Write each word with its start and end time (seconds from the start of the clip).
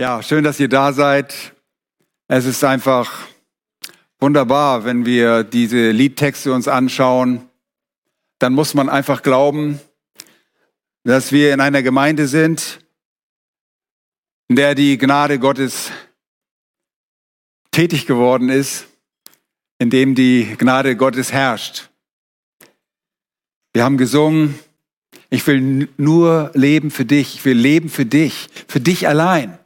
Ja, 0.00 0.22
schön, 0.22 0.44
dass 0.44 0.60
ihr 0.60 0.68
da 0.68 0.92
seid. 0.92 1.56
Es 2.28 2.44
ist 2.44 2.62
einfach 2.62 3.26
wunderbar, 4.20 4.84
wenn 4.84 5.04
wir 5.04 5.42
diese 5.42 5.90
Liedtexte 5.90 6.52
uns 6.52 6.68
anschauen. 6.68 7.48
Dann 8.38 8.52
muss 8.52 8.74
man 8.74 8.88
einfach 8.88 9.22
glauben, 9.22 9.80
dass 11.02 11.32
wir 11.32 11.52
in 11.52 11.60
einer 11.60 11.82
Gemeinde 11.82 12.28
sind, 12.28 12.78
in 14.46 14.54
der 14.54 14.76
die 14.76 14.98
Gnade 14.98 15.40
Gottes 15.40 15.90
tätig 17.72 18.06
geworden 18.06 18.50
ist, 18.50 18.86
in 19.80 19.90
dem 19.90 20.14
die 20.14 20.54
Gnade 20.58 20.94
Gottes 20.94 21.32
herrscht. 21.32 21.90
Wir 23.72 23.82
haben 23.82 23.98
gesungen, 23.98 24.60
ich 25.28 25.44
will 25.48 25.88
nur 25.96 26.52
leben 26.54 26.92
für 26.92 27.04
dich, 27.04 27.34
ich 27.34 27.44
will 27.44 27.58
leben 27.58 27.88
für 27.88 28.06
dich, 28.06 28.48
für 28.68 28.78
dich 28.78 29.08
allein. 29.08 29.58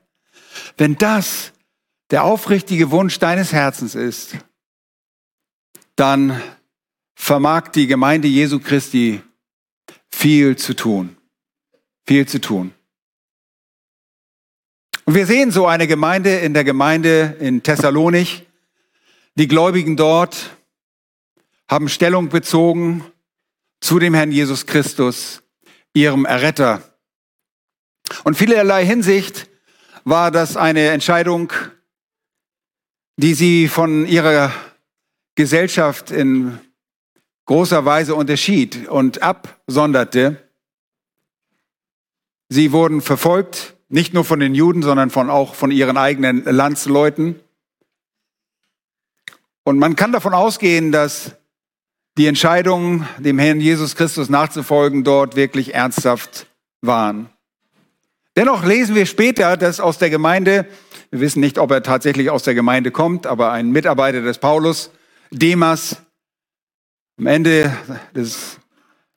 Wenn 0.83 0.99
das 0.99 1.53
der 2.11 2.25
aufrichtige 2.25 2.91
Wunsch 2.91 3.21
deines 3.21 3.53
Herzens 3.53 3.95
ist, 3.95 4.35
dann 5.95 6.43
vermag 7.15 7.69
die 7.69 7.87
Gemeinde 7.87 8.27
Jesu 8.27 8.59
Christi 8.59 9.23
viel 10.11 10.57
zu 10.57 10.75
tun. 10.75 11.17
Viel 12.05 12.27
zu 12.27 12.41
tun. 12.41 12.75
Und 15.05 15.15
wir 15.15 15.25
sehen 15.25 15.53
so 15.53 15.69
eine 15.69 15.87
Gemeinde 15.87 16.39
in 16.39 16.53
der 16.53 16.65
Gemeinde 16.65 17.37
in 17.39 17.63
Thessalonich. 17.63 18.49
Die 19.37 19.47
Gläubigen 19.47 19.97
dort 19.97 20.51
haben 21.69 21.89
Stellung 21.89 22.29
bezogen 22.29 23.05
zu 23.81 24.01
dem 24.01 24.15
Herrn 24.15 24.33
Jesus 24.33 24.67
Christus, 24.67 25.45
ihrem 25.95 26.25
Erretter. 26.25 26.83
Und 28.25 28.37
vielerlei 28.37 28.85
Hinsicht 28.85 29.49
war 30.05 30.31
das 30.31 30.57
eine 30.57 30.89
Entscheidung, 30.89 31.53
die 33.17 33.35
sie 33.35 33.69
von 33.69 34.07
ihrer 34.07 34.53
Gesellschaft 35.35 36.11
in 36.11 36.59
großer 37.47 37.85
Weise 37.85 38.15
unterschied 38.15 38.89
und 38.89 39.23
absonderte. 39.23 40.37
Sie 42.49 42.73
wurden 42.73 43.01
verfolgt, 43.01 43.77
nicht 43.89 44.15
nur 44.15 44.25
von 44.25 44.41
den 44.41 44.55
Juden, 44.55 44.83
sondern 44.83 45.11
von, 45.11 45.31
auch 45.31 45.55
von 45.55 45.71
ihren 45.71 45.97
eigenen 45.97 46.45
Landsleuten. 46.45 47.41
Und 49.65 49.79
man 49.79 49.97
kann 49.97 50.13
davon 50.13 50.35
ausgehen, 50.35 50.93
dass 50.93 51.37
die 52.19 52.27
Entscheidungen, 52.27 53.09
dem 53.19 53.39
Herrn 53.39 53.61
Jesus 53.61 53.97
Christus 53.97 54.29
nachzufolgen, 54.29 55.05
dort 55.05 55.37
wirklich 55.37 55.75
ernsthaft 55.75 56.47
waren. 56.81 57.31
Dennoch 58.37 58.65
lesen 58.65 58.95
wir 58.95 59.05
später, 59.07 59.57
dass 59.57 59.79
aus 59.79 59.99
der 59.99 60.09
Gemeinde, 60.09 60.67
wir 61.11 61.21
wissen 61.21 61.41
nicht, 61.41 61.59
ob 61.59 61.71
er 61.71 61.83
tatsächlich 61.83 62.31
aus 62.31 62.43
der 62.45 62.55
Gemeinde 62.55 62.91
kommt, 62.91 63.27
aber 63.27 63.53
ein 63.53 63.71
Mitarbeiter 63.71 64.23
des 64.23 64.39
Paulus, 64.39 64.91
Demas, 65.31 66.03
am 67.19 67.27
Ende 67.27 67.77
des, 68.15 68.59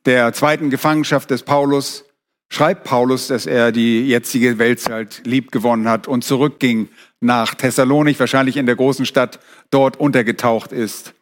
der 0.06 0.34
zweiten 0.34 0.70
Gefangenschaft 0.70 1.32
des 1.32 1.44
Paulus, 1.44 2.04
schreibt 2.50 2.84
Paulus, 2.84 3.28
dass 3.28 3.46
er 3.46 3.72
die 3.72 4.08
jetzige 4.08 4.60
Weltzeit 4.60 5.22
lieb 5.26 5.52
gewonnen 5.52 5.88
hat 5.88 6.08
und 6.08 6.24
zurückging 6.24 6.90
nach 7.22 7.56
Thessalonik, 7.56 8.20
wahrscheinlich 8.20 8.58
in 8.58 8.66
der 8.66 8.76
großen 8.76 9.06
Stadt, 9.06 9.40
dort 9.72 9.98
untergetaucht 9.98 10.72
ist. 10.74 11.14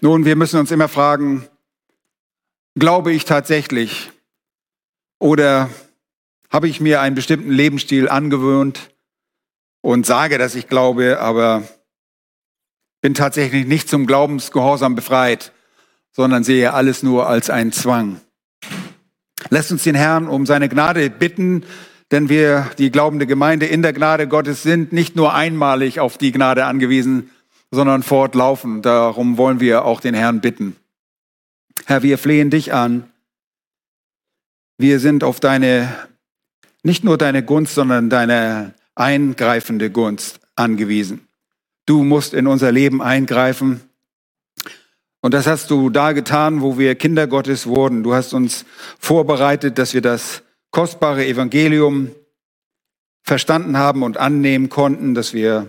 Nun, 0.00 0.24
wir 0.24 0.36
müssen 0.36 0.58
uns 0.58 0.70
immer 0.70 0.88
fragen, 0.88 1.46
glaube 2.78 3.12
ich 3.12 3.24
tatsächlich 3.24 4.10
oder 5.18 5.70
habe 6.50 6.68
ich 6.68 6.80
mir 6.80 7.00
einen 7.00 7.14
bestimmten 7.14 7.50
Lebensstil 7.50 8.08
angewöhnt 8.08 8.90
und 9.80 10.06
sage, 10.06 10.38
dass 10.38 10.54
ich 10.54 10.68
glaube, 10.68 11.20
aber 11.20 11.62
bin 13.00 13.14
tatsächlich 13.14 13.66
nicht 13.66 13.88
zum 13.88 14.06
Glaubensgehorsam 14.06 14.94
befreit, 14.94 15.52
sondern 16.12 16.44
sehe 16.44 16.72
alles 16.72 17.02
nur 17.02 17.28
als 17.28 17.50
einen 17.50 17.72
Zwang. 17.72 18.20
Lasst 19.50 19.70
uns 19.70 19.84
den 19.84 19.94
Herrn 19.94 20.28
um 20.28 20.46
seine 20.46 20.68
Gnade 20.68 21.10
bitten, 21.10 21.64
denn 22.10 22.28
wir, 22.28 22.70
die 22.78 22.90
glaubende 22.90 23.26
Gemeinde 23.26 23.66
in 23.66 23.82
der 23.82 23.92
Gnade 23.92 24.28
Gottes, 24.28 24.62
sind 24.62 24.92
nicht 24.92 25.16
nur 25.16 25.34
einmalig 25.34 26.00
auf 26.00 26.18
die 26.18 26.32
Gnade 26.32 26.64
angewiesen, 26.64 27.30
sondern 27.70 28.02
fortlaufend. 28.02 28.86
Darum 28.86 29.38
wollen 29.38 29.60
wir 29.60 29.84
auch 29.84 30.00
den 30.00 30.14
Herrn 30.14 30.40
bitten. 30.40 30.76
Herr, 31.84 32.02
wir 32.02 32.18
flehen 32.18 32.50
dich 32.50 32.72
an. 32.72 33.10
Wir 34.78 35.00
sind 35.00 35.24
auf 35.24 35.40
deine 35.40 35.94
nicht 36.86 37.02
nur 37.02 37.18
deine 37.18 37.42
Gunst, 37.42 37.74
sondern 37.74 38.10
deine 38.10 38.72
eingreifende 38.94 39.90
Gunst 39.90 40.38
angewiesen. 40.54 41.26
Du 41.84 42.04
musst 42.04 42.32
in 42.32 42.46
unser 42.46 42.70
Leben 42.70 43.02
eingreifen. 43.02 43.80
Und 45.20 45.34
das 45.34 45.48
hast 45.48 45.68
du 45.72 45.90
da 45.90 46.12
getan, 46.12 46.62
wo 46.62 46.78
wir 46.78 46.94
Kinder 46.94 47.26
Gottes 47.26 47.66
wurden. 47.66 48.04
Du 48.04 48.14
hast 48.14 48.32
uns 48.32 48.64
vorbereitet, 49.00 49.78
dass 49.78 49.94
wir 49.94 50.00
das 50.00 50.44
kostbare 50.70 51.26
Evangelium 51.26 52.12
verstanden 53.24 53.76
haben 53.76 54.04
und 54.04 54.16
annehmen 54.16 54.68
konnten, 54.68 55.14
dass 55.16 55.34
wir 55.34 55.66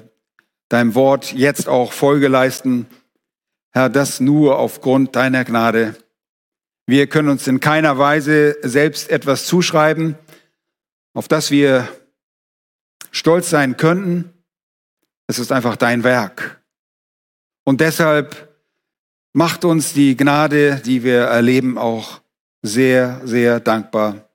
deinem 0.69 0.93
Wort 0.93 1.33
jetzt 1.33 1.67
auch 1.67 1.93
Folge 1.93 2.27
leisten. 2.27 2.85
Herr, 3.71 3.89
das 3.89 4.19
nur 4.19 4.59
aufgrund 4.59 5.15
deiner 5.15 5.43
Gnade. 5.45 5.95
Wir 6.85 7.07
können 7.07 7.29
uns 7.29 7.47
in 7.47 7.59
keiner 7.59 7.97
Weise 7.97 8.55
selbst 8.61 9.09
etwas 9.09 9.47
zuschreiben 9.47 10.15
auf 11.17 11.27
das 11.27 11.49
wir 11.49 11.87
stolz 13.09 13.49
sein 13.49 13.75
könnten. 13.75 14.31
Es 15.25 15.39
ist 15.39 15.51
einfach 15.51 15.75
dein 15.75 16.03
Werk. 16.03 16.61
Und 17.63 17.81
deshalb 17.81 18.55
macht 19.33 19.65
uns 19.65 19.93
die 19.93 20.15
Gnade, 20.15 20.79
die 20.85 21.03
wir 21.03 21.21
erleben, 21.21 21.79
auch 21.79 22.21
sehr, 22.61 23.19
sehr 23.23 23.59
dankbar. 23.59 24.29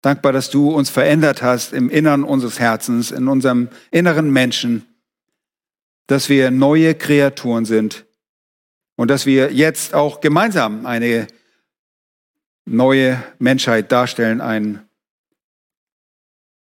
Dankbar, 0.00 0.32
dass 0.32 0.50
du 0.50 0.68
uns 0.68 0.90
verändert 0.90 1.42
hast 1.42 1.72
im 1.72 1.90
Innern 1.90 2.24
unseres 2.24 2.58
Herzens, 2.58 3.12
in 3.12 3.28
unserem 3.28 3.68
inneren 3.92 4.32
Menschen, 4.32 4.84
dass 6.08 6.28
wir 6.28 6.50
neue 6.50 6.96
Kreaturen 6.96 7.66
sind 7.66 8.04
und 8.96 9.12
dass 9.12 9.26
wir 9.26 9.52
jetzt 9.52 9.94
auch 9.94 10.20
gemeinsam 10.20 10.86
eine 10.86 11.28
neue 12.64 13.22
Menschheit 13.38 13.92
darstellen, 13.92 14.40
ein 14.40 14.88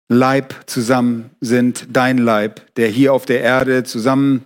Leib 0.07 0.53
zusammen 0.67 1.31
sind, 1.41 1.87
dein 1.91 2.17
Leib, 2.17 2.73
der 2.75 2.89
hier 2.89 3.13
auf 3.13 3.25
der 3.25 3.41
Erde 3.41 3.83
zusammen 3.83 4.45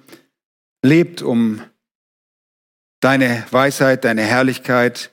lebt, 0.81 1.21
um 1.21 1.61
deine 3.01 3.45
Weisheit, 3.51 4.05
deine 4.05 4.21
Herrlichkeit 4.21 5.11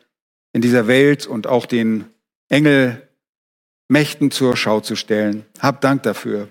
in 0.53 0.63
dieser 0.63 0.87
Welt 0.87 1.27
und 1.27 1.47
auch 1.47 1.67
den 1.67 2.07
Engelmächten 2.49 4.31
zur 4.31 4.57
Schau 4.57 4.81
zu 4.81 4.97
stellen. 4.97 5.45
Hab 5.59 5.81
Dank 5.81 6.05
dafür. 6.05 6.49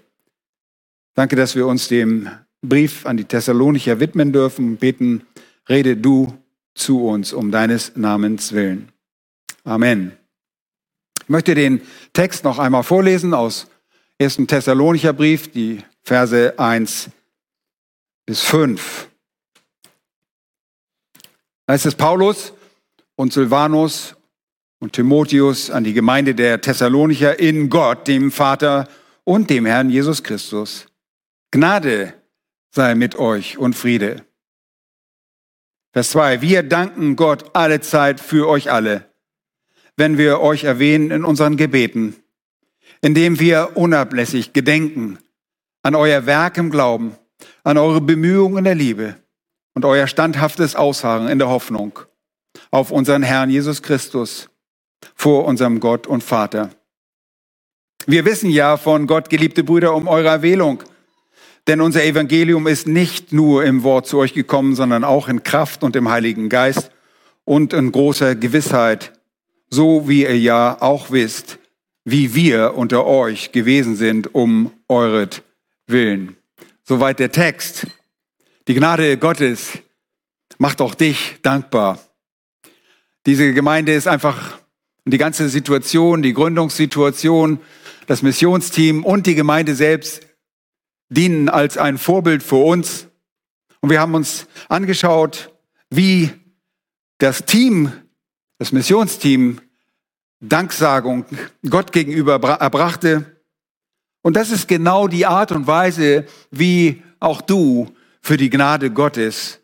Danke, 1.14 1.36
dass 1.38 1.56
wir 1.56 1.66
uns 1.66 1.88
dem 1.88 2.30
Brief 2.62 3.06
an 3.06 3.16
die 3.16 3.26
Thessalonicher 3.26 4.00
widmen 4.00 4.34
dürfen. 4.34 4.78
Beten, 4.78 5.26
rede 5.70 5.96
du 5.96 6.38
zu 6.74 7.06
uns 7.08 7.32
um 7.32 7.52
deines 7.52 7.96
Namens 7.96 8.52
willen. 8.52 8.92
Amen. 9.64 10.12
Ich 11.24 11.30
möchte 11.30 11.56
den 11.56 11.82
Text 12.14 12.44
noch 12.44 12.60
einmal 12.60 12.84
vorlesen 12.84 13.34
aus 13.34 13.68
1. 14.18 14.48
Thessalonicher 14.48 15.12
Brief, 15.12 15.52
die 15.52 15.84
Verse 16.02 16.58
1 16.58 17.10
bis 18.26 18.42
5. 18.44 19.10
Da 21.68 21.74
ist 21.74 21.86
es 21.86 21.96
Paulus 21.96 22.54
und 23.16 23.34
Silvanus 23.34 24.16
und 24.80 24.94
Timotheus 24.94 25.70
an 25.70 25.84
die 25.84 25.92
Gemeinde 25.92 26.34
der 26.34 26.62
Thessalonicher 26.62 27.40
in 27.40 27.70
Gott, 27.70 28.08
dem 28.08 28.32
Vater 28.32 28.88
und 29.26 29.50
dem 29.50 29.66
Herrn 29.66 29.90
Jesus 29.90 30.24
Christus. 30.24 30.86
Gnade 31.52 32.14
sei 32.72 32.96
mit 32.96 33.18
euch 33.18 33.58
und 33.58 33.74
Friede. 33.74 34.26
Vers 35.92 36.12
2. 36.12 36.42
Wir 36.42 36.64
danken 36.64 37.18
Gott 37.18 37.54
alle 37.54 37.82
Zeit 37.82 38.22
für 38.22 38.48
euch 38.48 38.72
alle, 38.72 39.12
wenn 39.98 40.18
wir 40.18 40.40
euch 40.40 40.64
erwähnen 40.64 41.12
in 41.12 41.26
unseren 41.26 41.58
Gebeten 41.58 42.16
indem 43.06 43.40
wir 43.40 43.78
unablässig 43.78 44.54
gedenken 44.54 45.20
an 45.84 45.94
euer 45.94 46.26
Werk 46.26 46.58
im 46.58 46.72
Glauben, 46.72 47.16
an 47.64 47.78
eure 47.78 48.02
Bemühungen 48.02 48.58
in 48.58 48.64
der 48.64 48.74
Liebe 48.74 49.14
und 49.76 49.86
euer 49.86 50.08
standhaftes 50.08 50.76
Ausharren 50.76 51.28
in 51.28 51.38
der 51.38 51.48
Hoffnung 51.48 52.00
auf 52.72 52.90
unseren 52.90 53.22
Herrn 53.22 53.52
Jesus 53.52 53.84
Christus 53.84 54.50
vor 55.14 55.46
unserem 55.46 55.80
Gott 55.80 56.08
und 56.08 56.24
Vater. 56.24 56.72
Wir 58.08 58.26
wissen 58.26 58.50
ja 58.50 58.76
von 58.76 59.06
Gott, 59.06 59.30
geliebte 59.30 59.64
Brüder, 59.64 59.94
um 59.94 60.08
eure 60.08 60.30
Erwählung, 60.30 60.82
denn 61.68 61.82
unser 61.82 62.04
Evangelium 62.04 62.66
ist 62.66 62.88
nicht 62.88 63.32
nur 63.32 63.66
im 63.66 63.84
Wort 63.84 64.08
zu 64.08 64.18
euch 64.18 64.34
gekommen, 64.34 64.74
sondern 64.74 65.04
auch 65.04 65.28
in 65.28 65.44
Kraft 65.44 65.84
und 65.84 65.96
im 65.96 66.10
Heiligen 66.10 66.50
Geist 66.50 66.90
und 67.44 67.72
in 67.72 67.92
großer 67.92 68.34
Gewissheit, 68.34 69.14
so 69.70 70.10
wie 70.10 70.24
ihr 70.24 70.40
ja 70.40 70.82
auch 70.82 71.12
wisst, 71.12 71.60
wie 72.06 72.36
wir 72.36 72.76
unter 72.76 73.06
euch 73.06 73.52
gewesen 73.52 73.96
sind, 73.96 74.34
um 74.34 74.72
euret 74.88 75.44
Willen. 75.88 76.38
Soweit 76.84 77.20
der 77.20 77.32
Text. 77.32 77.88
Die 78.68 78.76
Gnade 78.76 79.18
Gottes 79.18 79.80
macht 80.58 80.82
auch 80.82 80.96
dich 80.96 81.38
dankbar. 81.42 82.00
Diese 83.26 83.54
Gemeinde 83.54 83.94
ist 83.94 84.08
einfach 84.08 84.60
die 85.06 85.18
ganze 85.18 85.50
Situation, 85.50 86.22
die 86.22 86.34
Gründungssituation, 86.34 87.60
das 88.08 88.22
Missionsteam 88.22 89.04
und 89.04 89.26
die 89.26 89.36
Gemeinde 89.36 89.76
selbst 89.76 90.22
dienen 91.10 91.50
als 91.50 91.78
ein 91.78 91.98
Vorbild 91.98 92.44
für 92.44 92.64
uns. 92.64 93.08
Und 93.82 93.90
wir 93.90 94.00
haben 94.00 94.14
uns 94.14 94.48
angeschaut, 94.70 95.52
wie 95.90 96.32
das 97.18 97.46
Team, 97.46 97.92
das 98.58 98.72
Missionsteam, 98.72 99.60
Danksagung 100.40 101.26
Gott 101.70 101.92
gegenüber 101.92 102.36
erbrachte. 102.36 103.40
Und 104.22 104.36
das 104.36 104.52
ist 104.52 104.68
genau 104.68 105.08
die 105.08 105.26
Art 105.26 105.52
und 105.52 105.68
Weise, 105.68 106.26
wie 106.52 107.04
auch 107.20 107.42
du 107.42 107.94
für 108.22 108.38
die 108.38 108.50
Gnade 108.50 108.92
Gottes 108.92 109.60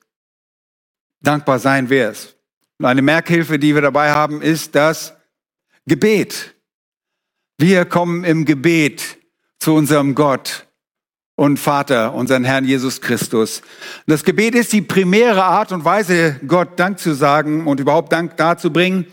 dankbar 1.21 1.59
sein 1.59 1.89
wirst. 1.89 2.35
Und 2.77 2.85
eine 2.85 3.01
Merkhilfe, 3.01 3.59
die 3.59 3.75
wir 3.75 3.81
dabei 3.81 4.11
haben, 4.11 4.41
ist 4.41 4.75
das 4.75 5.13
Gebet. 5.85 6.55
Wir 7.57 7.85
kommen 7.85 8.23
im 8.23 8.45
Gebet 8.45 9.17
zu 9.59 9.73
unserem 9.73 10.15
Gott 10.15 10.67
und 11.35 11.57
Vater, 11.57 12.13
unseren 12.13 12.43
Herrn 12.43 12.65
Jesus 12.65 13.01
Christus. 13.01 13.61
Das 14.05 14.23
Gebet 14.23 14.55
ist 14.55 14.73
die 14.73 14.81
primäre 14.81 15.43
Art 15.43 15.71
und 15.71 15.85
Weise, 15.85 16.39
Gott 16.47 16.79
Dank 16.79 16.99
zu 16.99 17.13
sagen 17.13 17.67
und 17.67 17.79
überhaupt 17.79 18.11
Dank 18.11 18.37
darzubringen. 18.37 19.07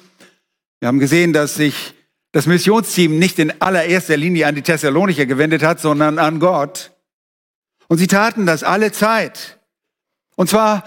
Wir 0.81 0.89
haben 0.89 0.99
gesehen, 0.99 1.33
dass 1.33 1.55
sich 1.55 1.95
das 2.33 2.47
Missionsteam 2.47 3.19
nicht 3.19 3.39
in 3.39 3.61
allererster 3.61 4.17
Linie 4.17 4.47
an 4.47 4.55
die 4.55 4.63
Thessalonicher 4.63 5.27
gewendet 5.27 5.63
hat, 5.63 5.81
sondern 5.81 6.19
an 6.19 6.41
Gott. 6.41 6.93
Und 7.89 7.99
sie 7.99 8.07
taten 8.07 8.47
das 8.47 8.63
alle 8.63 8.93
Zeit. 8.93 9.59
Und 10.37 10.49
zwar 10.49 10.85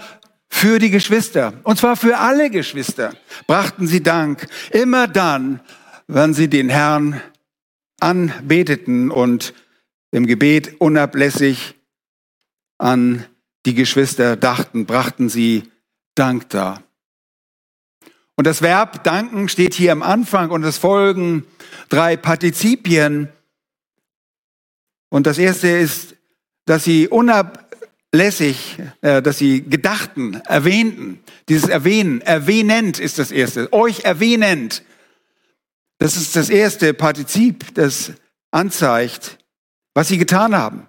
für 0.48 0.78
die 0.78 0.90
Geschwister. 0.90 1.54
Und 1.64 1.78
zwar 1.78 1.96
für 1.96 2.18
alle 2.18 2.50
Geschwister 2.50 3.14
brachten 3.46 3.86
sie 3.86 4.02
Dank. 4.02 4.46
Immer 4.70 5.08
dann, 5.08 5.60
wenn 6.06 6.32
sie 6.32 6.48
den 6.48 6.68
Herrn 6.68 7.20
anbeteten 8.00 9.10
und 9.10 9.54
im 10.10 10.26
Gebet 10.26 10.80
unablässig 10.80 11.74
an 12.78 13.24
die 13.66 13.74
Geschwister 13.74 14.36
dachten, 14.36 14.86
brachten 14.86 15.28
sie 15.28 15.70
Dank 16.14 16.50
dar. 16.50 16.82
Und 18.36 18.46
das 18.46 18.62
Verb 18.62 19.04
danken 19.04 19.48
steht 19.48 19.74
hier 19.74 19.92
am 19.92 20.02
Anfang 20.02 20.50
und 20.50 20.64
es 20.64 20.78
folgen 20.78 21.44
drei 21.88 22.16
Partizipien. 22.16 23.28
Und 25.10 25.26
das 25.26 25.38
erste 25.38 25.68
ist, 25.68 26.16
dass 26.64 26.84
sie 26.84 27.08
unablässig, 27.08 28.78
äh, 29.02 29.20
dass 29.20 29.38
sie 29.38 29.62
gedachten, 29.62 30.40
erwähnten. 30.46 31.20
Dieses 31.48 31.68
Erwähnen, 31.68 32.22
erwähnend 32.22 32.98
ist 32.98 33.18
das 33.18 33.30
erste. 33.30 33.72
Euch 33.72 34.04
erwähnend. 34.04 34.82
Das 35.98 36.16
ist 36.16 36.34
das 36.34 36.48
erste 36.48 36.94
Partizip, 36.94 37.74
das 37.74 38.12
anzeigt, 38.50 39.38
was 39.94 40.08
sie 40.08 40.18
getan 40.18 40.56
haben. 40.56 40.86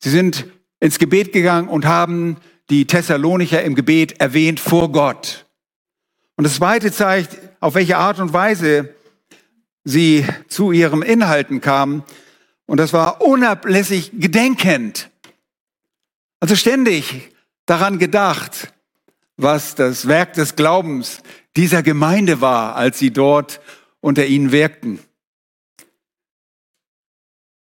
Sie 0.00 0.10
sind 0.10 0.46
ins 0.80 0.98
Gebet 0.98 1.32
gegangen 1.32 1.68
und 1.68 1.86
haben 1.86 2.36
die 2.70 2.86
Thessalonicher 2.86 3.62
im 3.62 3.74
Gebet 3.74 4.20
erwähnt 4.20 4.60
vor 4.60 4.92
Gott. 4.92 5.47
Und 6.38 6.44
das 6.44 6.54
zweite 6.54 6.92
zeigt, 6.92 7.36
auf 7.58 7.74
welche 7.74 7.96
Art 7.96 8.20
und 8.20 8.32
Weise 8.32 8.94
sie 9.82 10.24
zu 10.46 10.70
ihrem 10.70 11.02
Inhalten 11.02 11.60
kamen. 11.60 12.04
Und 12.64 12.76
das 12.76 12.92
war 12.92 13.22
unablässig 13.22 14.12
gedenkend. 14.20 15.10
Also 16.38 16.54
ständig 16.54 17.32
daran 17.66 17.98
gedacht, 17.98 18.72
was 19.36 19.74
das 19.74 20.06
Werk 20.06 20.34
des 20.34 20.54
Glaubens 20.54 21.24
dieser 21.56 21.82
Gemeinde 21.82 22.40
war, 22.40 22.76
als 22.76 23.00
sie 23.00 23.10
dort 23.10 23.60
unter 23.98 24.24
ihnen 24.24 24.52
wirkten. 24.52 25.00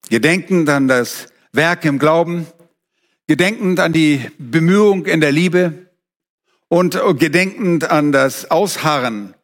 Gedenkend 0.10 0.69
an 0.69 0.88
das 0.88 1.27
Werk 1.51 1.83
im 1.83 2.00
Glauben, 2.00 2.48
gedenkend 3.27 3.81
an 3.81 3.92
die 3.92 4.31
Bemühung 4.38 5.06
in 5.06 5.19
der 5.19 5.33
Liebe 5.33 5.83
und 6.73 6.99
gedenkend 7.19 7.91
an 7.91 8.11
das 8.11 8.49
Ausharren, 8.49 9.35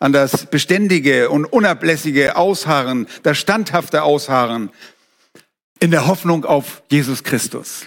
an 0.00 0.12
das 0.12 0.46
beständige 0.46 1.30
und 1.30 1.44
unablässige 1.44 2.34
Ausharren, 2.34 3.06
das 3.22 3.38
standhafte 3.38 4.02
Ausharren 4.02 4.68
in 5.78 5.92
der 5.92 6.08
Hoffnung 6.08 6.44
auf 6.44 6.82
Jesus 6.90 7.22
Christus. 7.22 7.86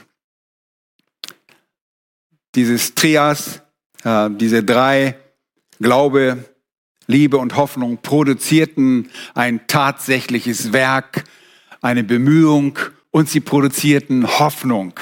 Dieses 2.55 2.95
Trias, 2.95 3.61
äh, 4.05 4.29
diese 4.31 4.63
drei, 4.63 5.19
Glaube, 5.81 6.45
Liebe 7.05 7.35
und 7.35 7.57
Hoffnung 7.57 7.97
produzierten 8.01 9.11
ein 9.33 9.67
tatsächliches 9.67 10.71
Werk 10.71 11.25
eine 11.81 12.05
Bemühung 12.05 12.79
und 13.11 13.27
sie 13.27 13.41
produzierten 13.41 14.39
Hoffnung. 14.39 14.97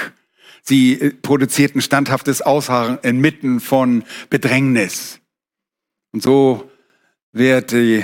Sie 0.64 0.94
äh, 0.94 1.14
produzierten 1.14 1.82
standhaftes 1.82 2.42
Ausharren 2.42 2.98
inmitten 3.04 3.60
von 3.60 4.04
Bedrängnis. 4.30 5.20
Und 6.12 6.24
so 6.24 6.72
wird 7.32 7.72
die 7.72 8.04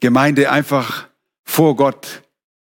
Gemeinde 0.00 0.50
einfach 0.50 1.08
vor 1.44 1.76
Gott 1.76 2.22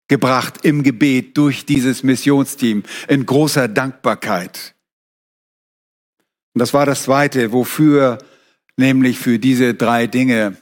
gebracht 0.09 0.65
im 0.65 0.83
Gebet 0.83 1.37
durch 1.37 1.67
dieses 1.67 2.03
Missionsteam 2.03 2.83
in 3.07 3.27
großer 3.27 3.69
Dankbarkeit. 3.69 4.75
Und 6.55 6.59
das 6.59 6.75
war 6.75 6.87
das 6.87 7.05
Zweite, 7.05 7.53
wofür 7.53 8.19
nämlich 8.77 9.19
für 9.19 9.39
diese 9.39 9.75
drei 9.75 10.07
Dinge 10.07 10.57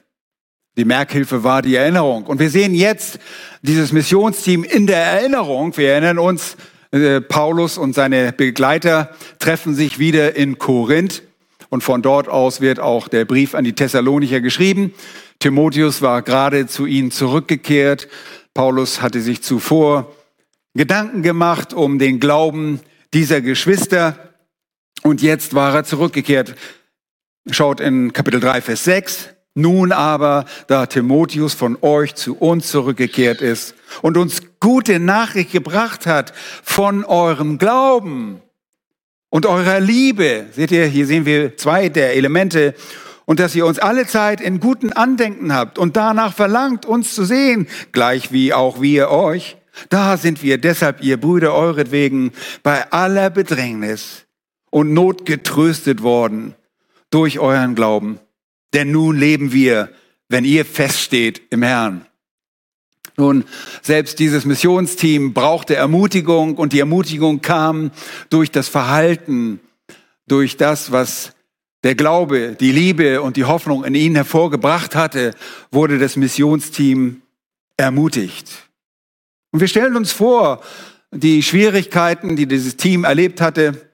die 0.77 0.85
Merkhilfe 0.85 1.43
war 1.43 1.63
die 1.63 1.75
Erinnerung. 1.75 2.27
Und 2.27 2.39
wir 2.39 2.51
sehen 2.51 2.75
jetzt 2.75 3.19
dieses 3.63 3.91
Missionsteam 3.93 4.63
in 4.63 4.87
der 4.87 5.03
Erinnerung. 5.03 5.77
Wir 5.77 5.93
erinnern 5.93 6.19
uns, 6.19 6.57
äh, 6.91 7.21
Paulus 7.21 7.79
und 7.79 7.95
seine 7.95 8.33
Begleiter 8.33 9.15
treffen 9.39 9.75
sich 9.75 9.99
wieder 9.99 10.37
in 10.37 10.59
Korinth. 10.59 11.23
Und 11.71 11.83
von 11.83 12.01
dort 12.01 12.29
aus 12.29 12.61
wird 12.61 12.81
auch 12.81 13.09
der 13.09 13.25
Brief 13.25 13.55
an 13.55 13.65
die 13.65 13.75
Thessalonicher 13.75 14.41
geschrieben. 14.41 14.95
Timotheus 15.39 16.03
war 16.03 16.23
gerade 16.23 16.67
zu 16.67 16.87
ihnen 16.87 17.11
zurückgekehrt. 17.11 18.09
Paulus 18.55 19.03
hatte 19.03 19.21
sich 19.21 19.43
zuvor 19.43 20.15
Gedanken 20.75 21.23
gemacht 21.23 21.75
um 21.75 21.99
den 21.99 22.21
Glauben 22.21 22.81
dieser 23.13 23.41
Geschwister. 23.41 24.33
Und 25.03 25.23
jetzt 25.23 25.55
war 25.55 25.75
er 25.75 25.85
zurückgekehrt. 25.85 26.55
Schaut 27.51 27.81
in 27.81 28.13
Kapitel 28.13 28.41
3, 28.41 28.63
Vers 28.63 28.85
6. 28.85 29.31
Nun 29.59 29.91
aber, 29.91 30.45
da 30.69 30.87
Timotheus 30.87 31.53
von 31.53 31.77
euch 31.83 32.15
zu 32.15 32.37
uns 32.37 32.69
zurückgekehrt 32.69 33.41
ist 33.41 33.75
und 34.03 34.17
uns 34.17 34.41
gute 34.61 35.01
Nachricht 35.01 35.51
gebracht 35.51 36.07
hat 36.07 36.33
von 36.63 37.05
eurem 37.05 37.59
Glauben 37.59 38.41
und 39.31 39.47
eurer 39.47 39.81
Liebe, 39.81 40.47
seht 40.53 40.71
ihr, 40.71 40.87
hier 40.87 41.07
sehen 41.07 41.27
wir 41.27 41.57
zwei 41.57 41.89
der 41.89 42.15
Elemente, 42.15 42.77
und 43.25 43.41
dass 43.41 43.57
ihr 43.57 43.67
uns 43.67 43.81
alle 43.81 44.07
Zeit 44.07 44.41
in 44.41 44.61
guten 44.61 44.93
Andenken 44.93 45.53
habt 45.53 45.77
und 45.77 45.97
danach 45.97 46.35
verlangt, 46.35 46.87
uns 46.87 47.17
zu 47.17 47.25
sehen, 47.25 47.67
gleich 47.91 48.31
wie 48.31 48.55
auch 48.55 48.81
wir 48.81 49.11
euch. 49.11 49.57
Da 49.89 50.17
sind 50.19 50.41
wir 50.41 50.59
deshalb, 50.59 51.03
ihr 51.03 51.19
Brüder, 51.19 51.53
euretwegen, 51.53 52.31
bei 52.63 52.93
aller 52.93 53.29
Bedrängnis 53.29 54.25
und 54.71 54.95
Not 54.95 55.27
getröstet 55.27 56.05
worden 56.05 56.55
durch 57.11 57.41
euren 57.41 57.75
Glauben 57.75 58.21
denn 58.73 58.91
nun 58.91 59.17
leben 59.17 59.53
wir, 59.53 59.91
wenn 60.29 60.45
ihr 60.45 60.65
feststeht 60.65 61.43
im 61.51 61.63
Herrn. 61.63 62.07
Nun, 63.17 63.45
selbst 63.83 64.21
dieses 64.21 64.45
Missionsteam 64.45 65.35
brauchte 65.35 65.75
Ermutigung 65.75 66.57
und 66.57 66.73
die 66.73 66.79
Ermutigung 66.79 67.41
kam 67.41 67.91
durch 68.31 68.53
das 68.53 68.69
Verhalten, 68.69 69.59
durch 70.29 70.57
das, 70.57 70.93
was 70.93 71.33
der 71.83 71.95
Glaube, 71.97 72.57
die 72.59 72.71
Liebe 72.71 73.23
und 73.23 73.37
die 73.37 73.45
Hoffnung 73.45 73.85
in 73.85 73.95
ihnen 73.95 74.15
hervorgebracht 74.15 74.95
hatte, 74.95 75.33
wurde 75.73 75.99
das 75.99 76.17
Missionsteam 76.17 77.23
ermutigt. 77.77 78.69
Und 79.51 79.61
wir 79.61 79.69
stellen 79.69 79.97
uns 79.97 80.13
vor, 80.13 80.61
die 81.11 81.43
Schwierigkeiten, 81.43 82.37
die 82.37 82.47
dieses 82.47 82.77
Team 82.77 83.05
erlebt 83.05 83.41
hatte. 83.41 83.89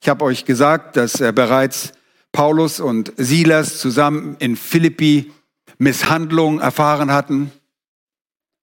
Ich 0.00 0.08
habe 0.08 0.24
euch 0.24 0.44
gesagt, 0.44 0.96
dass 0.96 1.20
er 1.20 1.32
bereits 1.32 1.92
Paulus 2.32 2.80
und 2.80 3.12
Silas 3.16 3.78
zusammen 3.78 4.36
in 4.38 4.56
Philippi 4.56 5.32
Misshandlung 5.78 6.60
erfahren 6.60 7.10
hatten. 7.12 7.50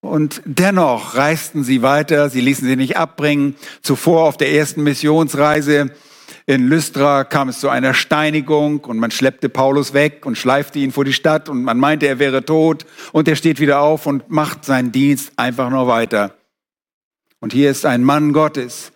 Und 0.02 0.42
dennoch 0.46 1.16
reisten 1.16 1.64
sie 1.64 1.82
weiter, 1.82 2.30
sie 2.30 2.42
ließen 2.42 2.68
sie 2.68 2.76
nicht 2.76 2.98
abbringen. 2.98 3.56
Zuvor 3.82 4.24
auf 4.24 4.38
der 4.38 4.52
ersten 4.52 4.84
Missionsreise 4.84 5.92
In 6.46 6.68
Lystra 6.70 7.24
kam 7.26 7.50
es 7.50 7.60
zu 7.60 7.68
einer 7.70 7.94
Steinigung 7.94 8.80
und 8.82 9.00
man 9.00 9.12
schleppte 9.12 9.50
Paulus 9.50 9.94
weg 9.94 10.26
und 10.26 10.38
schleifte 10.38 10.80
ihn 10.80 10.92
vor 10.92 11.04
die 11.04 11.14
Stadt 11.14 11.50
und 11.50 11.64
man 11.64 11.78
meinte, 11.78 12.08
er 12.08 12.20
wäre 12.20 12.46
tot 12.46 12.86
und 13.12 13.28
er 13.28 13.36
steht 13.36 13.60
wieder 13.60 13.82
auf 13.82 14.06
und 14.06 14.30
macht 14.30 14.64
seinen 14.64 14.94
Dienst 14.94 15.34
einfach 15.36 15.70
nur 15.70 15.88
weiter. 15.88 16.36
Und 17.40 17.52
hier 17.52 17.70
ist 17.70 17.86
ein 17.86 18.04
Mann 18.04 18.32
Gottes, 18.32 18.94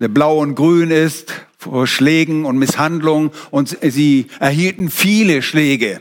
der 0.00 0.08
blau 0.08 0.38
und 0.38 0.54
grün 0.54 0.90
ist 0.90 1.34
vor 1.56 1.86
Schlägen 1.86 2.44
und 2.44 2.58
Misshandlungen 2.58 3.30
und 3.50 3.76
sie 3.82 4.26
erhielten 4.40 4.90
viele 4.90 5.42
Schläge. 5.42 6.00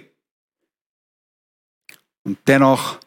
Und 2.24 2.40
dennoch 2.48 3.00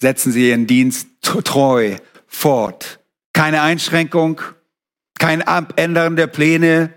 setzen 0.00 0.32
sie 0.32 0.48
ihren 0.50 0.66
Dienst 0.66 1.08
treu 1.22 1.96
fort. 2.26 3.00
Keine 3.32 3.62
Einschränkung, 3.62 4.40
kein 5.18 5.42
Abändern 5.42 6.16
der 6.16 6.26
Pläne. 6.26 6.92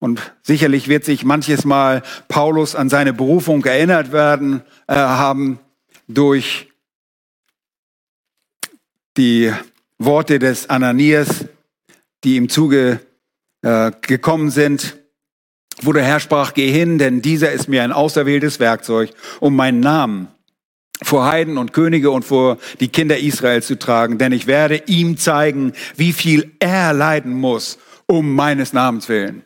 Und 0.00 0.34
sicherlich 0.42 0.88
wird 0.88 1.04
sich 1.04 1.24
manches 1.24 1.64
Mal 1.64 2.02
Paulus 2.28 2.74
an 2.74 2.88
seine 2.88 3.12
Berufung 3.12 3.64
erinnert 3.64 4.12
werden 4.12 4.62
äh, 4.86 4.94
haben 4.94 5.60
durch 6.08 6.68
die 9.16 9.52
Worte 9.98 10.38
des 10.38 10.70
Ananias, 10.70 11.46
die 12.24 12.36
im 12.36 12.48
Zuge 12.48 13.00
äh, 13.62 13.92
gekommen 14.00 14.50
sind, 14.50 14.96
wo 15.82 15.92
der 15.92 16.04
Herr 16.04 16.20
sprach, 16.20 16.54
geh 16.54 16.70
hin, 16.70 16.98
denn 16.98 17.22
dieser 17.22 17.52
ist 17.52 17.68
mir 17.68 17.82
ein 17.82 17.92
auserwähltes 17.92 18.60
Werkzeug, 18.60 19.10
um 19.40 19.54
meinen 19.54 19.80
Namen 19.80 20.28
vor 21.02 21.26
Heiden 21.26 21.58
und 21.58 21.72
Könige 21.72 22.10
und 22.10 22.24
vor 22.24 22.58
die 22.80 22.88
Kinder 22.88 23.18
Israels 23.18 23.66
zu 23.66 23.78
tragen, 23.78 24.18
denn 24.18 24.32
ich 24.32 24.46
werde 24.46 24.82
ihm 24.86 25.16
zeigen, 25.16 25.72
wie 25.96 26.12
viel 26.12 26.52
er 26.58 26.92
leiden 26.92 27.34
muss, 27.34 27.78
um 28.06 28.34
meines 28.34 28.72
Namens 28.72 29.08
willen. 29.08 29.44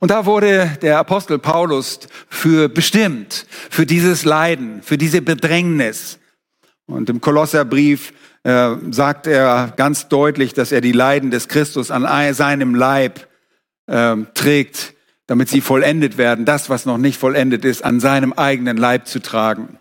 Und 0.00 0.10
da 0.10 0.26
wurde 0.26 0.78
der 0.82 0.98
Apostel 0.98 1.38
Paulus 1.38 2.00
für 2.28 2.68
bestimmt, 2.68 3.46
für 3.48 3.84
dieses 3.84 4.24
Leiden, 4.24 4.82
für 4.82 4.98
diese 4.98 5.22
Bedrängnis. 5.22 6.18
Und 6.86 7.10
im 7.10 7.20
Kolosserbrief 7.20 8.12
äh, 8.44 8.76
sagt 8.90 9.26
er 9.26 9.72
ganz 9.76 10.08
deutlich, 10.08 10.54
dass 10.54 10.72
er 10.72 10.80
die 10.80 10.92
Leiden 10.92 11.30
des 11.30 11.48
Christus 11.48 11.90
an 11.90 12.34
seinem 12.34 12.74
Leib 12.74 13.26
äh, 13.86 14.16
trägt, 14.34 14.94
damit 15.26 15.48
sie 15.48 15.60
vollendet 15.60 16.16
werden, 16.18 16.44
das, 16.44 16.70
was 16.70 16.86
noch 16.86 16.98
nicht 16.98 17.18
vollendet 17.18 17.64
ist, 17.64 17.84
an 17.84 18.00
seinem 18.00 18.32
eigenen 18.32 18.76
Leib 18.76 19.06
zu 19.06 19.20
tragen. 19.20 19.78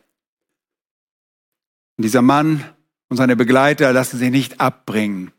Und 1.97 2.03
dieser 2.03 2.21
Mann 2.21 2.63
und 3.09 3.17
seine 3.17 3.35
Begleiter 3.35 3.93
lassen 3.93 4.17
sich 4.17 4.29
nicht 4.29 4.59
abbringen. 4.59 5.31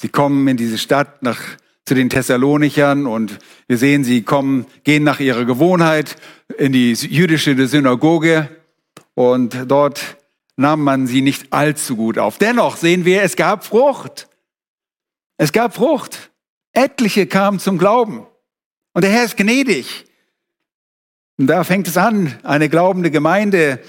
Sie 0.00 0.08
kommen 0.08 0.46
in 0.48 0.56
diese 0.56 0.78
Stadt 0.78 1.22
nach, 1.22 1.40
zu 1.84 1.94
den 1.94 2.10
Thessalonichern 2.10 3.06
und 3.06 3.38
wir 3.66 3.76
sehen, 3.76 4.04
sie 4.04 4.22
kommen, 4.22 4.66
gehen 4.84 5.02
nach 5.02 5.20
ihrer 5.20 5.44
Gewohnheit 5.44 6.16
in 6.58 6.72
die 6.72 6.92
jüdische 6.92 7.66
Synagoge 7.66 8.48
und 9.14 9.64
dort 9.66 10.16
nahm 10.56 10.82
man 10.82 11.06
sie 11.06 11.22
nicht 11.22 11.52
allzu 11.52 11.96
gut 11.96 12.18
auf. 12.18 12.38
Dennoch 12.38 12.76
sehen 12.76 13.04
wir, 13.04 13.22
es 13.22 13.36
gab 13.36 13.64
Frucht. 13.64 14.28
Es 15.36 15.52
gab 15.52 15.74
Frucht. 15.74 16.30
Etliche 16.72 17.26
kamen 17.26 17.58
zum 17.58 17.78
Glauben. 17.78 18.26
Und 18.94 19.02
der 19.02 19.10
Herr 19.10 19.24
ist 19.24 19.36
gnädig. 19.36 20.06
Und 21.38 21.46
da 21.46 21.64
fängt 21.64 21.88
es 21.88 21.96
an, 21.96 22.38
eine 22.42 22.68
glaubende 22.68 23.10
Gemeinde 23.10 23.80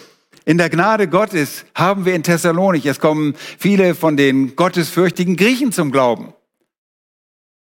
in 0.46 0.58
der 0.58 0.70
Gnade 0.70 1.08
Gottes 1.08 1.66
haben 1.74 2.06
wir 2.06 2.16
in 2.16 2.24
Thessalonik, 2.24 2.86
es 2.86 3.00
kommen 3.00 3.34
viele 3.58 3.96
von 3.96 4.18
den 4.18 4.56
gottesfürchtigen 4.56 5.38
Griechen 5.38 5.72
zum 5.72 5.92
Glauben. 5.92 6.34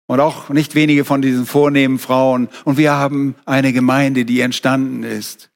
Und 0.08 0.20
auch 0.20 0.50
nicht 0.50 0.76
wenige 0.76 1.06
von 1.06 1.22
diesen 1.22 1.46
vornehmen 1.46 2.00
Frauen. 2.00 2.50
Und 2.64 2.78
wir 2.78 2.94
haben 2.94 3.36
eine 3.46 3.74
Gemeinde, 3.74 4.26
die 4.26 4.40
entstanden 4.40 5.04
ist. 5.04 5.50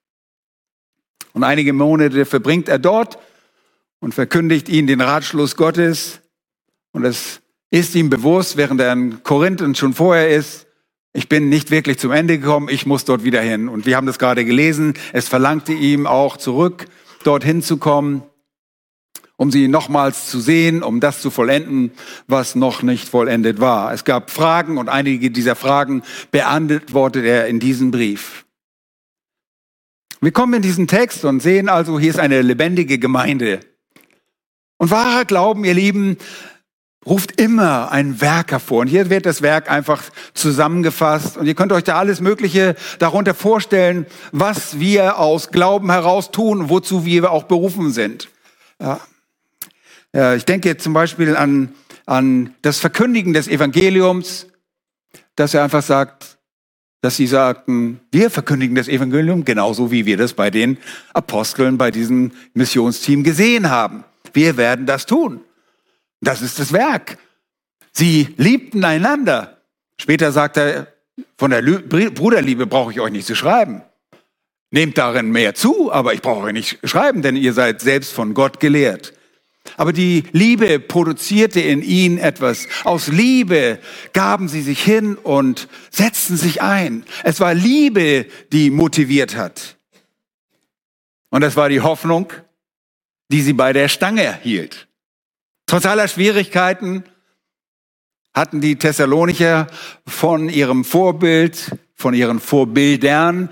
Und 1.33 1.43
einige 1.43 1.73
Monate 1.73 2.25
verbringt 2.25 2.69
er 2.69 2.79
dort 2.79 3.19
und 3.99 4.13
verkündigt 4.13 4.69
ihnen 4.69 4.87
den 4.87 5.01
Ratschluss 5.01 5.55
Gottes. 5.55 6.21
Und 6.91 7.05
es 7.05 7.41
ist 7.71 7.95
ihm 7.95 8.09
bewusst, 8.09 8.57
während 8.57 8.81
er 8.81 8.93
in 8.93 9.23
Korinth 9.23 9.61
und 9.61 9.77
schon 9.77 9.93
vorher 9.93 10.29
ist, 10.29 10.67
ich 11.13 11.27
bin 11.27 11.49
nicht 11.49 11.71
wirklich 11.71 11.97
zum 11.97 12.11
Ende 12.11 12.37
gekommen, 12.37 12.69
ich 12.69 12.85
muss 12.85 13.05
dort 13.05 13.23
wieder 13.23 13.41
hin. 13.41 13.67
Und 13.67 13.85
wir 13.85 13.95
haben 13.95 14.07
das 14.07 14.19
gerade 14.19 14.45
gelesen, 14.45 14.93
es 15.11 15.27
verlangte 15.27 15.73
ihm 15.73 16.05
auch 16.05 16.37
zurück, 16.37 16.85
dorthin 17.23 17.61
zu 17.61 17.77
kommen, 17.77 18.23
um 19.35 19.51
sie 19.51 19.67
nochmals 19.67 20.29
zu 20.29 20.39
sehen, 20.39 20.83
um 20.83 20.99
das 20.99 21.21
zu 21.21 21.31
vollenden, 21.31 21.91
was 22.27 22.55
noch 22.55 22.83
nicht 22.83 23.07
vollendet 23.07 23.59
war. 23.59 23.93
Es 23.93 24.03
gab 24.03 24.29
Fragen 24.29 24.77
und 24.77 24.89
einige 24.89 25.31
dieser 25.31 25.55
Fragen 25.55 26.03
beantwortet 26.31 27.25
er 27.25 27.47
in 27.47 27.59
diesem 27.59 27.91
Brief. 27.91 28.45
Wir 30.21 30.31
kommen 30.31 30.55
in 30.55 30.61
diesen 30.61 30.87
Text 30.87 31.23
und 31.23 31.41
sehen 31.41 31.69
also, 31.69 31.99
hier 31.99 32.09
ist 32.09 32.19
eine 32.19 32.41
lebendige 32.41 32.99
Gemeinde. 32.99 33.61
Und 34.77 34.91
wahrer 34.91 35.25
Glauben, 35.25 35.63
ihr 35.63 35.73
Lieben, 35.73 36.17
ruft 37.05 37.39
immer 37.39 37.91
ein 37.91 38.19
Werk 38.19 38.51
hervor. 38.51 38.81
Und 38.81 38.87
hier 38.87 39.09
wird 39.09 39.25
das 39.25 39.41
Werk 39.41 39.71
einfach 39.71 40.03
zusammengefasst. 40.33 41.37
Und 41.37 41.47
ihr 41.47 41.55
könnt 41.55 41.71
euch 41.71 41.83
da 41.83 41.97
alles 41.97 42.19
Mögliche 42.19 42.75
darunter 42.99 43.33
vorstellen, 43.33 44.05
was 44.31 44.79
wir 44.79 45.17
aus 45.17 45.51
Glauben 45.51 45.89
heraus 45.91 46.31
tun, 46.31 46.69
wozu 46.69 47.05
wir 47.05 47.31
auch 47.31 47.43
berufen 47.43 47.91
sind. 47.91 48.29
Ja. 48.81 48.99
Ja, 50.13 50.33
ich 50.33 50.43
denke 50.43 50.75
zum 50.77 50.93
Beispiel 50.93 51.35
an, 51.35 51.73
an 52.07 52.55
das 52.63 52.79
Verkündigen 52.79 53.33
des 53.33 53.47
Evangeliums, 53.47 54.47
dass 55.35 55.53
er 55.53 55.63
einfach 55.63 55.83
sagt, 55.83 56.38
dass 57.01 57.15
sie 57.15 57.27
sagten, 57.27 58.01
wir 58.11 58.29
verkündigen 58.29 58.75
das 58.75 58.87
Evangelium 58.87 59.45
genauso 59.45 59.91
wie 59.91 60.05
wir 60.05 60.17
das 60.17 60.33
bei 60.33 60.49
den 60.49 60.77
Aposteln, 61.13 61.77
bei 61.77 61.91
diesem 61.91 62.31
Missionsteam 62.53 63.23
gesehen 63.23 63.69
haben. 63.69 64.03
Wir 64.33 64.57
werden 64.57 64.85
das 64.85 65.05
tun. 65.05 65.41
Das 66.21 66.41
ist 66.41 66.59
das 66.59 66.73
Werk. 66.73 67.17
Sie 67.91 68.33
liebten 68.37 68.83
einander. 68.83 69.57
Später 69.97 70.31
sagt 70.31 70.57
er, 70.57 70.87
von 71.37 71.51
der 71.51 71.61
Bruderliebe 71.61 72.67
brauche 72.67 72.91
ich 72.91 72.99
euch 72.99 73.11
nicht 73.11 73.27
zu 73.27 73.35
schreiben. 73.35 73.81
Nehmt 74.71 74.97
darin 74.97 75.31
mehr 75.31 75.55
zu, 75.55 75.91
aber 75.91 76.13
ich 76.13 76.21
brauche 76.21 76.45
euch 76.45 76.53
nicht 76.53 76.79
schreiben, 76.83 77.21
denn 77.21 77.35
ihr 77.35 77.53
seid 77.53 77.81
selbst 77.81 78.13
von 78.13 78.33
Gott 78.33 78.59
gelehrt. 78.59 79.13
Aber 79.77 79.93
die 79.93 80.23
Liebe 80.31 80.79
produzierte 80.79 81.59
in 81.59 81.81
ihnen 81.81 82.17
etwas. 82.17 82.67
Aus 82.83 83.07
Liebe 83.07 83.79
gaben 84.13 84.47
sie 84.47 84.61
sich 84.61 84.81
hin 84.83 85.15
und 85.15 85.67
setzten 85.89 86.37
sich 86.37 86.61
ein. 86.61 87.05
Es 87.23 87.39
war 87.39 87.53
Liebe, 87.53 88.25
die 88.51 88.69
motiviert 88.69 89.35
hat. 89.35 89.77
Und 91.29 91.43
es 91.43 91.55
war 91.55 91.69
die 91.69 91.81
Hoffnung, 91.81 92.33
die 93.31 93.41
sie 93.41 93.53
bei 93.53 93.73
der 93.73 93.87
Stange 93.87 94.39
hielt. 94.41 94.87
Trotz 95.67 95.85
aller 95.85 96.07
Schwierigkeiten 96.07 97.03
hatten 98.33 98.61
die 98.61 98.77
Thessalonicher 98.77 99.67
von 100.07 100.49
ihrem 100.49 100.83
Vorbild, 100.83 101.77
von 101.95 102.13
ihren 102.13 102.39
Vorbildern, 102.39 103.49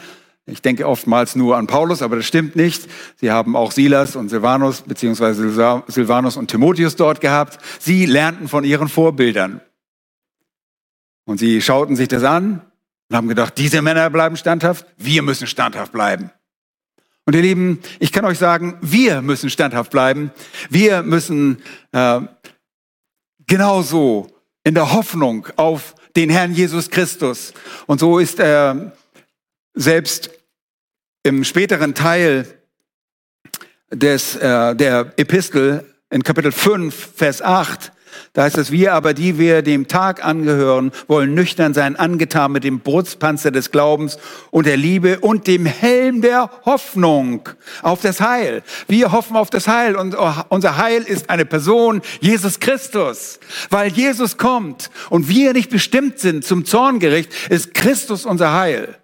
ich 0.49 0.61
denke 0.61 0.87
oftmals 0.87 1.35
nur 1.35 1.57
an 1.57 1.67
Paulus, 1.67 2.01
aber 2.01 2.15
das 2.15 2.25
stimmt 2.25 2.55
nicht. 2.55 2.87
Sie 3.17 3.31
haben 3.31 3.57
auch 3.57 3.73
Silas 3.73 4.15
und 4.15 4.29
Silvanus, 4.29 4.81
beziehungsweise 4.81 5.83
Silvanus 5.87 6.37
und 6.37 6.49
Timotheus 6.49 6.95
dort 6.95 7.19
gehabt. 7.19 7.59
Sie 7.79 8.05
lernten 8.05 8.47
von 8.47 8.63
ihren 8.63 8.87
Vorbildern. 8.87 9.59
Und 11.25 11.37
sie 11.37 11.61
schauten 11.61 11.97
sich 11.97 12.07
das 12.07 12.23
an 12.23 12.61
und 13.09 13.15
haben 13.15 13.27
gedacht, 13.27 13.57
diese 13.57 13.81
Männer 13.81 14.09
bleiben 14.09 14.37
standhaft, 14.37 14.85
wir 14.95 15.21
müssen 15.21 15.47
standhaft 15.47 15.91
bleiben. 15.91 16.31
Und 17.25 17.35
ihr 17.35 17.41
Lieben, 17.41 17.79
ich 17.99 18.13
kann 18.13 18.23
euch 18.23 18.37
sagen, 18.37 18.77
wir 18.79 19.21
müssen 19.21 19.49
standhaft 19.49 19.91
bleiben. 19.91 20.31
Wir 20.69 21.03
müssen 21.03 21.61
äh, 21.91 22.21
genauso 23.47 24.29
in 24.63 24.75
der 24.75 24.93
Hoffnung 24.93 25.45
auf 25.57 25.93
den 26.15 26.29
Herrn 26.29 26.53
Jesus 26.53 26.89
Christus. 26.89 27.53
Und 27.85 27.99
so 27.99 28.17
ist 28.17 28.39
er 28.39 28.93
selbst 29.73 30.36
im 31.27 31.43
späteren 31.43 31.93
Teil 31.93 32.47
des, 33.91 34.35
äh, 34.37 34.75
der 34.75 35.13
Epistel 35.17 35.83
in 36.09 36.23
Kapitel 36.23 36.51
5, 36.51 37.11
Vers 37.15 37.41
8 37.41 37.91
da 38.33 38.43
heißt 38.43 38.57
es, 38.57 38.71
wir 38.71 38.93
aber, 38.93 39.13
die 39.13 39.39
wir 39.39 39.61
dem 39.61 39.87
Tag 39.87 40.23
angehören, 40.23 40.91
wollen 41.07 41.33
nüchtern 41.33 41.73
sein, 41.73 41.95
angetan 41.95 42.51
mit 42.51 42.63
dem 42.63 42.79
Brustpanzer 42.79 43.51
des 43.51 43.71
Glaubens 43.71 44.17
und 44.51 44.65
der 44.67 44.77
Liebe 44.77 45.19
und 45.19 45.47
dem 45.47 45.65
Helm 45.65 46.21
der 46.21 46.51
Hoffnung 46.65 47.49
auf 47.81 48.01
das 48.01 48.21
Heil. 48.21 48.63
Wir 48.87 49.11
hoffen 49.11 49.35
auf 49.35 49.49
das 49.49 49.67
Heil 49.67 49.95
und 49.95 50.15
unser 50.49 50.77
Heil 50.77 51.03
ist 51.03 51.29
eine 51.29 51.45
Person, 51.45 52.01
Jesus 52.19 52.59
Christus. 52.59 53.39
Weil 53.69 53.91
Jesus 53.91 54.37
kommt 54.37 54.91
und 55.09 55.29
wir 55.29 55.53
nicht 55.53 55.69
bestimmt 55.69 56.19
sind 56.19 56.45
zum 56.45 56.65
Zorngericht, 56.65 57.31
ist 57.49 57.73
Christus 57.73 58.25
unser 58.25 58.53
Heil. 58.53 58.97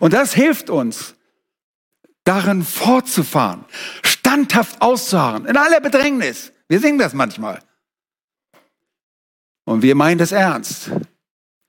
Und 0.00 0.12
das 0.12 0.32
hilft 0.32 0.70
uns, 0.70 1.14
darin 2.28 2.62
fortzufahren, 2.62 3.64
standhaft 4.02 4.82
auszuharren, 4.82 5.46
in 5.46 5.56
aller 5.56 5.80
Bedrängnis. 5.80 6.52
Wir 6.68 6.78
singen 6.78 6.98
das 6.98 7.14
manchmal. 7.14 7.60
Und 9.64 9.80
wir 9.80 9.94
meinen 9.94 10.18
das 10.18 10.32
ernst. 10.32 10.90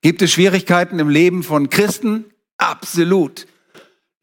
Gibt 0.01 0.21
es 0.21 0.33
Schwierigkeiten 0.33 0.99
im 0.99 1.07
Leben 1.07 1.43
von 1.43 1.69
Christen? 1.69 2.25
Absolut. 2.57 3.47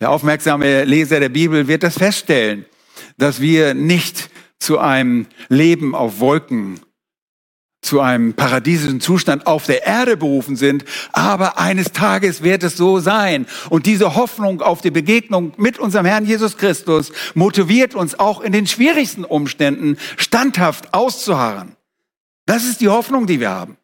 Der 0.00 0.11
aufmerksame 0.11 0.85
Leser 0.85 1.21
der 1.21 1.31
Bibel 1.31 1.69
wird 1.69 1.83
das 1.83 1.97
feststellen, 1.97 2.66
dass 3.16 3.40
wir 3.40 3.73
nicht 3.73 4.28
zu 4.59 4.78
einem 4.78 5.26
Leben 5.49 5.95
auf 5.95 6.21
Wolken 6.21 6.81
zu 7.87 8.00
einem 8.00 8.35
paradiesischen 8.35 9.00
Zustand 9.00 9.47
auf 9.47 9.64
der 9.64 9.87
Erde 9.87 10.16
berufen 10.16 10.57
sind, 10.57 10.85
aber 11.12 11.59
eines 11.59 11.93
Tages 11.93 12.43
wird 12.43 12.62
es 12.62 12.76
so 12.76 12.99
sein. 12.99 13.47
Und 13.71 13.87
diese 13.87 14.16
Hoffnung 14.16 14.61
auf 14.61 14.83
die 14.83 14.90
Begegnung 14.90 15.52
mit 15.57 15.78
unserem 15.78 16.05
Herrn 16.05 16.26
Jesus 16.26 16.59
Christus 16.59 17.12
motiviert 17.35 17.95
uns 17.95 18.19
auch 18.19 18.40
in 18.40 18.52
den 18.52 18.66
schwierigsten 18.66 19.25
Umständen 19.25 19.97
standhaft 20.16 20.93
auszuharren. 20.93 21.76
Das 22.45 22.64
ist 22.64 22.81
die 22.81 22.88
Hoffnung, 22.88 23.26
die 23.26 23.40
wir 23.40 23.50
haben. 23.50 23.76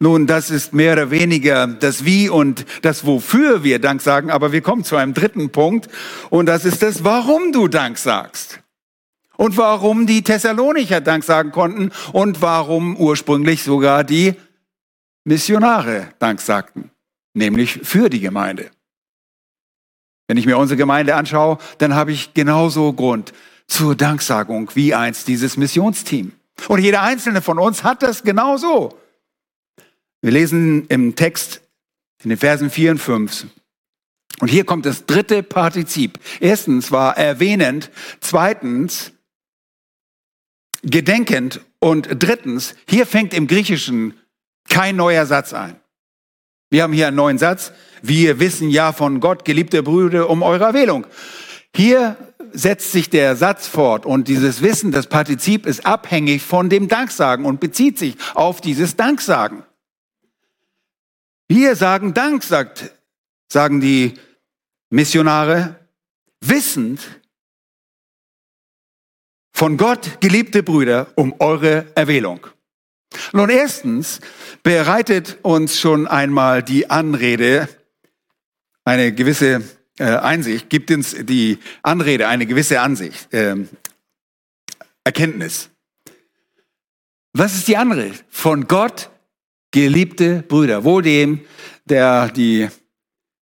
Nun, 0.00 0.26
das 0.26 0.50
ist 0.50 0.74
mehr 0.74 0.94
oder 0.94 1.10
weniger 1.10 1.66
das 1.68 2.04
Wie 2.04 2.28
und 2.28 2.66
das 2.82 3.06
Wofür 3.06 3.62
wir 3.62 3.78
Dank 3.78 4.02
sagen, 4.02 4.30
aber 4.30 4.50
wir 4.50 4.60
kommen 4.60 4.84
zu 4.84 4.96
einem 4.96 5.14
dritten 5.14 5.50
Punkt 5.50 5.88
und 6.30 6.46
das 6.46 6.64
ist 6.64 6.82
das, 6.82 7.04
warum 7.04 7.52
du 7.52 7.68
Dank 7.68 7.96
sagst 7.96 8.63
und 9.36 9.56
warum 9.56 10.06
die 10.06 10.22
Thessalonicher 10.22 11.00
Dank 11.00 11.24
sagen 11.24 11.50
konnten 11.50 11.90
und 12.12 12.42
warum 12.42 12.96
ursprünglich 12.96 13.62
sogar 13.62 14.04
die 14.04 14.34
Missionare 15.24 16.08
Dank 16.18 16.40
sagten, 16.40 16.90
nämlich 17.32 17.80
für 17.82 18.10
die 18.10 18.20
Gemeinde. 18.20 18.70
Wenn 20.28 20.36
ich 20.36 20.46
mir 20.46 20.58
unsere 20.58 20.76
Gemeinde 20.76 21.14
anschaue, 21.14 21.58
dann 21.78 21.94
habe 21.94 22.12
ich 22.12 22.34
genauso 22.34 22.92
Grund 22.92 23.32
zur 23.66 23.94
Danksagung 23.94 24.70
wie 24.74 24.94
einst 24.94 25.28
dieses 25.28 25.56
Missionsteam. 25.56 26.32
Und 26.68 26.80
jeder 26.80 27.02
einzelne 27.02 27.42
von 27.42 27.58
uns 27.58 27.84
hat 27.84 28.02
das 28.02 28.22
genauso. 28.22 28.98
Wir 30.22 30.30
lesen 30.30 30.86
im 30.88 31.16
Text 31.16 31.60
in 32.22 32.30
den 32.30 32.38
Versen 32.38 32.70
4 32.70 32.92
und 32.92 32.98
5. 32.98 33.46
Und 34.40 34.48
hier 34.48 34.64
kommt 34.64 34.86
das 34.86 35.06
dritte 35.06 35.42
Partizip. 35.42 36.18
Erstens 36.40 36.90
war 36.90 37.16
erwähnend, 37.16 37.90
zweitens 38.20 39.13
gedenkend 40.84 41.60
und 41.78 42.08
drittens, 42.10 42.74
hier 42.88 43.06
fängt 43.06 43.34
im 43.34 43.46
Griechischen 43.46 44.14
kein 44.68 44.96
neuer 44.96 45.26
Satz 45.26 45.52
ein. 45.52 45.76
Wir 46.70 46.82
haben 46.82 46.92
hier 46.92 47.08
einen 47.08 47.16
neuen 47.16 47.38
Satz. 47.38 47.72
Wir 48.02 48.40
wissen 48.40 48.68
ja 48.68 48.92
von 48.92 49.20
Gott, 49.20 49.44
geliebte 49.44 49.82
Brüder, 49.82 50.28
um 50.28 50.42
eure 50.42 50.64
Erwählung. 50.64 51.06
Hier 51.74 52.16
setzt 52.52 52.92
sich 52.92 53.10
der 53.10 53.36
Satz 53.36 53.66
fort 53.66 54.06
und 54.06 54.28
dieses 54.28 54.62
Wissen, 54.62 54.92
das 54.92 55.08
Partizip 55.08 55.66
ist 55.66 55.86
abhängig 55.86 56.42
von 56.42 56.68
dem 56.70 56.88
Danksagen 56.88 57.44
und 57.44 57.60
bezieht 57.60 57.98
sich 57.98 58.16
auf 58.34 58.60
dieses 58.60 58.96
Danksagen. 58.96 59.64
Wir 61.48 61.76
sagen 61.76 62.14
Dank, 62.14 62.42
sagt, 62.42 62.92
sagen 63.48 63.80
die 63.80 64.14
Missionare, 64.90 65.76
wissend, 66.40 67.00
von 69.54 69.76
Gott, 69.76 70.20
geliebte 70.20 70.62
Brüder, 70.62 71.06
um 71.14 71.34
eure 71.38 71.86
Erwählung. 71.94 72.46
Nun, 73.32 73.48
erstens 73.48 74.20
bereitet 74.64 75.38
uns 75.42 75.78
schon 75.78 76.08
einmal 76.08 76.62
die 76.62 76.90
Anrede 76.90 77.68
eine 78.84 79.14
gewisse 79.14 79.62
äh, 79.98 80.04
Einsicht, 80.04 80.68
gibt 80.68 80.90
uns 80.90 81.14
die 81.18 81.58
Anrede 81.82 82.26
eine 82.26 82.46
gewisse 82.46 82.80
Ansicht, 82.80 83.32
äh, 83.32 83.56
Erkenntnis. 85.04 85.70
Was 87.32 87.54
ist 87.54 87.68
die 87.68 87.76
Anrede? 87.76 88.14
Von 88.28 88.66
Gott, 88.66 89.10
geliebte 89.70 90.42
Brüder. 90.42 90.82
Wohl 90.82 91.02
dem, 91.02 91.40
der 91.84 92.28
die 92.28 92.68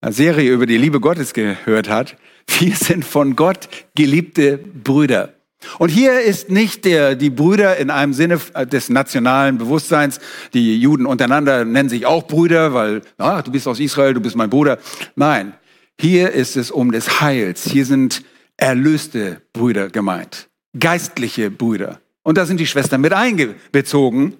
Serie 0.07 0.53
über 0.53 0.65
die 0.65 0.77
Liebe 0.77 1.01
Gottes 1.01 1.33
gehört 1.33 1.89
hat. 1.89 2.15
Wir 2.59 2.75
sind 2.75 3.03
von 3.03 3.35
Gott 3.35 3.67
geliebte 3.95 4.57
Brüder. 4.57 5.33
Und 5.77 5.89
hier 5.89 6.21
ist 6.21 6.49
nicht 6.49 6.85
der, 6.85 7.15
die 7.15 7.29
Brüder 7.29 7.77
in 7.77 7.89
einem 7.89 8.13
Sinne 8.13 8.39
des 8.71 8.89
nationalen 8.89 9.57
Bewusstseins, 9.57 10.19
die 10.53 10.79
Juden 10.79 11.05
untereinander 11.05 11.65
nennen 11.65 11.89
sich 11.89 12.05
auch 12.05 12.27
Brüder, 12.27 12.73
weil 12.73 13.01
ah, 13.17 13.41
du 13.41 13.51
bist 13.51 13.67
aus 13.67 13.79
Israel, 13.79 14.13
du 14.13 14.21
bist 14.21 14.35
mein 14.35 14.49
Bruder. 14.49 14.79
Nein, 15.15 15.53
hier 15.99 16.31
ist 16.31 16.55
es 16.55 16.71
um 16.71 16.91
des 16.91 17.19
Heils. 17.19 17.65
Hier 17.69 17.85
sind 17.85 18.23
erlöste 18.55 19.41
Brüder 19.51 19.89
gemeint, 19.89 20.49
geistliche 20.77 21.51
Brüder. 21.51 21.99
Und 22.23 22.37
da 22.37 22.45
sind 22.45 22.59
die 22.59 22.67
Schwestern 22.67 23.01
mit 23.01 23.13
einbezogen. 23.13 24.37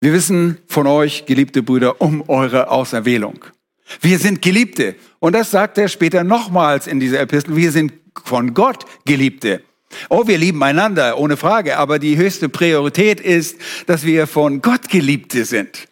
Wir 0.00 0.12
wissen 0.12 0.58
von 0.66 0.86
euch, 0.86 1.24
geliebte 1.24 1.62
Brüder, 1.62 2.00
um 2.02 2.28
eure 2.28 2.70
Auserwählung. 2.70 3.44
Wir 4.00 4.18
sind 4.18 4.42
Geliebte. 4.42 4.96
Und 5.18 5.34
das 5.34 5.50
sagt 5.50 5.78
er 5.78 5.88
später 5.88 6.24
nochmals 6.24 6.86
in 6.86 7.00
dieser 7.00 7.20
Epistel. 7.20 7.56
Wir 7.56 7.72
sind 7.72 7.92
von 8.24 8.54
Gott 8.54 8.84
Geliebte. 9.04 9.62
Oh, 10.08 10.26
wir 10.26 10.38
lieben 10.38 10.62
einander, 10.62 11.18
ohne 11.18 11.36
Frage, 11.36 11.78
aber 11.78 11.98
die 11.98 12.16
höchste 12.16 12.48
Priorität 12.48 13.20
ist, 13.20 13.56
dass 13.86 14.04
wir 14.04 14.26
von 14.26 14.60
Gott 14.60 14.88
Geliebte 14.88 15.44
sind. 15.44 15.88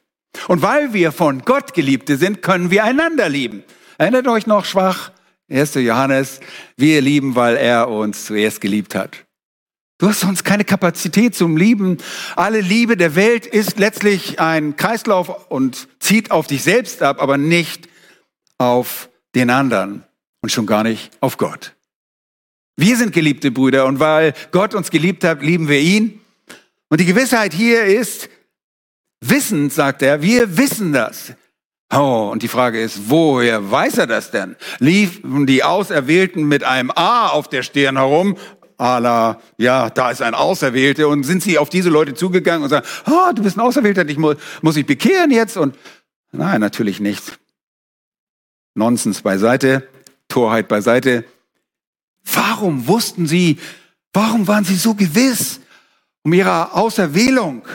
Und 0.48 0.62
weil 0.62 0.92
wir 0.92 1.12
von 1.12 1.42
Gott 1.42 1.74
Geliebte 1.74 2.16
sind, 2.16 2.42
können 2.42 2.70
wir 2.70 2.85
einander 2.85 3.28
lieben. 3.28 3.62
Erinnert 3.98 4.26
euch 4.26 4.46
noch 4.46 4.64
schwach? 4.64 5.12
1. 5.50 5.74
Johannes, 5.74 6.40
wir 6.76 7.00
lieben, 7.02 7.35
weil 7.35 7.56
er 7.56 7.88
uns 7.88 8.24
zuerst 8.24 8.61
geliebt 8.61 8.94
hat. 8.94 9.24
Du 9.98 10.08
hast 10.08 10.20
sonst 10.20 10.42
keine 10.42 10.64
Kapazität 10.64 11.37
zum 11.37 11.56
Lieben. 11.56 11.98
Alle 12.35 12.61
Liebe 12.61 12.96
der 12.96 13.14
Welt 13.14 13.46
ist 13.46 13.78
letztlich 13.78 14.40
ein 14.40 14.76
Kreislauf 14.76 15.50
und 15.50 15.87
zieht 16.00 16.32
auf 16.32 16.48
dich 16.48 16.64
selbst 16.64 17.02
ab, 17.02 17.22
aber 17.22 17.38
nicht 17.38 17.88
auf 18.58 19.11
den 19.37 19.50
anderen 19.50 20.02
und 20.40 20.50
schon 20.50 20.66
gar 20.66 20.82
nicht 20.82 21.12
auf 21.20 21.37
Gott. 21.37 21.74
Wir 22.76 22.96
sind 22.96 23.12
geliebte 23.12 23.50
Brüder 23.50 23.87
und 23.87 24.00
weil 24.00 24.35
Gott 24.50 24.74
uns 24.74 24.90
geliebt 24.90 25.24
hat, 25.24 25.42
lieben 25.42 25.68
wir 25.68 25.80
ihn. 25.80 26.20
Und 26.88 27.00
die 27.00 27.04
Gewissheit 27.04 27.52
hier 27.52 27.85
ist, 27.85 28.28
wissend, 29.20 29.72
sagt 29.72 30.02
er, 30.02 30.22
wir 30.22 30.56
wissen 30.56 30.92
das. 30.92 31.35
Oh, 31.94 32.30
und 32.32 32.42
die 32.42 32.48
Frage 32.48 32.82
ist, 32.82 33.11
woher 33.11 33.70
weiß 33.70 33.98
er 33.98 34.06
das 34.06 34.30
denn? 34.30 34.56
Liefen 34.78 35.46
die 35.46 35.62
Auserwählten 35.62 36.44
mit 36.44 36.64
einem 36.64 36.90
A 36.90 37.28
auf 37.28 37.48
der 37.48 37.62
Stirn 37.62 37.96
herum? 37.96 38.37
la, 38.78 39.40
ja, 39.58 39.90
da 39.90 40.11
ist 40.11 40.22
ein 40.22 40.35
Auserwählter. 40.35 41.08
Und 41.08 41.24
sind 41.24 41.42
sie 41.42 41.58
auf 41.58 41.68
diese 41.68 41.90
Leute 41.90 42.14
zugegangen 42.14 42.62
und 42.62 42.70
sagen, 42.70 42.87
oh, 43.06 43.32
du 43.35 43.42
bist 43.42 43.56
ein 43.56 43.61
Auserwählter, 43.61 44.08
ich 44.08 44.18
muss, 44.18 44.37
muss 44.61 44.76
ich 44.76 44.87
bekehren 44.87 45.30
jetzt? 45.30 45.56
Und 45.56 45.76
nein, 46.32 46.61
natürlich 46.61 47.00
nicht. 47.00 47.38
Nonsens 48.74 49.22
beiseite, 49.22 49.87
Torheit 50.28 50.68
beiseite. 50.68 51.24
Warum 52.24 52.87
wussten 52.87 53.26
sie, 53.26 53.58
warum 54.12 54.46
waren 54.46 54.64
sie 54.64 54.76
so 54.76 54.94
gewiss 54.94 55.61
um 56.22 56.32
ihre 56.32 56.72
Auserwählung? 56.74 57.66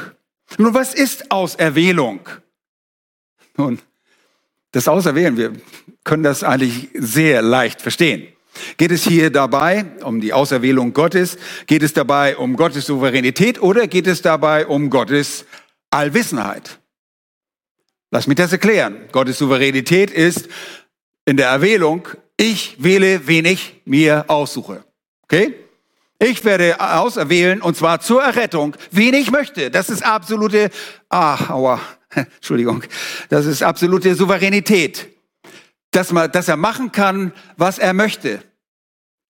Nun, 0.57 0.73
was 0.73 0.93
ist 0.93 1.29
Auserwählung? 1.31 2.21
Nun, 3.57 3.79
das 4.71 4.88
Auserwählen, 4.88 5.36
wir 5.38 5.53
können 6.03 6.23
das 6.23 6.43
eigentlich 6.43 6.89
sehr 6.93 7.41
leicht 7.41 7.81
verstehen. 7.81 8.27
Geht 8.77 8.91
es 8.91 9.03
hier 9.03 9.29
dabei 9.29 9.86
um 10.03 10.21
die 10.21 10.33
Auserwählung 10.33 10.93
Gottes? 10.93 11.38
Geht 11.67 11.83
es 11.83 11.93
dabei 11.93 12.38
um 12.38 12.55
Gottes 12.55 12.86
Souveränität 12.86 13.62
oder 13.62 13.88
geht 13.88 14.07
es 14.07 14.21
dabei 14.21 14.65
um 14.65 14.89
Gottes 14.89 15.45
Allwissenheit? 15.91 16.79
Lass 18.10 18.27
mich 18.27 18.38
das 18.38 18.51
erklären. 18.51 19.10
Gottes 19.12 19.38
Souveränität 19.38 20.12
ist 20.12 20.47
in 21.25 21.38
der 21.38 21.49
Erwählung 21.49 22.07
ich 22.38 22.82
wähle, 22.82 23.28
wen 23.28 23.45
ich 23.45 23.82
mir 23.86 24.26
aussuche. 24.28 24.84
Okay? 25.23 25.56
Ich 26.19 26.43
werde 26.45 26.80
auserwählen 26.80 27.62
und 27.62 27.76
zwar 27.76 28.00
zur 28.00 28.23
Errettung, 28.23 28.76
wen 28.91 29.13
ich 29.13 29.30
möchte. 29.30 29.69
Das 29.69 29.89
ist 29.89 30.04
absolute, 30.04 30.69
ah, 31.10 31.52
aua, 31.54 31.82
Entschuldigung, 32.10 32.84
das 33.30 33.45
ist 33.45 33.62
absolute 33.62 34.15
Souveränität. 34.15 35.10
Dass, 35.91 36.12
man, 36.12 36.32
dass 36.32 36.47
er 36.47 36.58
machen 36.58 36.91
kann, 36.91 37.34
was 37.56 37.80
er 37.80 37.93
möchte. 37.93 38.43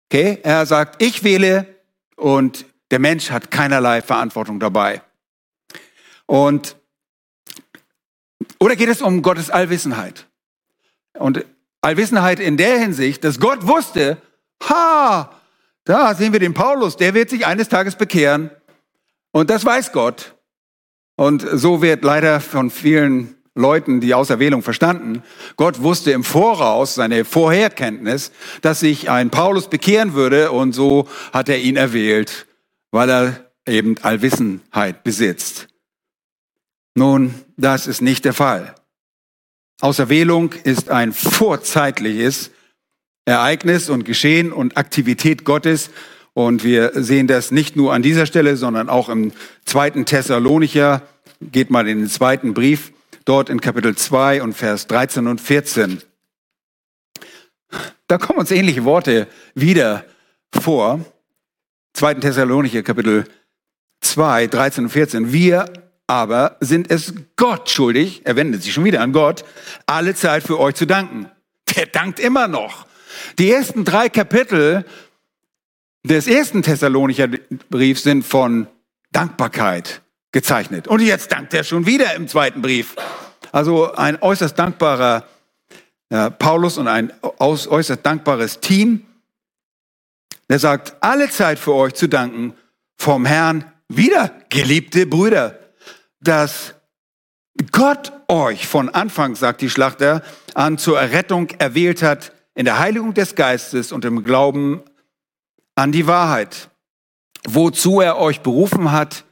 Okay? 0.10 0.39
Er 0.43 0.65
sagt, 0.65 1.02
ich 1.02 1.24
wähle 1.24 1.67
und 2.15 2.65
der 2.91 3.00
Mensch 3.00 3.32
hat 3.32 3.52
keinerlei 3.52 4.02
Verantwortung 4.02 4.60
dabei. 4.60 5.02
Und, 6.26 6.76
oder 8.60 8.76
geht 8.76 8.89
es 8.89 9.02
um 9.02 9.22
Gottes 9.22 9.50
Allwissenheit? 9.50 10.26
Und 11.13 11.46
Allwissenheit 11.82 12.40
in 12.40 12.58
der 12.58 12.80
Hinsicht, 12.80 13.24
dass 13.24 13.40
Gott 13.40 13.68
wusste, 13.68 14.18
ha, 14.63 15.32
da 15.84 16.16
sehen 16.16 16.34
wir 16.34 16.40
den 16.40 16.54
Paulus, 16.54 16.98
der 16.98 17.13
wird 17.13 17.30
sich 17.30 17.46
eines 17.46 17.70
Tages 17.70 17.96
bekehren. 17.96 18.50
Und 19.32 19.50
das 19.50 19.63
weiß 19.63 19.92
Gott. 19.92 20.36
Und 21.16 21.46
so 21.54 21.82
wird 21.82 22.04
leider 22.04 22.40
von 22.42 22.70
vielen 22.70 23.36
Leuten 23.56 24.00
die 24.00 24.13
Auserwählung 24.13 24.62
verstanden. 24.62 25.24
Gott 25.56 25.82
wusste 25.82 26.12
im 26.12 26.24
Voraus 26.24 26.96
seine 26.96 27.26
Vorherkenntnis, 27.26 28.32
dass 28.62 28.80
sich 28.82 29.10
ein 29.10 29.30
Paulus 29.30 29.70
bekehren 29.70 30.13
würde 30.13 30.52
und 30.52 30.74
so 30.74 31.08
hat 31.34 31.50
er 31.50 31.60
ihn 31.60 31.76
erwählt, 31.76 32.46
weil 32.92 33.10
er 33.10 33.48
eben 33.68 33.96
Allwissenheit 34.02 35.04
besitzt. 35.04 35.68
Nun, 36.96 37.34
das 37.58 37.88
ist 37.88 38.02
nicht 38.02 38.26
der 38.26 38.34
Fall. 38.34 38.76
Auserwählung 39.80 40.54
ist 40.63 40.90
ein 40.90 41.13
vorzeitliches 41.13 42.50
Ereignis 43.26 43.90
und 43.90 44.06
Geschehen 44.06 44.52
und 44.52 44.76
Aktivität 44.76 45.44
Gottes. 45.44 45.92
Und 46.34 46.63
wir 46.63 46.92
sehen 46.96 47.28
das 47.28 47.52
nicht 47.52 47.76
nur 47.76 47.94
an 47.94 48.02
dieser 48.02 48.26
Stelle, 48.26 48.58
sondern 48.58 48.90
auch 48.90 49.10
im 49.10 49.34
zweiten 49.66 50.06
Thessalonicher. 50.06 51.04
Geht 51.42 51.70
mal 51.70 51.88
in 51.88 52.00
den 52.00 52.10
zweiten 52.10 52.56
Brief, 52.56 52.92
dort 53.26 53.50
in 53.50 53.62
Kapitel 53.62 53.96
2 53.96 54.42
und 54.42 54.54
Vers 54.54 54.88
13 54.88 55.28
und 55.28 55.42
14. 55.42 56.02
Da 58.08 58.18
kommen 58.18 58.40
uns 58.40 58.50
ähnliche 58.50 58.84
Worte 58.84 59.28
wieder 59.54 60.06
vor. 60.52 61.06
Zweiten 61.94 62.22
Thessalonicher 62.22 62.82
Kapitel 62.82 63.26
2, 64.02 64.48
13 64.48 64.86
und 64.86 64.90
14. 64.90 65.34
Wir 65.34 65.66
aber 66.08 66.56
sind 66.62 66.89
es 66.89 67.13
Gott 67.36 67.70
schuldig, 67.70 68.22
er 68.24 68.38
wendet 68.38 68.63
sich 68.63 68.74
schon 68.74 68.86
wieder 68.86 69.02
an 69.02 69.12
Gott, 69.12 69.43
alle 69.86 70.15
Zeit 70.15 70.43
für 70.43 70.60
euch 70.60 70.76
zu 70.76 70.88
danken. 70.88 71.30
Der 71.76 71.86
dankt 71.86 72.20
immer 72.20 72.48
noch. 72.48 72.88
Die 73.38 73.52
ersten 73.52 73.84
drei 73.84 74.10
Kapitel 74.10 74.86
des 76.04 76.28
ersten 76.28 76.63
Thessalonicher 76.63 77.28
Briefs 77.70 78.04
sind 78.04 78.24
von 78.24 78.67
Dankbarkeit 79.12 80.02
gezeichnet. 80.32 80.88
Und 80.88 81.02
jetzt 81.02 81.32
dankt 81.32 81.54
er 81.54 81.63
schon 81.63 81.86
wieder 81.86 82.15
im 82.15 82.28
zweiten 82.28 82.62
Brief. 82.62 82.96
Also 83.52 83.93
ein 83.93 84.22
äußerst 84.22 84.58
dankbarer 84.58 85.28
äh, 86.10 86.32
Paulus 86.32 86.78
und 86.78 86.88
ein 86.88 87.12
äußerst 87.39 88.06
dankbares 88.06 88.60
Team. 88.60 89.06
Der 90.50 90.60
sagt, 90.60 90.96
alle 91.02 91.30
Zeit 91.30 91.60
für 91.60 91.74
euch 91.74 91.93
zu 91.96 92.08
danken 92.08 92.54
vom 92.98 93.26
Herrn 93.26 93.65
wieder, 93.89 94.32
geliebte 94.50 95.06
Brüder 95.06 95.57
dass 96.19 96.75
Gott 97.71 98.12
euch 98.27 98.67
von 98.67 98.89
Anfang, 98.89 99.36
sagt 99.36 99.62
die 99.62 99.69
Schlachter, 99.69 100.21
an 100.53 100.77
zur 100.77 100.99
Errettung 100.99 101.49
erwählt 101.58 102.01
hat, 102.03 102.34
in 102.56 102.65
der 102.65 102.80
Heiligung 102.80 103.13
des 103.13 103.36
Geistes 103.36 103.91
und 103.91 104.06
im 104.06 104.23
Glauben 104.23 104.82
an 105.75 105.91
die 105.91 106.08
Wahrheit, 106.08 106.69
wozu 107.47 108.01
er 108.01 108.17
euch 108.17 108.41
berufen 108.41 108.91
hat, 108.91 109.25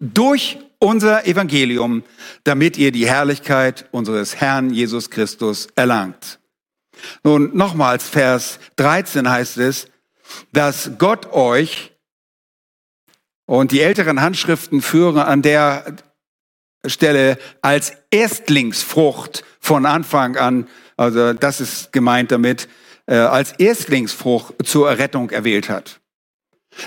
durch 0.00 0.58
unser 0.80 1.26
Evangelium, 1.26 2.02
damit 2.42 2.76
ihr 2.76 2.90
die 2.90 3.06
Herrlichkeit 3.06 3.88
unseres 3.92 4.40
Herrn 4.40 4.70
Jesus 4.70 5.10
Christus 5.10 5.68
erlangt. 5.76 6.40
Nun, 7.22 7.56
nochmals, 7.56 8.08
Vers 8.08 8.58
13 8.76 9.28
heißt 9.28 9.58
es, 9.58 9.86
dass 10.52 10.92
Gott 10.98 11.32
euch 11.32 11.92
und 13.46 13.70
die 13.70 13.80
älteren 13.80 14.20
Handschriften 14.20 14.82
führen 14.82 15.18
an 15.18 15.42
der 15.42 15.96
Stelle 16.86 17.38
als 17.60 17.92
Erstlingsfrucht 18.10 19.44
von 19.60 19.86
Anfang 19.86 20.36
an, 20.36 20.68
also 20.96 21.32
das 21.32 21.60
ist 21.60 21.92
gemeint 21.92 22.32
damit, 22.32 22.68
äh, 23.06 23.14
als 23.14 23.52
Erstlingsfrucht 23.52 24.54
zur 24.64 24.88
Errettung 24.88 25.30
erwählt 25.30 25.68
hat. 25.68 26.00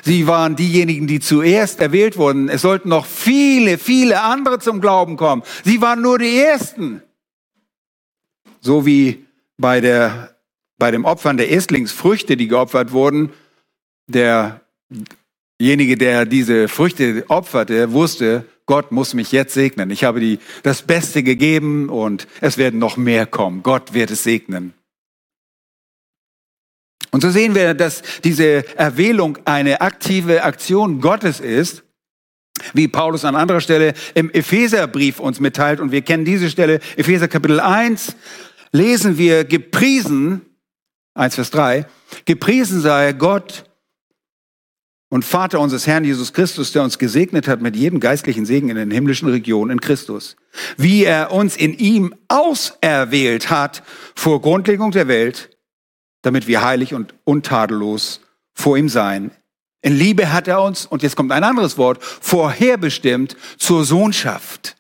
Sie 0.04 0.28
waren 0.28 0.56
diejenigen, 0.56 1.08
die 1.08 1.20
zuerst 1.20 1.80
erwählt 1.80 2.18
wurden. 2.18 2.50
Es 2.50 2.62
sollten 2.62 2.90
noch 2.90 3.06
viele, 3.06 3.78
viele 3.78 4.22
andere 4.22 4.60
zum 4.60 4.82
Glauben 4.82 5.16
kommen. 5.16 5.44
Sie 5.64 5.82
waren 5.82 6.02
nur 6.02 6.18
die 6.18 6.38
Ersten. 6.40 7.04
So 8.62 8.86
wie 8.86 9.26
bei, 9.58 9.82
der, 9.82 10.36
bei 10.78 10.90
dem 10.90 11.06
Opfern 11.06 11.38
der 11.38 11.50
Erstlingsfrüchte, 11.50 12.36
die 12.36 12.48
geopfert 12.48 12.92
wurden, 12.92 13.32
derjenige, 15.60 15.98
der 15.98 16.26
diese 16.26 16.68
Früchte 16.68 17.26
opferte, 17.28 17.92
wusste, 17.92 18.46
Gott 18.66 18.92
muss 18.92 19.14
mich 19.14 19.32
jetzt 19.32 19.54
segnen. 19.54 19.92
Ich 19.92 20.04
habe 20.04 20.20
die, 20.20 20.40
das 20.64 20.82
Beste 20.82 21.22
gegeben 21.22 21.90
und 21.90 22.28
es 22.42 22.58
werden 22.58 22.80
noch 22.80 22.98
mehr 22.98 23.26
kommen. 23.26 23.62
Gott 23.62 23.94
wird 23.94 24.12
es 24.12 24.24
segnen. 24.24 24.74
Und 27.12 27.22
so 27.22 27.30
sehen 27.30 27.56
wir, 27.56 27.74
dass 27.74 28.02
diese 28.24 28.78
Erwählung 28.78 29.38
eine 29.46 29.82
aktive 29.82 30.44
Aktion 30.44 31.00
Gottes 31.00 31.40
ist, 31.40 31.84
wie 32.74 32.88
Paulus 32.88 33.24
an 33.24 33.36
anderer 33.36 33.62
Stelle 33.62 33.94
im 34.16 34.32
Epheserbrief 34.32 35.20
uns 35.20 35.40
mitteilt. 35.40 35.80
Und 35.80 35.92
wir 35.92 36.02
kennen 36.02 36.26
diese 36.26 36.50
Stelle, 36.50 36.80
Epheser 36.98 37.28
Kapitel 37.28 37.60
1, 37.60 38.16
lesen 38.72 39.18
wir 39.18 39.46
gepriesen, 39.46 40.42
1 41.14 41.36
Vers 41.36 41.52
3, 41.52 41.86
gepriesen 42.26 42.82
sei 42.82 43.14
Gott, 43.14 43.66
und 45.16 45.24
Vater 45.24 45.62
unseres 45.62 45.88
Herrn 45.88 46.04
Jesus 46.04 46.34
Christus, 46.34 46.74
der 46.74 46.84
uns 46.84 47.00
gesegnet 47.00 47.48
hat 47.48 47.62
mit 47.62 47.78
jedem 47.78 48.02
geistlichen 48.02 48.46
Segen 48.46 48.68
in 48.68 48.76
den 48.76 48.92
himmlischen 48.92 49.30
Regionen 49.30 49.72
in 49.72 49.80
Christus. 49.80 50.36
Wie 50.76 51.06
er 51.06 51.32
uns 51.32 51.56
in 51.56 51.74
ihm 51.74 52.14
auserwählt 52.28 53.50
hat 53.50 53.82
vor 54.14 54.42
Grundlegung 54.42 54.92
der 54.92 55.08
Welt, 55.08 55.58
damit 56.22 56.48
wir 56.48 56.66
heilig 56.66 56.94
und 56.94 57.14
untadellos 57.24 58.20
vor 58.54 58.78
ihm 58.78 58.90
seien. 58.90 59.32
In 59.82 59.96
Liebe 59.96 60.34
hat 60.34 60.50
er 60.50 60.62
uns, 60.62 60.86
und 60.86 61.02
jetzt 61.02 61.16
kommt 61.16 61.32
ein 61.32 61.46
anderes 61.46 61.78
Wort, 61.78 62.04
vorherbestimmt 62.04 63.38
zur 63.56 63.86
Sohnschaft. 63.86 64.76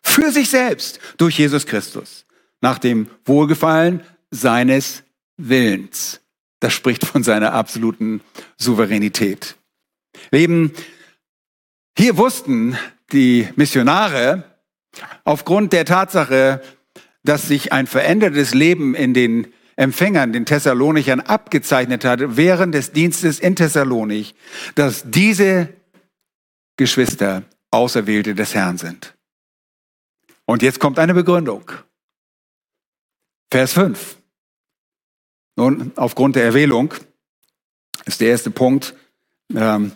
Für 0.00 0.32
sich 0.32 0.48
selbst 0.48 0.98
durch 1.18 1.38
Jesus 1.38 1.66
Christus. 1.66 2.24
Nach 2.62 2.78
dem 2.78 3.10
Wohlgefallen 3.26 4.00
seines 4.30 5.02
Willens. 5.36 6.22
Das 6.60 6.72
spricht 6.72 7.04
von 7.04 7.22
seiner 7.22 7.52
absoluten 7.52 8.22
Souveränität. 8.56 9.56
Leben. 10.30 10.72
Hier 11.96 12.16
wussten 12.16 12.76
die 13.12 13.48
Missionare 13.56 14.44
aufgrund 15.24 15.72
der 15.72 15.84
Tatsache, 15.84 16.62
dass 17.22 17.48
sich 17.48 17.72
ein 17.72 17.86
verändertes 17.86 18.54
Leben 18.54 18.94
in 18.94 19.14
den 19.14 19.52
Empfängern, 19.76 20.32
den 20.32 20.46
Thessalonichern, 20.46 21.20
abgezeichnet 21.20 22.04
hat 22.04 22.36
während 22.36 22.74
des 22.74 22.92
Dienstes 22.92 23.40
in 23.40 23.56
Thessalonik, 23.56 24.34
dass 24.74 25.10
diese 25.10 25.68
Geschwister 26.76 27.42
Auserwählte 27.70 28.34
des 28.34 28.54
Herrn 28.54 28.78
sind. 28.78 29.14
Und 30.44 30.62
jetzt 30.62 30.78
kommt 30.78 30.98
eine 30.98 31.14
Begründung. 31.14 31.72
Vers 33.50 33.72
5. 33.72 34.16
Nun, 35.56 35.92
aufgrund 35.96 36.36
der 36.36 36.44
Erwählung 36.44 36.94
ist 38.04 38.20
der 38.20 38.28
erste 38.28 38.50
Punkt, 38.50 38.94
ähm, 39.54 39.92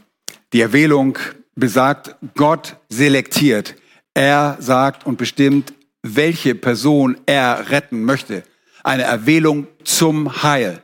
die 0.52 0.60
Erwählung 0.60 1.18
besagt, 1.54 2.16
Gott 2.34 2.76
selektiert. 2.88 3.74
Er 4.14 4.56
sagt 4.60 5.06
und 5.06 5.18
bestimmt, 5.18 5.74
welche 6.02 6.54
Person 6.54 7.18
er 7.26 7.70
retten 7.70 8.04
möchte. 8.04 8.44
Eine 8.82 9.02
Erwählung 9.02 9.66
zum 9.84 10.42
Heil. 10.42 10.82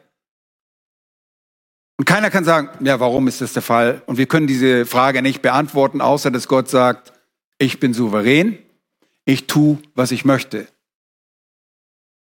Und 1.96 2.07
keiner 2.07 2.31
kann 2.31 2.44
sagen, 2.44 2.85
ja, 2.85 2.98
warum 2.98 3.29
ist 3.29 3.40
das 3.40 3.53
der 3.53 3.62
Fall? 3.62 4.03
Und 4.07 4.18
wir 4.18 4.27
können 4.27 4.48
diese 4.48 4.85
Frage 4.85 5.22
nicht 5.22 5.42
beantworten, 5.42 6.00
außer 6.00 6.31
dass 6.31 6.48
Gott 6.48 6.68
sagt, 6.68 7.12
ich 7.59 7.79
bin 7.79 7.94
souverän, 7.94 8.59
ich 9.24 9.46
tu, 9.46 9.79
was 9.94 10.11
ich 10.11 10.24
möchte. 10.24 10.66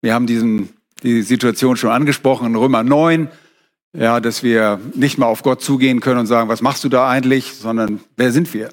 Wir 0.01 0.13
haben 0.13 0.27
diesen, 0.27 0.69
die 1.01 1.23
Situation 1.23 1.75
schon 1.75 1.89
angesprochen 1.89 2.47
in 2.47 2.55
Römer 2.55 2.83
9 2.83 3.29
ja, 3.93 4.19
dass 4.19 4.43
wir 4.43 4.81
nicht 4.95 5.17
mal 5.17 5.27
auf 5.27 5.43
Gott 5.43 5.61
zugehen 5.61 5.99
können 5.99 6.21
und 6.21 6.27
sagen, 6.27 6.49
was 6.49 6.61
machst 6.61 6.83
du 6.83 6.89
da 6.89 7.09
eigentlich, 7.09 7.53
sondern 7.53 8.01
wer 8.17 8.31
sind 8.31 8.53
wir? 8.53 8.69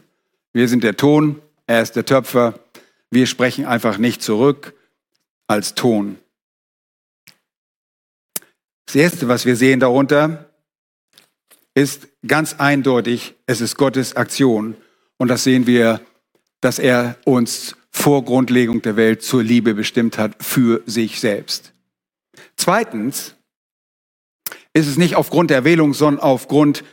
Wir 0.53 0.67
sind 0.69 0.83
der 0.83 0.97
Ton, 0.97 1.41
er 1.67 1.83
ist 1.83 1.95
der 1.95 2.07
Töpfer. 2.07 2.59
Wir 3.11 3.27
sprechen 3.27 3.67
einfach 3.67 3.99
nicht 3.99 4.23
zurück 4.23 4.75
als 5.47 5.75
Ton. 5.75 6.19
Das 8.87 8.97
Erste, 8.97 9.29
was 9.29 9.47
wir 9.47 9.57
sehen 9.57 9.79
darunter, 9.79 10.51
ist 11.75 12.09
ganz 12.27 12.55
eindeutig, 12.55 13.35
es 13.47 13.61
ist 13.61 13.77
Gottes 13.77 14.17
Aktion. 14.17 14.77
Und 15.17 15.29
das 15.29 15.45
sehen 15.45 15.67
wir, 15.67 16.01
dass 16.61 16.79
er 16.79 17.17
uns 17.25 17.77
vor 17.91 18.25
Grundlegung 18.25 18.83
der 18.83 18.97
Welt 18.97 19.23
zur 19.23 19.43
Liebe 19.43 19.75
bestimmt 19.75 20.19
hat 20.19 20.43
für 20.43 20.83
sich 20.87 21.21
selbst. 21.21 21.73
Zweitens, 22.57 23.35
ist 24.73 24.87
es 24.87 24.97
nicht 24.97 25.17
aufgrund 25.17 25.51
der 25.51 25.59
Erwählung, 25.59 25.95
sondern 25.95 26.23
aufgrund 26.23 26.85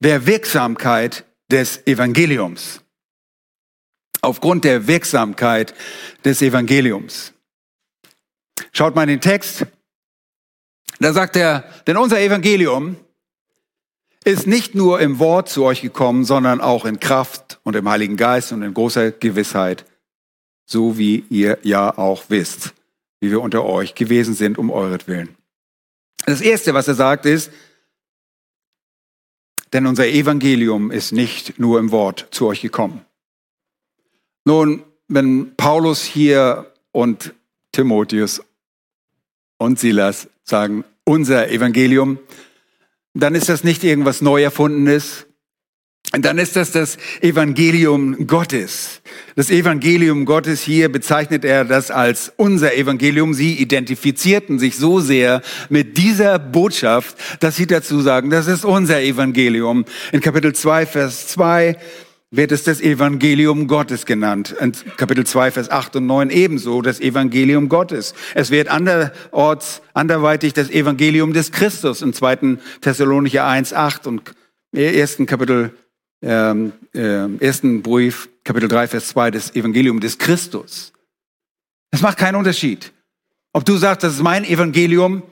der 0.00 0.26
Wirksamkeit 0.26 1.24
des 1.50 1.86
Evangeliums. 1.86 2.80
Aufgrund 4.20 4.64
der 4.64 4.86
Wirksamkeit 4.86 5.74
des 6.24 6.42
Evangeliums. 6.42 7.32
Schaut 8.72 8.94
mal 8.94 9.02
in 9.02 9.08
den 9.08 9.20
Text. 9.20 9.66
Da 11.00 11.12
sagt 11.12 11.36
er, 11.36 11.64
denn 11.86 11.96
unser 11.96 12.20
Evangelium 12.20 12.96
ist 14.24 14.46
nicht 14.46 14.74
nur 14.74 15.00
im 15.00 15.18
Wort 15.18 15.48
zu 15.48 15.64
euch 15.64 15.82
gekommen, 15.82 16.24
sondern 16.24 16.60
auch 16.60 16.84
in 16.84 17.00
Kraft 17.00 17.60
und 17.64 17.74
im 17.74 17.88
Heiligen 17.88 18.16
Geist 18.16 18.52
und 18.52 18.62
in 18.62 18.74
großer 18.74 19.10
Gewissheit, 19.10 19.84
so 20.64 20.96
wie 20.96 21.24
ihr 21.28 21.58
ja 21.62 21.98
auch 21.98 22.24
wisst, 22.28 22.72
wie 23.20 23.30
wir 23.30 23.40
unter 23.40 23.64
euch 23.64 23.94
gewesen 23.94 24.34
sind 24.34 24.58
um 24.58 24.70
euretwillen. 24.70 25.36
Das 26.26 26.40
Erste, 26.40 26.74
was 26.74 26.88
er 26.88 26.94
sagt, 26.94 27.26
ist, 27.26 27.50
denn 29.72 29.86
unser 29.86 30.06
Evangelium 30.06 30.90
ist 30.90 31.12
nicht 31.12 31.58
nur 31.58 31.78
im 31.78 31.90
Wort 31.90 32.28
zu 32.30 32.46
euch 32.46 32.60
gekommen. 32.60 33.04
Nun, 34.44 34.84
wenn 35.08 35.56
Paulus 35.56 36.02
hier 36.02 36.72
und 36.90 37.34
Timotheus 37.72 38.42
und 39.56 39.78
Silas 39.78 40.28
sagen, 40.44 40.84
unser 41.04 41.50
Evangelium, 41.50 42.18
dann 43.14 43.34
ist 43.34 43.48
das 43.48 43.64
nicht 43.64 43.84
irgendwas 43.84 44.20
neu 44.20 44.42
erfundenes, 44.42 45.26
dann 46.10 46.36
ist 46.36 46.56
das 46.56 46.72
das 46.72 46.98
Evangelium 47.22 48.26
Gottes. 48.26 49.00
Das 49.34 49.50
Evangelium 49.50 50.26
Gottes 50.26 50.60
hier 50.62 50.90
bezeichnet 50.90 51.42
er 51.44 51.64
das 51.64 51.90
als 51.90 52.32
unser 52.36 52.74
Evangelium. 52.74 53.32
Sie 53.32 53.54
identifizierten 53.54 54.58
sich 54.58 54.76
so 54.76 55.00
sehr 55.00 55.40
mit 55.70 55.96
dieser 55.96 56.38
Botschaft, 56.38 57.16
dass 57.40 57.56
sie 57.56 57.66
dazu 57.66 58.02
sagen, 58.02 58.28
das 58.28 58.46
ist 58.46 58.66
unser 58.66 59.00
Evangelium. 59.00 59.86
In 60.12 60.20
Kapitel 60.20 60.54
2, 60.54 60.84
Vers 60.84 61.28
2 61.28 61.78
wird 62.30 62.52
es 62.52 62.64
das 62.64 62.80
Evangelium 62.82 63.66
Gottes 63.66 64.04
genannt. 64.04 64.54
In 64.60 64.72
Kapitel 64.98 65.24
2, 65.24 65.50
Vers 65.50 65.70
8 65.70 65.96
und 65.96 66.06
9 66.06 66.28
ebenso 66.28 66.82
das 66.82 67.00
Evangelium 67.00 67.70
Gottes. 67.70 68.14
Es 68.34 68.50
wird 68.50 68.68
anderorts, 68.68 69.80
anderweitig 69.94 70.52
das 70.52 70.68
Evangelium 70.68 71.32
des 71.32 71.52
Christus 71.52 72.02
in 72.02 72.12
2. 72.12 72.58
Thessalonicher 72.82 73.46
1, 73.46 73.72
8 73.72 74.06
und 74.06 74.34
1. 74.74 75.18
Kapitel 75.26 75.72
ähm, 76.22 76.72
äh, 76.94 77.36
ersten 77.44 77.82
Brief, 77.82 78.28
Kapitel 78.44 78.68
3, 78.68 78.88
Vers 78.88 79.08
2, 79.08 79.30
das 79.32 79.54
Evangelium 79.54 80.00
des 80.00 80.18
Christus. 80.18 80.92
Es 81.90 82.00
macht 82.00 82.18
keinen 82.18 82.36
Unterschied. 82.36 82.92
Ob 83.52 83.64
du 83.64 83.76
sagst, 83.76 84.04
das 84.04 84.14
ist 84.14 84.22
mein 84.22 84.44
Evangelium, 84.44 85.22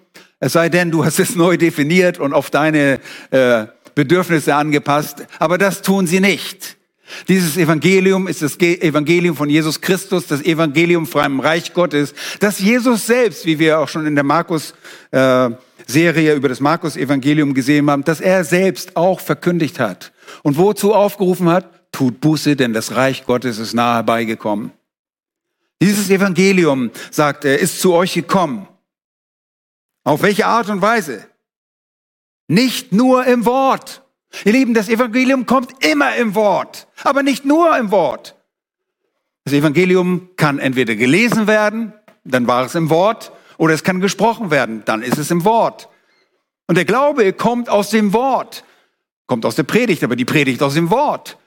es 0.40 0.52
sei 0.52 0.68
denn, 0.68 0.90
du 0.90 1.04
hast 1.04 1.18
es 1.18 1.36
neu 1.36 1.56
definiert 1.56 2.18
und 2.18 2.32
auf 2.32 2.50
deine 2.50 3.00
äh, 3.30 3.66
Bedürfnisse 3.94 4.54
angepasst, 4.54 5.26
aber 5.38 5.58
das 5.58 5.82
tun 5.82 6.06
sie 6.06 6.20
nicht. 6.20 6.76
Dieses 7.28 7.56
Evangelium 7.56 8.28
ist 8.28 8.42
das 8.42 8.58
Evangelium 8.60 9.36
von 9.36 9.50
Jesus 9.50 9.80
Christus, 9.80 10.26
das 10.26 10.42
Evangelium 10.42 11.06
vom 11.06 11.40
Reich 11.40 11.72
Gottes, 11.72 12.14
das 12.38 12.60
Jesus 12.60 13.06
selbst, 13.06 13.46
wie 13.46 13.58
wir 13.58 13.80
auch 13.80 13.88
schon 13.88 14.06
in 14.06 14.14
der 14.14 14.24
Markus 14.24 14.74
äh, 15.10 15.50
über 16.36 16.48
das 16.48 16.60
Markus 16.60 16.96
Evangelium 16.96 17.52
gesehen 17.52 17.90
haben, 17.90 18.04
dass 18.04 18.20
er 18.20 18.44
selbst 18.44 18.96
auch 18.96 19.18
verkündigt 19.18 19.80
hat 19.80 20.12
und 20.42 20.56
wozu 20.58 20.94
aufgerufen 20.94 21.48
hat? 21.48 21.92
Tut 21.92 22.20
Buße, 22.20 22.56
denn 22.56 22.72
das 22.72 22.94
Reich 22.94 23.26
Gottes 23.26 23.58
ist 23.58 23.74
nahe 23.74 24.02
beigekommen. 24.04 24.72
Dieses 25.82 26.10
Evangelium, 26.10 26.90
sagt 27.10 27.44
er, 27.44 27.58
ist 27.58 27.80
zu 27.80 27.94
euch 27.94 28.14
gekommen. 28.14 28.68
Auf 30.04 30.22
welche 30.22 30.46
Art 30.46 30.68
und 30.68 30.82
Weise? 30.82 31.26
Nicht 32.48 32.92
nur 32.92 33.26
im 33.26 33.44
Wort. 33.46 34.02
Ihr 34.44 34.52
Lieben, 34.52 34.74
das 34.74 34.88
Evangelium 34.88 35.46
kommt 35.46 35.84
immer 35.84 36.14
im 36.16 36.34
Wort, 36.34 36.86
aber 37.02 37.22
nicht 37.22 37.44
nur 37.44 37.76
im 37.76 37.90
Wort. 37.90 38.36
Das 39.44 39.54
Evangelium 39.54 40.30
kann 40.36 40.58
entweder 40.58 40.94
gelesen 40.94 41.46
werden, 41.46 41.92
dann 42.24 42.46
war 42.46 42.66
es 42.66 42.74
im 42.74 42.90
Wort, 42.90 43.32
oder 43.56 43.74
es 43.74 43.82
kann 43.82 44.00
gesprochen 44.00 44.50
werden, 44.50 44.82
dann 44.84 45.02
ist 45.02 45.18
es 45.18 45.30
im 45.30 45.44
Wort. 45.44 45.88
Und 46.66 46.76
der 46.76 46.84
Glaube 46.84 47.32
kommt 47.32 47.68
aus 47.68 47.90
dem 47.90 48.12
Wort. 48.12 48.64
Kommt 49.30 49.46
aus 49.46 49.54
der 49.54 49.62
Predigt, 49.62 50.02
aber 50.02 50.16
die 50.16 50.24
Predigt 50.24 50.60
aus 50.60 50.74
dem 50.74 50.90
Wort. 50.90 51.38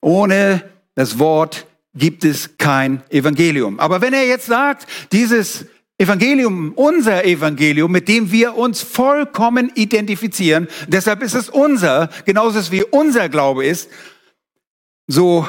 Ohne 0.00 0.62
das 0.94 1.18
Wort 1.18 1.66
gibt 1.92 2.24
es 2.24 2.56
kein 2.56 3.02
Evangelium. 3.10 3.80
Aber 3.80 4.00
wenn 4.00 4.12
er 4.12 4.28
jetzt 4.28 4.46
sagt, 4.46 4.86
dieses 5.10 5.66
Evangelium, 5.98 6.70
unser 6.76 7.24
Evangelium, 7.24 7.90
mit 7.90 8.06
dem 8.06 8.30
wir 8.30 8.56
uns 8.56 8.82
vollkommen 8.82 9.72
identifizieren, 9.74 10.68
deshalb 10.86 11.24
ist 11.24 11.34
es 11.34 11.48
unser, 11.48 12.10
genauso 12.26 12.70
wie 12.70 12.84
unser 12.84 13.28
Glaube 13.28 13.66
ist, 13.66 13.90
so 15.08 15.48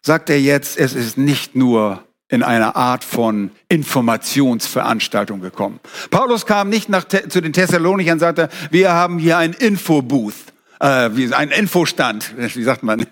sagt 0.00 0.30
er 0.30 0.40
jetzt, 0.40 0.78
es 0.78 0.94
ist 0.94 1.18
nicht 1.18 1.54
nur 1.54 2.02
in 2.28 2.42
einer 2.42 2.74
Art 2.74 3.04
von 3.04 3.50
Informationsveranstaltung 3.68 5.42
gekommen. 5.42 5.78
Paulus 6.08 6.46
kam 6.46 6.70
nicht 6.70 6.88
nach, 6.88 7.04
zu 7.04 7.42
den 7.42 7.52
Thessalonichern 7.52 8.14
und 8.14 8.20
sagte, 8.20 8.48
wir 8.70 8.94
haben 8.94 9.18
hier 9.18 9.36
ein 9.36 9.52
Infobooth 9.52 10.53
äh, 10.84 11.16
wie 11.16 11.32
ein 11.32 11.50
Infostand, 11.50 12.34
wie 12.36 12.62
sagt 12.62 12.82
man? 12.82 13.06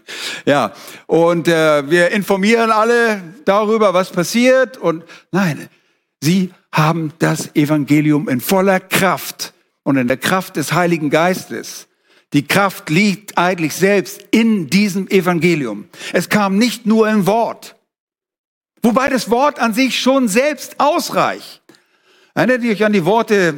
Ja, 0.44 0.72
und 1.06 1.48
äh, 1.48 1.88
wir 1.88 2.11
informieren 2.11 2.70
alle 2.70 3.22
darüber, 3.46 3.94
was 3.94 4.11
passiert. 4.11 4.76
Und 4.76 5.04
nein, 5.30 5.68
sie 6.20 6.52
haben 6.70 7.12
das 7.18 7.54
Evangelium 7.56 8.28
in 8.28 8.40
voller 8.40 8.78
Kraft 8.78 9.54
und 9.85 9.96
in 9.96 10.06
der 10.06 10.18
Kraft 10.18 10.56
des 10.56 10.72
Heiligen 10.74 11.08
Geistes. 11.08 11.88
Die 12.35 12.46
Kraft 12.46 12.90
liegt 12.90 13.38
eigentlich 13.38 13.74
selbst 13.74 14.22
in 14.30 14.68
diesem 14.68 15.08
Evangelium. 15.08 15.88
Es 16.12 16.28
kam 16.28 16.58
nicht 16.58 16.85
nur 16.85 17.08
im 17.08 17.26
Wort, 17.26 17.76
wobei 18.82 19.08
das 19.08 19.30
Wort 19.30 19.58
an 19.58 19.72
sich 19.72 19.98
schon 19.98 20.28
selbst 20.28 20.78
ausreicht. 20.78 21.62
Erinnert 22.35 22.62
ihr 22.64 22.72
euch 22.72 22.85
an 22.85 22.92
die 22.92 23.04
Worte, 23.04 23.54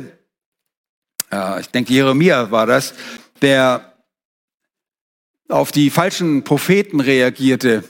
äh, 1.32 1.60
ich 1.60 1.68
denke 1.68 1.92
Jeremia 1.92 2.50
war 2.50 2.66
das, 2.66 2.94
der 3.40 3.93
auf 5.48 5.72
die 5.72 5.90
falschen 5.90 6.44
Propheten 6.44 7.00
reagierte, 7.00 7.84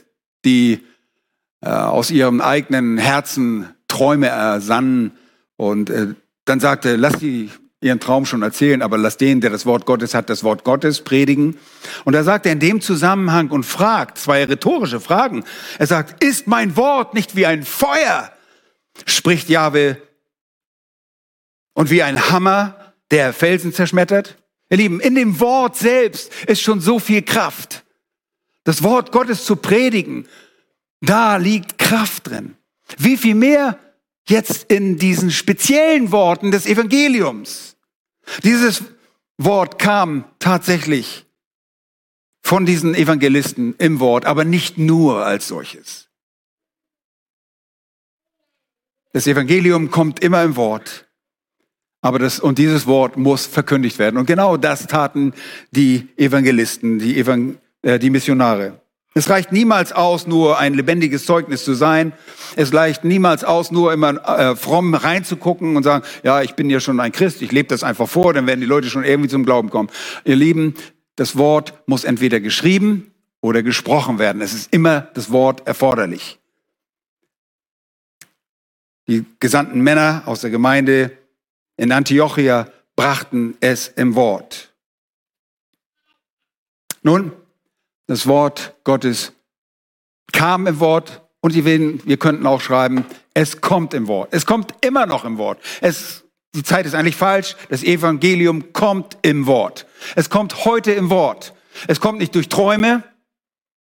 die 0.45 0.81
äh, 1.61 1.69
aus 1.69 2.11
ihrem 2.11 2.41
eigenen 2.41 2.99
Herzen 2.99 3.69
Träume 3.89 4.29
ersannen 4.29 5.13
und 5.57 5.91
äh, 5.91 6.15
dann 6.45 6.61
sagte, 6.61 6.97
lass 6.97 7.19
die 7.19 7.51
ihren 7.81 8.01
Traum 8.01 8.25
schon 8.25 8.43
erzählen, 8.43 8.81
aber 8.83 8.97
lass 8.97 9.19
den, 9.19 9.41
der 9.43 9.51
das 9.51 9.67
Wort 9.67 9.85
Gottes 9.85 10.15
hat, 10.15 10.31
das 10.31 10.43
Wort 10.43 10.65
Gottes 10.65 11.03
predigen. 11.03 11.59
Und 12.05 12.15
da 12.15 12.25
sagt 12.25 12.47
er 12.47 12.53
in 12.53 12.61
dem 12.61 12.81
Zusammenhang 12.81 13.51
und 13.51 13.65
fragt, 13.65 14.17
zwei 14.19 14.45
rhetorische 14.45 15.01
Fragen. 15.01 15.45
Er 15.79 15.87
sagt, 15.87 16.25
ist 16.25 16.47
mein 16.47 16.77
Wort 16.77 17.13
nicht 17.13 17.37
wie 17.37 17.45
ein 17.45 17.63
Feuer? 17.63 18.33
Spricht 19.05 19.51
Jahwe. 19.51 19.99
Und 21.75 21.91
wie 21.91 22.03
ein 22.03 22.31
Hammer, 22.31 22.95
der 23.11 23.35
Felsen 23.35 23.73
zerschmettert? 23.73 24.37
Ihr 24.75 24.79
Lieben, 24.79 24.99
in 24.99 25.15
dem 25.15 25.39
Wort 25.39 25.77
selbst 25.77 26.33
ist 26.49 26.61
schon 26.61 26.81
so 26.81 26.99
viel 26.99 27.23
Kraft. 27.23 27.85
Das 28.65 28.83
Wort 28.83 29.13
Gottes 29.13 29.45
zu 29.45 29.55
predigen, 29.55 30.27
da 31.01 31.37
liegt 31.37 31.79
Kraft 31.79 32.29
drin. 32.29 32.57
Wie 32.99 33.17
viel 33.17 33.37
mehr 33.37 33.79
jetzt 34.29 34.73
in 34.73 34.99
diesen 34.99 35.31
speziellen 35.31 36.11
Worten 36.11 36.51
des 36.51 36.67
Evangeliums. 36.67 37.77
Dieses 38.43 38.83
Wort 39.39 39.79
kam 39.79 40.25
tatsächlich 40.41 41.25
von 42.41 42.67
diesen 42.67 42.97
Evangelisten 42.97 43.77
im 43.77 44.01
Wort, 44.01 44.25
aber 44.25 44.45
nicht 44.45 44.77
nur 44.77 45.25
als 45.25 45.47
solches. 45.47 46.09
Das 49.13 49.29
Evangelium 49.29 49.93
kommt 49.93 50.19
immer 50.19 50.43
im 50.43 50.57
Wort. 50.57 51.07
Aber 52.05 52.19
das, 52.19 52.39
und 52.39 52.59
dieses 52.59 52.87
Wort 52.87 53.17
muss 53.17 53.47
verkündigt 53.47 53.99
werden. 53.99 54.19
Und 54.19 54.27
genau 54.27 54.59
das 54.59 54.87
taten 54.87 55.33
die 55.71 56.07
Evangelisten, 56.19 56.99
die, 56.99 57.19
Evang, 57.19 57.57
äh, 57.81 57.99
die 57.99 58.11
Missionare. 58.11 58.79
Es 59.15 59.31
reicht 59.31 59.53
niemals 59.53 59.91
aus, 59.91 60.27
nur 60.27 60.59
ein 60.59 60.75
lebendiges 60.75 61.25
Zeugnis 61.25 61.65
zu 61.65 61.73
sein. 61.73 62.13
Es 62.57 62.75
reicht 62.75 63.05
niemals 63.05 63.43
aus, 63.43 63.71
nur 63.71 63.91
immer 63.91 64.17
äh, 64.29 64.55
fromm 64.55 64.93
reinzugucken 64.93 65.79
und 65.79 65.83
sagen, 65.83 66.05
ja, 66.23 66.43
ich 66.43 66.53
bin 66.53 66.69
ja 66.69 66.79
schon 66.79 67.01
ein 67.01 67.11
Christ, 67.11 67.41
ich 67.41 67.53
lebe 67.53 67.71
das 67.71 67.83
einfach 67.83 68.07
vor, 68.07 68.35
dann 68.35 68.47
werden 68.47 68.61
die 68.61 68.67
Leute 68.67 68.91
schon 68.91 69.05
irgendwie 69.05 69.31
zum 69.31 69.47
Glauben 69.47 69.71
kommen. 69.71 69.89
Ihr 70.27 70.37
Lieben, 70.37 70.75
das 71.17 71.39
Wort 71.39 71.73
muss 71.87 72.05
entweder 72.05 72.39
geschrieben 72.39 73.13
oder 73.41 73.63
gesprochen 73.63 74.19
werden. 74.19 74.43
Es 74.43 74.53
ist 74.53 74.75
immer 74.75 75.09
das 75.15 75.33
Wort 75.33 75.67
erforderlich. 75.67 76.39
Die 79.09 79.25
gesandten 79.41 79.81
Männer 79.81 80.25
aus 80.27 80.43
der 80.43 80.51
Gemeinde 80.51 81.11
in 81.77 81.93
Antiochia 81.93 82.69
brachten 82.97 83.57
es 83.61 83.89
im 83.89 84.15
Wort. 84.15 84.73
Nun, 87.03 87.33
das 88.07 88.27
Wort 88.27 88.75
Gottes 88.85 89.33
kam 90.33 90.67
im 90.67 90.81
Wort 90.81 91.23
und 91.41 91.55
wir 91.55 92.17
könnten 92.17 92.47
auch 92.47 92.61
schreiben, 92.61 93.05
es 93.35 93.61
kommt 93.61 93.93
im 93.95 94.07
Wort. 94.07 94.33
Es 94.33 94.47
kommt 94.47 94.75
immer 94.81 95.07
noch 95.07 95.25
im 95.25 95.37
Wort. 95.37 95.61
Es, 95.81 96.25
die 96.55 96.63
Zeit 96.63 96.87
ist 96.87 96.95
eigentlich 96.95 97.17
falsch. 97.17 97.57
Das 97.69 97.83
Evangelium 97.83 98.73
kommt 98.73 99.19
im 99.23 99.47
Wort. 99.47 99.87
Es 100.15 100.31
kommt 100.31 100.65
heute 100.65 100.93
im 100.93 101.11
Wort. 101.11 101.53
Es 101.89 102.01
kommt 102.01 102.19
nicht 102.19 102.35
durch 102.35 102.49
Träume, 102.49 103.03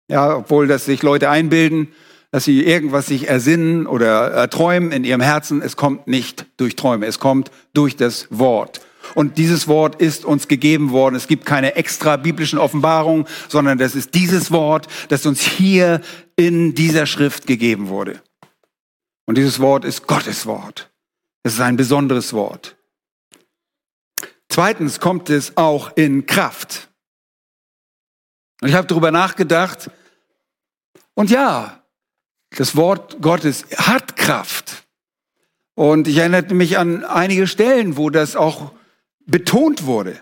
ja, 0.08 0.38
obwohl 0.38 0.66
das 0.66 0.86
sich 0.86 1.02
Leute 1.02 1.30
einbilden, 1.30 1.92
dass 2.32 2.44
sie 2.44 2.64
irgendwas 2.64 3.06
sich 3.06 3.28
ersinnen 3.28 3.86
oder 3.86 4.30
erträumen 4.30 4.90
in 4.90 5.04
ihrem 5.04 5.20
Herzen. 5.20 5.60
Es 5.62 5.76
kommt 5.76 6.08
nicht 6.08 6.46
durch 6.56 6.74
Träume, 6.74 7.06
es 7.06 7.18
kommt 7.18 7.50
durch 7.74 7.94
das 7.94 8.26
Wort. 8.30 8.80
Und 9.14 9.36
dieses 9.36 9.68
Wort 9.68 10.00
ist 10.00 10.24
uns 10.24 10.48
gegeben 10.48 10.90
worden. 10.92 11.14
Es 11.14 11.28
gibt 11.28 11.44
keine 11.44 11.76
extra 11.76 12.16
biblischen 12.16 12.58
Offenbarungen, 12.58 13.26
sondern 13.48 13.76
das 13.76 13.94
ist 13.94 14.14
dieses 14.14 14.50
Wort, 14.50 14.88
das 15.08 15.26
uns 15.26 15.42
hier 15.42 16.00
in 16.34 16.74
dieser 16.74 17.04
Schrift 17.04 17.46
gegeben 17.46 17.88
wurde. 17.88 18.22
Und 19.26 19.36
dieses 19.36 19.60
Wort 19.60 19.84
ist 19.84 20.06
Gottes 20.06 20.46
Wort. 20.46 20.90
Es 21.42 21.54
ist 21.54 21.60
ein 21.60 21.76
besonderes 21.76 22.32
Wort. 22.32 22.76
Zweitens 24.48 25.00
kommt 25.00 25.28
es 25.28 25.56
auch 25.56 25.94
in 25.96 26.24
Kraft. 26.24 26.88
Und 28.62 28.68
ich 28.68 28.74
habe 28.74 28.86
darüber 28.86 29.10
nachgedacht. 29.10 29.90
Und 31.14 31.30
ja, 31.30 31.81
das 32.56 32.76
Wort 32.76 33.20
Gottes 33.20 33.64
hat 33.76 34.16
Kraft. 34.16 34.84
Und 35.74 36.06
ich 36.06 36.18
erinnerte 36.18 36.54
mich 36.54 36.78
an 36.78 37.04
einige 37.04 37.46
Stellen, 37.46 37.96
wo 37.96 38.10
das 38.10 38.36
auch 38.36 38.72
betont 39.26 39.86
wurde. 39.86 40.20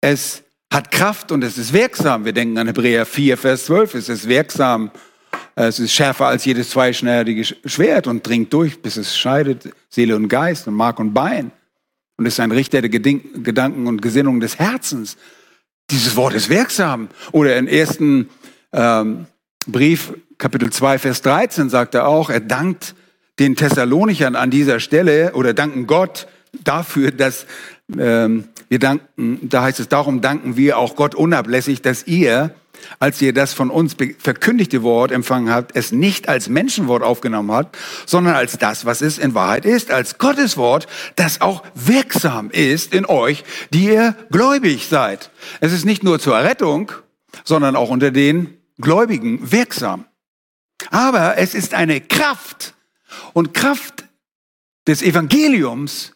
Es 0.00 0.42
hat 0.72 0.90
Kraft 0.90 1.32
und 1.32 1.44
es 1.44 1.58
ist 1.58 1.72
wirksam. 1.72 2.24
Wir 2.24 2.32
denken 2.32 2.58
an 2.58 2.66
Hebräer 2.66 3.06
4, 3.06 3.36
Vers 3.36 3.66
12. 3.66 3.94
Es 3.94 4.08
ist 4.08 4.28
wirksam. 4.28 4.90
Es 5.54 5.78
ist 5.78 5.92
schärfer 5.92 6.26
als 6.26 6.44
jedes 6.44 6.70
zweischneidige 6.70 7.44
Schwert 7.44 8.06
und 8.06 8.26
dringt 8.26 8.52
durch, 8.52 8.80
bis 8.82 8.96
es 8.96 9.16
scheidet 9.16 9.72
Seele 9.88 10.16
und 10.16 10.28
Geist 10.28 10.66
und 10.66 10.74
Mark 10.74 10.98
und 10.98 11.14
Bein. 11.14 11.52
Und 12.16 12.26
ist 12.26 12.40
ein 12.40 12.52
Richter 12.52 12.80
der 12.80 12.90
Gedanken 12.90 13.86
und 13.86 14.02
Gesinnungen 14.02 14.40
des 14.40 14.58
Herzens. 14.58 15.16
Dieses 15.90 16.16
Wort 16.16 16.34
ist 16.34 16.48
wirksam. 16.48 17.08
Oder 17.32 17.56
im 17.56 17.66
ersten 17.66 18.30
ähm, 18.72 19.26
Brief, 19.66 20.12
Kapitel 20.38 20.70
2, 20.70 20.98
Vers 20.98 21.22
13, 21.22 21.70
sagt 21.70 21.94
er 21.94 22.06
auch, 22.06 22.30
er 22.30 22.40
dankt 22.40 22.94
den 23.38 23.56
Thessalonichern 23.56 24.36
an 24.36 24.50
dieser 24.50 24.80
Stelle 24.80 25.32
oder 25.34 25.54
danken 25.54 25.86
Gott 25.86 26.26
dafür, 26.62 27.10
dass 27.10 27.46
ähm, 27.98 28.44
wir 28.68 28.78
danken, 28.78 29.48
da 29.48 29.62
heißt 29.62 29.80
es, 29.80 29.88
darum 29.88 30.20
danken 30.20 30.56
wir 30.56 30.78
auch 30.78 30.96
Gott 30.96 31.14
unablässig, 31.14 31.82
dass 31.82 32.06
ihr, 32.06 32.54
als 32.98 33.20
ihr 33.20 33.32
das 33.32 33.52
von 33.52 33.70
uns 33.70 33.96
verkündigte 34.18 34.82
Wort 34.82 35.12
empfangen 35.12 35.50
habt, 35.50 35.76
es 35.76 35.92
nicht 35.92 36.28
als 36.28 36.48
Menschenwort 36.48 37.02
aufgenommen 37.02 37.52
habt, 37.52 37.76
sondern 38.06 38.34
als 38.34 38.58
das, 38.58 38.84
was 38.84 39.02
es 39.02 39.18
in 39.18 39.34
Wahrheit 39.34 39.64
ist, 39.64 39.90
als 39.90 40.18
Gottes 40.18 40.56
Wort, 40.56 40.86
das 41.16 41.40
auch 41.40 41.62
wirksam 41.74 42.50
ist 42.50 42.94
in 42.94 43.06
euch, 43.06 43.44
die 43.70 43.86
ihr 43.86 44.14
gläubig 44.30 44.88
seid. 44.88 45.30
Es 45.60 45.72
ist 45.72 45.84
nicht 45.84 46.02
nur 46.02 46.18
zur 46.18 46.36
Errettung, 46.36 46.92
sondern 47.44 47.76
auch 47.76 47.90
unter 47.90 48.10
den 48.10 48.56
Gläubigen 48.78 49.52
wirksam. 49.52 50.06
Aber 50.90 51.38
es 51.38 51.54
ist 51.54 51.74
eine 51.74 52.00
Kraft 52.00 52.74
und 53.32 53.54
Kraft 53.54 54.04
des 54.86 55.02
Evangeliums 55.02 56.12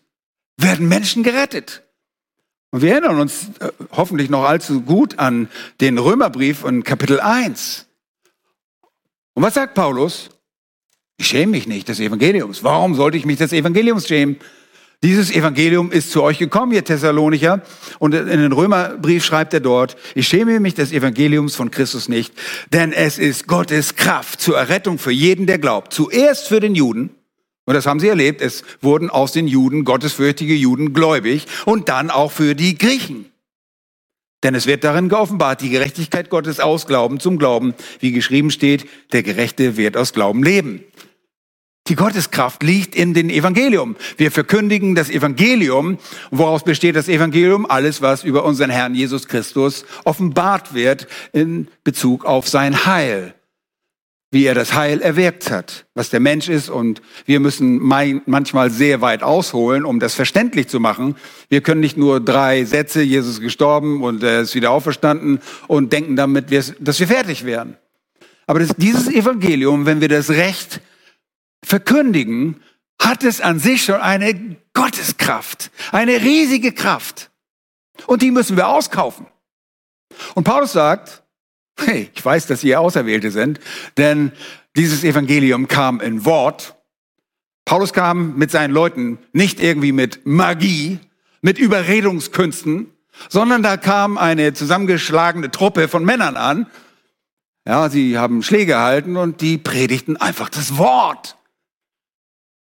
werden 0.57 0.89
Menschen 0.89 1.23
gerettet. 1.23 1.83
Und 2.71 2.83
wir 2.83 2.93
erinnern 2.93 3.19
uns 3.19 3.49
äh, 3.61 3.71
hoffentlich 3.93 4.29
noch 4.29 4.45
allzu 4.45 4.83
gut 4.83 5.19
an 5.19 5.49
den 5.81 5.97
Römerbrief 5.97 6.65
in 6.65 6.85
Kapitel 6.85 7.21
1. 7.21 7.87
Und 9.35 9.43
was 9.43 9.55
sagt 9.55 9.75
Paulus? 9.75 10.31
Ich 11.17 11.29
schäme 11.29 11.53
mich 11.53 11.67
nicht 11.67 11.89
des 11.89 12.01
Evangeliums. 12.01 12.63
Warum 12.63 12.95
sollte 12.95 13.17
ich 13.17 13.25
mich 13.25 13.39
des 13.39 13.53
Evangeliums 13.53 14.07
schämen? 14.07 14.39
Dieses 15.05 15.31
Evangelium 15.31 15.93
ist 15.93 16.11
zu 16.11 16.23
euch 16.23 16.39
gekommen, 16.39 16.73
ihr 16.73 16.85
Thessalonicher. 16.85 17.63
Und 18.01 18.15
in 18.15 18.27
den 18.27 18.53
Römerbrief 18.53 19.25
schreibt 19.25 19.55
er 19.55 19.61
dort, 19.61 19.97
ich 20.15 20.27
schäme 20.27 20.59
mich 20.59 20.75
des 20.75 20.91
Evangeliums 20.91 21.55
von 21.55 21.71
Christus 21.71 22.09
nicht, 22.09 22.35
denn 22.73 22.93
es 22.93 23.19
ist 23.19 23.47
Gottes 23.47 23.95
Kraft 23.95 24.41
zur 24.41 24.59
Errettung 24.59 24.99
für 24.99 25.13
jeden, 25.13 25.47
der 25.47 25.59
glaubt. 25.59 25.93
Zuerst 25.93 26.49
für 26.49 26.59
den 26.59 26.75
Juden 26.75 27.11
und 27.69 27.75
das 27.75 27.85
haben 27.85 28.01
sie 28.01 28.09
erlebt. 28.09 28.41
Es 28.41 28.65
wurden 28.81 29.11
aus 29.11 29.33
den 29.33 29.47
Juden, 29.47 29.85
gottesfürchtige 29.85 30.55
Juden, 30.55 30.95
gläubig 30.95 31.45
und 31.67 31.91
dann 31.91 32.09
auch 32.09 32.33
für 32.33 32.55
die 32.55 32.79
Griechen. 32.79 33.27
Denn 34.43 34.55
es 34.55 34.67
wird 34.67 34.85
darin 34.85 35.11
geoffenbart, 35.11 35.61
die 35.61 35.69
Gerechtigkeit 35.69 36.31
Gottes 36.31 36.61
aus 36.61 36.87
Glauben 36.87 37.21
zum 37.21 37.39
Glauben, 37.39 37.75
wie 38.01 38.13
geschrieben 38.13 38.51
steht, 38.51 38.89
der 39.13 39.23
Gerechte 39.23 39.77
wird 39.77 39.99
aus 39.99 40.15
Glauben 40.15 40.43
leben. 40.43 40.83
Die 41.89 41.97
Gotteskraft 41.97 42.63
liegt 42.63 42.95
in 42.95 43.15
den 43.15 43.31
Evangelium. 43.31 43.97
Wir 44.17 44.31
verkündigen 44.31 44.95
das 44.95 45.09
Evangelium. 45.09 45.99
Woraus 46.31 46.63
besteht 46.63 46.97
das 46.97 47.09
Evangelium? 47.09 47.65
Alles, 47.69 48.03
was 48.03 48.25
über 48.25 48.45
unseren 48.45 48.71
Herrn 48.71 48.95
Jesus 48.95 49.27
Christus 49.27 49.87
offenbart 50.05 50.75
wird 50.75 51.07
in 51.33 51.69
Bezug 51.85 52.25
auf 52.25 52.49
sein 52.49 52.85
Heil 52.87 53.35
wie 54.31 54.45
er 54.45 54.55
das 54.55 54.75
Heil 54.75 55.01
erwirkt 55.01 55.51
hat, 55.51 55.87
was 55.95 56.11
der 56.11 56.21
Mensch 56.21 56.49
ist. 56.49 56.69
Und 56.69 57.01
wir 57.25 57.41
müssen 57.41 57.79
manchmal 57.79 58.71
sehr 58.71 59.01
weit 59.01 59.23
ausholen, 59.23 59.85
um 59.85 60.01
das 60.01 60.15
verständlich 60.15 60.69
zu 60.69 60.81
machen. 60.81 61.17
Wir 61.49 61.63
können 61.63 61.81
nicht 61.81 61.97
nur 61.97 62.21
drei 62.21 62.65
Sätze, 62.65 63.01
Jesus 63.01 63.37
ist 63.37 63.41
gestorben 63.41 64.03
und 64.03 64.23
er 64.23 64.43
ist 64.43 64.55
wieder 64.55 64.71
auferstanden 64.71 65.41
und 65.67 65.93
denken 65.93 66.15
damit, 66.15 66.53
dass 66.53 67.01
wir 67.01 67.07
fertig 67.07 67.47
werden. 67.47 67.79
Aber 68.47 68.61
dieses 68.61 69.09
Evangelium, 69.09 69.87
wenn 69.87 70.01
wir 70.01 70.09
das 70.09 70.31
Recht 70.31 70.81
verkündigen, 71.65 72.63
hat 73.01 73.25
es 73.25 73.41
an 73.41 73.59
sich 73.59 73.85
schon 73.85 74.01
eine 74.01 74.57
Gotteskraft, 74.73 75.71
eine 75.93 76.21
riesige 76.21 76.73
Kraft. 76.73 77.31
Und 78.07 78.23
die 78.23 78.31
müssen 78.31 78.57
wir 78.57 78.69
auskaufen. 78.69 79.27
Und 80.35 80.45
Paulus 80.45 80.73
sagt, 80.73 81.23
Hey, 81.81 82.11
ich 82.13 82.25
weiß, 82.25 82.47
dass 82.47 82.65
ihr 82.65 82.81
Auserwählte 82.81 83.31
sind, 83.31 83.61
denn 83.97 84.33
dieses 84.77 85.05
Evangelium 85.05 85.69
kam 85.69 86.01
in 86.01 86.25
Wort. 86.25 86.75
Paulus 87.65 87.93
kam 87.93 88.37
mit 88.37 88.51
seinen 88.51 88.73
Leuten 88.73 89.19
nicht 89.33 89.61
irgendwie 89.61 89.93
mit 89.93 90.27
Magie, 90.27 90.99
mit 91.41 91.59
Überredungskünsten, 91.59 92.93
sondern 93.29 93.63
da 93.63 93.77
kam 93.77 94.19
eine 94.19 94.55
zusammengeschlagene 94.55 95.51
Truppe 95.51 95.89
von 95.89 96.05
Männern 96.05 96.37
an. 96.37 96.67
Ja, 97.67 97.89
sie 97.91 98.19
haben 98.19 98.43
Schläge 98.43 98.67
gehalten 98.67 99.17
und 99.17 99.41
die 99.41 99.59
predigten 99.59 100.17
einfach 100.17 100.49
das 100.49 100.79
Wort. 100.79 101.38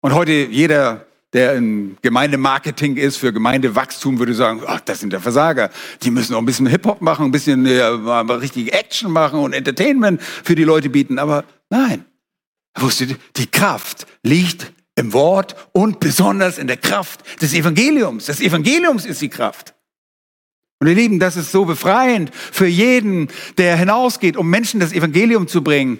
Und 0.04 0.14
heute 0.14 0.34
jeder 0.34 1.06
der 1.32 1.56
im 1.56 1.98
Gemeindemarketing 2.02 2.98
ist, 2.98 3.18
für 3.18 3.34
Gemeindewachstum, 3.34 4.20
würde 4.20 4.36
sagen, 4.36 4.62
ach, 4.68 4.82
das 4.82 5.00
sind 5.00 5.14
der 5.14 5.22
Versager. 5.22 5.72
Die 6.04 6.12
müssen 6.12 6.36
auch 6.36 6.40
ein 6.40 6.46
bisschen 6.46 6.68
Hip-Hop 6.68 7.02
machen, 7.02 7.26
ein 7.26 7.32
bisschen 7.32 7.66
äh, 7.66 7.82
richtig 7.82 8.72
Action 8.74 9.10
machen 9.12 9.40
und 9.40 9.54
Entertainment 9.54 10.22
für 10.22 10.56
die 10.56 10.66
Leute 10.66 10.90
bieten. 10.90 11.18
Aber 11.18 11.46
nein, 11.72 12.06
er 12.76 12.82
wusste, 12.84 13.08
die 13.38 13.48
Kraft 13.48 14.06
liegt 14.22 14.74
im 14.96 15.14
Wort 15.14 15.56
und 15.72 16.00
besonders 16.00 16.60
in 16.60 16.68
der 16.68 16.78
Kraft 16.78 17.42
des 17.42 17.54
Evangeliums. 17.54 18.28
Das 18.28 18.42
Evangeliums 18.42 19.06
ist 19.06 19.22
die 19.22 19.30
Kraft. 19.30 19.74
Und 20.80 20.88
ihr 20.88 20.96
Lieben, 20.96 21.18
das 21.18 21.38
ist 21.38 21.52
so 21.52 21.66
befreiend 21.66 22.30
für 22.34 22.68
jeden, 22.68 23.30
der 23.58 23.78
hinausgeht, 23.78 24.36
um 24.36 24.50
Menschen 24.50 24.82
das 24.82 24.92
Evangelium 24.92 25.48
zu 25.48 25.64
bringen. 25.64 25.98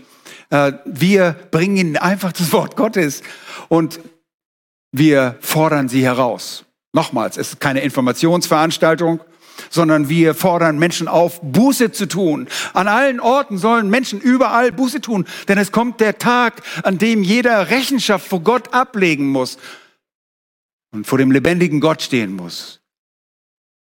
Äh, 0.54 0.74
wir 0.86 1.36
bringen 1.50 1.78
ihnen 1.78 1.98
einfach 1.98 2.32
das 2.32 2.54
Wort 2.54 2.76
Gottes. 2.76 3.24
Und 3.70 4.00
wir 4.92 5.36
fordern 5.42 5.90
sie 5.90 6.04
heraus. 6.04 6.64
Nochmals, 6.94 7.38
es 7.38 7.54
ist 7.54 7.60
keine 7.60 7.82
Informationsveranstaltung, 7.82 9.20
sondern 9.72 10.10
wir 10.10 10.36
fordern 10.36 10.78
Menschen 10.78 11.08
auf, 11.08 11.42
Buße 11.42 11.92
zu 11.92 12.08
tun. 12.08 12.48
An 12.74 12.88
allen 12.88 13.20
Orten 13.20 13.58
sollen 13.58 13.90
Menschen 13.90 14.22
überall 14.22 14.72
Buße 14.72 15.02
tun, 15.02 15.26
denn 15.48 15.58
es 15.58 15.72
kommt 15.72 16.00
der 16.00 16.20
Tag, 16.20 16.62
an 16.84 17.00
dem 17.00 17.24
jeder 17.24 17.72
Rechenschaft 17.72 18.28
vor 18.28 18.42
Gott 18.42 18.76
ablegen 18.76 19.30
muss 19.30 19.58
und 20.92 21.08
vor 21.08 21.18
dem 21.18 21.32
lebendigen 21.32 21.80
Gott 21.80 22.04
stehen 22.04 22.36
muss. 22.36 22.83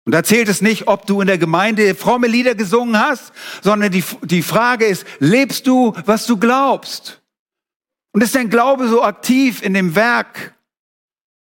Und 0.10 0.14
da 0.14 0.24
zählt 0.24 0.50
es 0.50 0.62
nicht, 0.62 0.88
ob 0.88 1.06
du 1.06 1.22
in 1.22 1.28
der 1.28 1.38
Gemeinde 1.38 1.94
fromme 1.94 2.26
Lieder 2.26 2.56
gesungen 2.56 3.00
hast, 3.00 3.32
sondern 3.62 3.92
die, 3.92 4.04
die 4.24 4.42
Frage 4.42 4.86
ist, 4.86 5.06
lebst 5.20 5.68
du, 5.68 5.94
was 6.06 6.26
du 6.26 6.38
glaubst? 6.38 7.22
Und 8.12 8.24
ist 8.24 8.34
dein 8.34 8.50
Glaube 8.50 8.88
so 8.88 9.04
aktiv 9.04 9.62
in 9.62 9.76
dem 9.76 9.94
Werk 9.96 10.56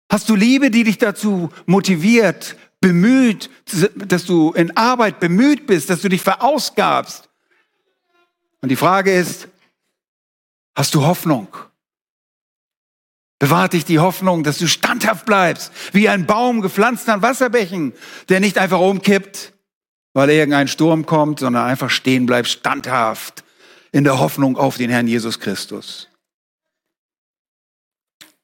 Hast 0.09 0.29
du 0.29 0.35
Liebe, 0.35 0.71
die 0.71 0.83
dich 0.85 0.97
dazu 0.97 1.49
motiviert, 1.65 2.55
bemüht, 2.79 3.49
dass 3.95 4.25
du 4.25 4.53
in 4.53 4.75
Arbeit 4.77 5.19
bemüht 5.19 5.67
bist, 5.67 5.89
dass 5.89 6.01
du 6.01 6.09
dich 6.09 6.21
verausgabst? 6.21 7.29
Und 8.61 8.69
die 8.69 8.77
Frage 8.77 9.13
ist, 9.13 9.49
hast 10.75 10.95
du 10.95 11.05
Hoffnung? 11.05 11.49
Bewahrt 13.39 13.73
dich 13.73 13.85
die 13.85 13.99
Hoffnung, 13.99 14.43
dass 14.43 14.57
du 14.57 14.67
standhaft 14.67 15.25
bleibst, 15.25 15.71
wie 15.93 16.09
ein 16.09 16.25
Baum 16.25 16.61
gepflanzt 16.61 17.07
an 17.09 17.21
Wasserbächen, 17.21 17.93
der 18.29 18.39
nicht 18.39 18.57
einfach 18.57 18.79
umkippt, 18.79 19.53
weil 20.13 20.31
irgendein 20.31 20.67
Sturm 20.67 21.05
kommt, 21.05 21.39
sondern 21.39 21.65
einfach 21.65 21.91
stehen 21.91 22.25
bleibt, 22.25 22.47
standhaft 22.47 23.43
in 23.91 24.03
der 24.03 24.19
Hoffnung 24.19 24.57
auf 24.57 24.77
den 24.77 24.89
Herrn 24.89 25.07
Jesus 25.07 25.39
Christus. 25.39 26.09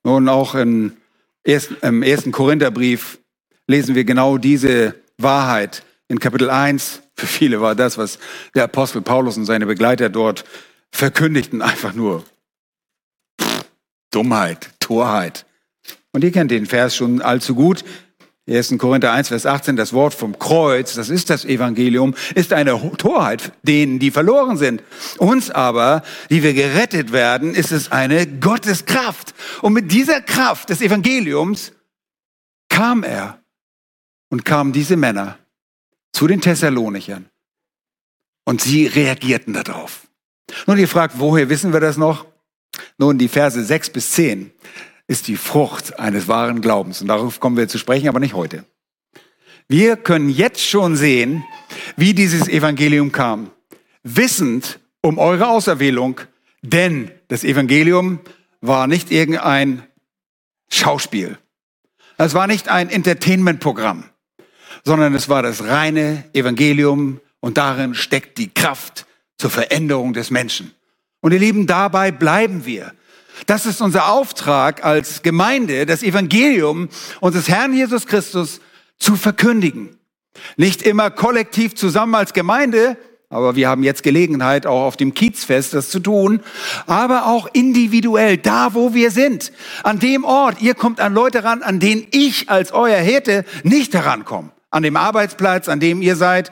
Nun 0.03 0.29
auch 0.29 0.53
im 0.53 0.97
ersten 1.43 2.31
Korintherbrief 2.31 3.17
lesen 3.67 3.95
wir 3.95 4.03
genau 4.03 4.37
diese 4.37 4.95
Wahrheit. 5.17 5.83
In 6.07 6.19
Kapitel 6.19 6.49
1, 6.49 7.01
für 7.15 7.27
viele 7.27 7.61
war 7.61 7.73
das, 7.73 7.97
was 7.97 8.19
der 8.53 8.65
Apostel 8.65 9.01
Paulus 9.01 9.37
und 9.37 9.45
seine 9.45 9.65
Begleiter 9.65 10.09
dort 10.09 10.43
verkündigten, 10.91 11.61
einfach 11.63 11.93
nur 11.93 12.23
Dummheit, 14.11 14.72
Torheit. 14.83 15.45
Und 16.11 16.23
ihr 16.23 16.31
kennt 16.31 16.51
den 16.51 16.67
Vers 16.67 16.95
schon 16.95 17.21
allzu 17.21 17.55
gut. 17.55 17.83
1. 18.45 18.77
Korinther 18.77 19.13
1, 19.13 19.29
Vers 19.29 19.45
18, 19.45 19.77
das 19.77 19.93
Wort 19.93 20.13
vom 20.13 20.37
Kreuz, 20.37 20.95
das 20.95 21.09
ist 21.09 21.29
das 21.29 21.45
Evangelium, 21.45 22.13
ist 22.35 22.51
eine 22.51 22.77
Torheit 22.97 23.53
denen, 23.63 23.99
die 23.99 24.11
verloren 24.11 24.57
sind. 24.57 24.83
Uns 25.17 25.49
aber, 25.49 26.03
die 26.29 26.43
wir 26.43 26.53
gerettet 26.53 27.13
werden, 27.13 27.55
ist 27.55 27.71
es 27.71 27.91
eine 27.93 28.27
Gotteskraft. 28.27 29.33
Und 29.61 29.71
mit 29.71 29.93
dieser 29.93 30.19
Kraft 30.19 30.69
des 30.69 30.81
Evangeliums 30.81 31.71
kam 32.67 33.03
er 33.03 33.41
und 34.29 34.43
kamen 34.43 34.73
diese 34.73 34.97
Männer 34.97 35.37
zu 36.11 36.27
den 36.27 36.41
Thessalonichern. 36.41 37.29
Und 38.43 38.59
sie 38.59 38.87
reagierten 38.87 39.53
darauf. 39.53 40.05
Nun, 40.67 40.77
ihr 40.77 40.89
fragt, 40.89 41.17
woher 41.17 41.47
wissen 41.47 41.71
wir 41.71 41.79
das 41.79 41.95
noch? 41.95 42.25
Nun, 42.97 43.17
die 43.17 43.27
Verse 43.27 43.63
6 43.63 43.91
bis 43.91 44.11
10 44.11 44.51
ist 45.07 45.27
die 45.27 45.35
Frucht 45.35 45.99
eines 45.99 46.27
wahren 46.27 46.61
Glaubens. 46.61 47.01
Und 47.01 47.07
darauf 47.07 47.39
kommen 47.39 47.57
wir 47.57 47.67
zu 47.67 47.77
sprechen, 47.77 48.07
aber 48.07 48.19
nicht 48.19 48.33
heute. 48.33 48.65
Wir 49.67 49.95
können 49.95 50.29
jetzt 50.29 50.61
schon 50.61 50.95
sehen, 50.95 51.43
wie 51.95 52.13
dieses 52.13 52.47
Evangelium 52.47 53.11
kam. 53.11 53.51
Wissend 54.03 54.79
um 55.01 55.17
eure 55.17 55.47
Auserwählung, 55.47 56.21
denn 56.61 57.11
das 57.27 57.43
Evangelium 57.43 58.19
war 58.61 58.87
nicht 58.87 59.11
irgendein 59.11 59.83
Schauspiel. 60.69 61.37
Es 62.17 62.33
war 62.33 62.47
nicht 62.47 62.69
ein 62.69 62.89
Entertainment-Programm, 62.89 64.05
sondern 64.83 65.13
es 65.13 65.29
war 65.29 65.43
das 65.43 65.63
reine 65.63 66.23
Evangelium 66.33 67.19
und 67.39 67.57
darin 67.57 67.95
steckt 67.95 68.37
die 68.37 68.53
Kraft 68.53 69.05
zur 69.37 69.49
Veränderung 69.49 70.13
des 70.13 70.31
Menschen. 70.31 70.73
Und 71.23 71.31
ihr 71.31 71.39
Lieben, 71.39 71.67
dabei 71.67 72.11
bleiben 72.11 72.65
wir. 72.65 72.91
Das 73.45 73.65
ist 73.65 73.81
unser 73.81 74.09
Auftrag 74.09 74.83
als 74.83 75.21
Gemeinde, 75.21 75.85
das 75.85 76.03
Evangelium 76.03 76.89
unseres 77.21 77.47
Herrn 77.47 77.73
Jesus 77.73 78.07
Christus 78.07 78.59
zu 78.99 79.15
verkündigen. 79.15 79.97
Nicht 80.57 80.81
immer 80.81 81.09
kollektiv 81.11 81.75
zusammen 81.75 82.15
als 82.15 82.33
Gemeinde, 82.33 82.97
aber 83.29 83.55
wir 83.55 83.69
haben 83.69 83.83
jetzt 83.83 84.03
Gelegenheit, 84.03 84.65
auch 84.67 84.83
auf 84.83 84.97
dem 84.97 85.13
Kiezfest 85.13 85.73
das 85.73 85.89
zu 85.89 86.01
tun, 86.01 86.41
aber 86.87 87.25
auch 87.27 87.47
individuell, 87.53 88.35
da 88.35 88.73
wo 88.73 88.93
wir 88.93 89.09
sind, 89.09 89.53
an 89.83 89.99
dem 89.99 90.25
Ort. 90.25 90.61
Ihr 90.61 90.75
kommt 90.75 90.99
an 90.99 91.13
Leute 91.13 91.45
ran, 91.45 91.63
an 91.63 91.79
denen 91.79 92.05
ich 92.11 92.49
als 92.49 92.73
euer 92.73 92.99
Hirte 92.99 93.45
nicht 93.63 93.93
herankomme. 93.93 94.51
An 94.71 94.83
dem 94.83 94.97
Arbeitsplatz, 94.97 95.69
an 95.69 95.79
dem 95.79 96.01
ihr 96.01 96.17
seid, 96.17 96.51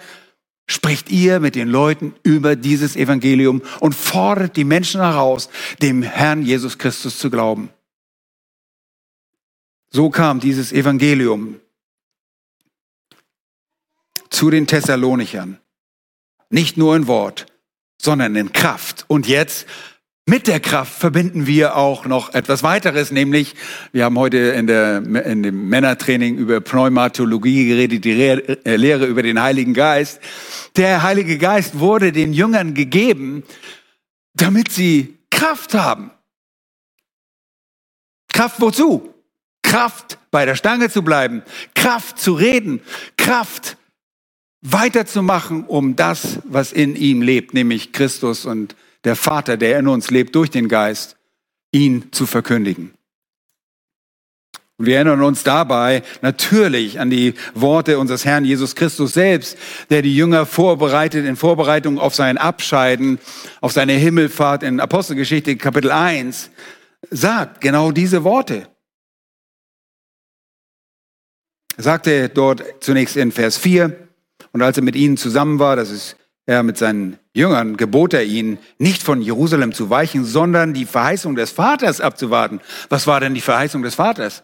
spricht 0.68 1.10
ihr 1.10 1.40
mit 1.40 1.56
den 1.56 1.68
Leuten 1.68 2.16
über 2.24 2.56
dieses 2.56 2.96
Evangelium 2.96 3.62
und 3.80 3.94
fordert 3.94 4.56
die 4.56 4.64
Menschen 4.64 5.02
heraus, 5.02 5.50
dem 5.82 6.02
Herrn 6.04 6.44
Jesus 6.44 6.78
Christus 6.78 7.18
zu 7.18 7.30
glauben. 7.30 7.70
So 9.90 10.10
kam 10.10 10.40
dieses 10.40 10.72
Evangelium 10.72 11.60
zu 14.30 14.50
den 14.50 14.66
Thessalonichern. 14.66 15.60
Nicht 16.50 16.78
nur 16.78 16.96
in 16.96 17.08
Wort, 17.08 17.46
sondern 18.02 18.36
in 18.36 18.54
Kraft. 18.54 19.06
Und 19.08 19.28
jetzt 19.28 19.68
mit 20.32 20.48
der 20.48 20.62
Kraft 20.62 20.94
verbinden 20.94 21.46
wir 21.46 21.76
auch 21.76 22.06
noch 22.06 22.34
etwas 22.34 22.64
weiteres, 22.64 23.12
nämlich 23.12 23.54
wir 23.92 24.06
haben 24.06 24.18
heute 24.18 24.38
in, 24.38 24.66
der, 24.66 25.04
in 25.26 25.44
dem 25.44 25.68
Männertraining 25.68 26.38
über 26.38 26.62
Pneumatologie 26.62 27.68
geredet, 27.68 28.06
die 28.06 28.12
äh, 28.12 28.76
Lehre 28.78 29.08
über 29.08 29.24
den 29.24 29.42
Heiligen 29.42 29.74
Geist. 29.74 30.22
Der 30.78 31.04
Heilige 31.04 31.38
Geist 31.38 31.80
wurde 31.80 32.14
den 32.14 32.32
Jüngern 32.32 32.74
gegeben, 32.76 33.44
damit 34.34 34.72
sie 34.72 35.18
Kraft 35.32 35.74
haben. 35.74 36.12
Kraft 38.32 38.62
wozu? 38.62 39.14
Kraft 39.64 40.18
bei 40.32 40.46
der 40.46 40.56
Stange 40.56 40.90
zu 40.90 41.04
bleiben, 41.04 41.44
Kraft 41.76 42.20
zu 42.20 42.36
reden, 42.36 42.80
Kraft 43.18 43.76
weiterzumachen, 44.62 45.66
um 45.66 45.98
das, 45.98 46.40
was 46.46 46.72
in 46.72 46.96
ihm 46.96 47.22
lebt, 47.22 47.54
nämlich 47.54 47.92
Christus 47.92 48.46
und 48.46 48.78
der 49.04 49.16
Vater, 49.16 49.58
der 49.58 49.80
in 49.80 49.88
uns 49.88 50.12
lebt 50.12 50.36
durch 50.36 50.50
den 50.50 50.68
Geist, 50.68 51.18
ihn 51.72 52.12
zu 52.12 52.26
verkündigen. 52.26 52.94
Und 54.78 54.88
wir 54.88 54.96
erinnern 54.96 55.22
uns 55.22 55.44
dabei 55.44 56.02
natürlich 56.24 57.00
an 57.00 57.12
die 57.12 57.36
Worte 57.54 58.00
unseres 58.00 58.26
Herrn 58.26 58.46
Jesus 58.46 58.76
Christus 58.76 59.14
selbst, 59.14 59.56
der 59.92 60.02
die 60.02 60.16
Jünger 60.16 60.48
vorbereitet 60.48 61.24
in 61.26 61.36
Vorbereitung 61.36 62.00
auf 62.00 62.16
sein 62.16 62.40
Abscheiden, 62.40 63.20
auf 63.60 63.74
seine 63.74 63.94
Himmelfahrt 63.94 64.64
in 64.64 64.80
Apostelgeschichte 64.80 65.56
Kapitel 65.56 65.92
1, 65.92 66.50
sagt 67.12 67.62
genau 67.62 67.92
diese 67.92 68.24
Worte. 68.24 68.68
Er 71.78 71.84
sagte 71.84 72.30
dort 72.30 72.64
zunächst 72.80 73.18
in 73.18 73.32
Vers 73.32 73.58
4, 73.58 73.96
und 74.52 74.62
als 74.64 74.78
er 74.78 74.84
mit 74.84 74.96
ihnen 74.96 75.16
zusammen 75.16 75.60
war, 75.60 75.76
das 75.76 75.92
ist 75.92 76.16
er 76.46 76.64
mit 76.64 76.78
seinen 76.78 77.18
Jüngern, 77.34 77.78
gebot 77.78 78.14
er 78.14 78.24
ihnen, 78.24 78.58
nicht 78.78 79.04
von 79.04 79.22
Jerusalem 79.22 79.74
zu 79.74 79.90
weichen, 79.90 80.26
sondern 80.26 80.74
die 80.74 80.86
Verheißung 80.86 81.36
des 81.36 81.52
Vaters 81.52 82.02
abzuwarten. 82.02 82.60
Was 82.90 83.08
war 83.08 83.20
denn 83.20 83.34
die 83.34 83.42
Verheißung 83.42 83.84
des 83.84 83.96
Vaters? 83.96 84.44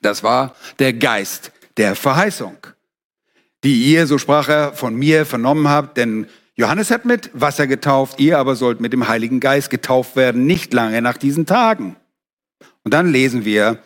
Das 0.00 0.22
war 0.22 0.54
der 0.78 0.92
Geist 0.92 1.52
der 1.76 1.96
Verheißung, 1.96 2.56
die 3.64 3.92
ihr, 3.92 4.06
so 4.06 4.18
sprach 4.18 4.48
er, 4.48 4.72
von 4.72 4.94
mir 4.94 5.26
vernommen 5.26 5.68
habt, 5.68 5.96
denn 5.96 6.26
Johannes 6.56 6.92
hat 6.92 7.04
mit 7.04 7.30
Wasser 7.34 7.66
getauft, 7.66 8.20
ihr 8.20 8.38
aber 8.38 8.54
sollt 8.54 8.80
mit 8.80 8.92
dem 8.92 9.08
Heiligen 9.08 9.40
Geist 9.40 9.70
getauft 9.70 10.14
werden, 10.14 10.46
nicht 10.46 10.72
lange 10.72 11.02
nach 11.02 11.16
diesen 11.16 11.46
Tagen. 11.46 11.96
Und 12.84 12.94
dann 12.94 13.10
lesen 13.10 13.44
wir 13.44 13.82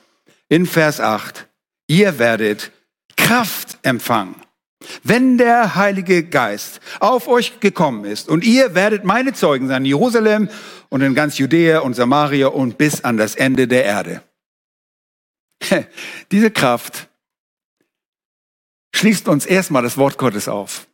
in 0.51 0.67
Vers 0.67 1.01
8, 1.01 1.49
ihr 1.87 2.19
werdet 2.19 2.73
Kraft 3.17 3.79
empfangen 3.83 4.35
wenn 5.03 5.39
der 5.39 5.75
Heilige 5.75 6.25
Geist 6.25 6.81
auf 7.01 7.29
euch 7.29 7.61
gekommen 7.61 8.05
ist 8.05 8.29
und 8.29 8.45
ihr 8.45 8.75
werdet 8.75 9.05
meine 9.05 9.33
Zeugen 9.33 9.69
sein 9.69 9.83
in 9.83 9.87
Jerusalem 9.87 10.49
und 10.89 11.01
in 11.01 11.15
ganz 11.15 11.39
Judäa 11.39 11.81
und 11.81 11.95
Samaria 11.95 12.49
und 12.49 12.79
bis 12.79 13.03
an 13.03 13.17
das 13.17 13.35
Ende 13.35 13.67
der 13.67 13.85
Erde. 13.85 14.23
Diese 16.31 16.51
Kraft 16.51 17.09
schließt 18.95 19.29
uns 19.29 19.47
erstmal 19.47 19.83
das 19.83 19.97
Wort 19.97 20.19
Gottes 20.19 20.49
auf. 20.49 20.87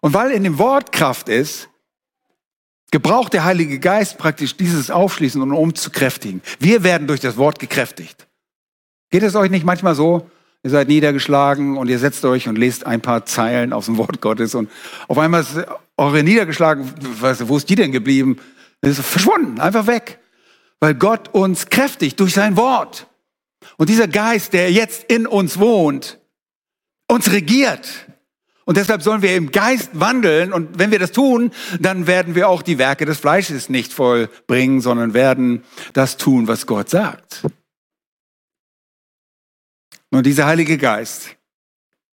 Und 0.00 0.14
weil 0.14 0.30
in 0.30 0.44
dem 0.44 0.58
Wort 0.58 0.92
Kraft 0.92 1.28
ist, 1.28 1.68
gebraucht 2.90 3.34
der 3.34 3.44
Heilige 3.44 3.78
Geist 3.78 4.18
praktisch 4.18 4.56
dieses 4.56 4.90
Aufschließen, 4.90 5.40
um 5.40 5.54
umzukräftigen. 5.54 6.42
Wir 6.58 6.82
werden 6.82 7.06
durch 7.06 7.20
das 7.20 7.36
Wort 7.36 7.58
gekräftigt. 7.58 8.26
Geht 9.10 9.22
es 9.22 9.34
euch 9.34 9.50
nicht 9.50 9.64
manchmal 9.64 9.94
so, 9.94 10.30
Ihr 10.62 10.70
seid 10.70 10.88
niedergeschlagen 10.88 11.78
und 11.78 11.88
ihr 11.88 11.98
setzt 11.98 12.24
euch 12.24 12.46
und 12.46 12.58
lest 12.58 12.86
ein 12.86 13.00
paar 13.00 13.24
Zeilen 13.24 13.72
aus 13.72 13.86
dem 13.86 13.96
Wort 13.96 14.20
Gottes 14.20 14.54
und 14.54 14.70
auf 15.08 15.18
einmal 15.18 15.40
ist 15.40 15.56
eure 15.96 16.22
niedergeschlagen, 16.22 16.92
wo 17.20 17.56
ist 17.56 17.68
die 17.68 17.76
denn 17.76 17.92
geblieben? 17.92 18.36
ist 18.82 19.00
verschwunden, 19.00 19.60
einfach 19.60 19.86
weg. 19.86 20.18
Weil 20.80 20.94
Gott 20.94 21.28
uns 21.34 21.66
kräftigt 21.66 22.18
durch 22.20 22.34
sein 22.34 22.56
Wort. 22.56 23.06
Und 23.76 23.90
dieser 23.90 24.08
Geist, 24.08 24.52
der 24.54 24.72
jetzt 24.72 25.04
in 25.04 25.26
uns 25.26 25.58
wohnt, 25.58 26.18
uns 27.06 27.30
regiert. 27.30 28.06
Und 28.64 28.76
deshalb 28.76 29.02
sollen 29.02 29.20
wir 29.20 29.36
im 29.36 29.52
Geist 29.52 29.90
wandeln. 29.94 30.52
Und 30.52 30.78
wenn 30.78 30.90
wir 30.90 30.98
das 30.98 31.12
tun, 31.12 31.50
dann 31.80 32.06
werden 32.06 32.34
wir 32.34 32.48
auch 32.48 32.62
die 32.62 32.78
Werke 32.78 33.04
des 33.04 33.18
Fleisches 33.18 33.68
nicht 33.68 33.92
vollbringen, 33.92 34.80
sondern 34.80 35.12
werden 35.12 35.64
das 35.92 36.16
tun, 36.16 36.48
was 36.48 36.66
Gott 36.66 36.88
sagt. 36.88 37.42
Nun, 40.10 40.24
dieser 40.24 40.46
Heilige 40.46 40.76
Geist, 40.76 41.36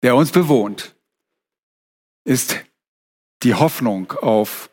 der 0.02 0.16
uns 0.16 0.32
bewohnt, 0.32 0.96
ist 2.24 2.56
die 3.42 3.54
Hoffnung 3.54 4.12
auf 4.12 4.70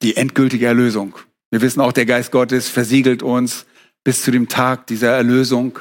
die 0.00 0.16
endgültige 0.16 0.66
Erlösung. 0.66 1.14
Wir 1.50 1.60
wissen 1.60 1.80
auch, 1.80 1.92
der 1.92 2.06
Geist 2.06 2.32
Gottes 2.32 2.68
versiegelt 2.68 3.22
uns 3.22 3.66
bis 4.02 4.22
zu 4.22 4.30
dem 4.30 4.48
Tag 4.48 4.86
dieser 4.86 5.10
Erlösung. 5.10 5.78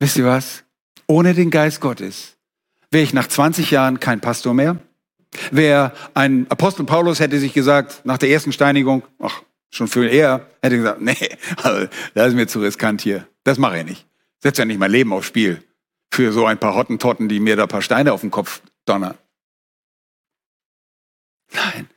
Wisst 0.00 0.16
ihr 0.16 0.24
was? 0.24 0.64
Ohne 1.06 1.34
den 1.34 1.50
Geist 1.50 1.80
Gottes 1.80 2.36
wäre 2.90 3.04
ich 3.04 3.12
nach 3.12 3.28
20 3.28 3.70
Jahren 3.70 4.00
kein 4.00 4.20
Pastor 4.20 4.54
mehr. 4.54 4.78
Wer 5.50 5.92
ein 6.14 6.50
Apostel 6.50 6.84
Paulus 6.84 7.20
hätte 7.20 7.38
sich 7.38 7.52
gesagt, 7.52 8.04
nach 8.04 8.18
der 8.18 8.30
ersten 8.30 8.52
Steinigung, 8.52 9.04
ach, 9.20 9.42
schon 9.70 9.86
viel 9.86 10.08
eher, 10.08 10.48
hätte 10.62 10.78
gesagt, 10.78 11.00
nee, 11.02 11.16
also, 11.62 11.88
das 12.14 12.28
ist 12.28 12.34
mir 12.34 12.48
zu 12.48 12.60
riskant 12.60 13.02
hier. 13.02 13.28
Das 13.44 13.58
mache 13.58 13.78
ich 13.78 13.84
nicht 13.84 14.06
setze 14.46 14.62
ja 14.62 14.66
nicht 14.66 14.78
mein 14.78 14.92
Leben 14.92 15.12
aufs 15.12 15.26
Spiel 15.26 15.60
für 16.12 16.32
so 16.32 16.46
ein 16.46 16.58
paar 16.58 16.76
Hottentotten, 16.76 17.28
die 17.28 17.40
mir 17.40 17.56
da 17.56 17.64
ein 17.64 17.68
paar 17.68 17.82
Steine 17.82 18.12
auf 18.12 18.20
den 18.20 18.30
Kopf 18.30 18.62
donnern. 18.84 19.18
Nein, 21.52 21.88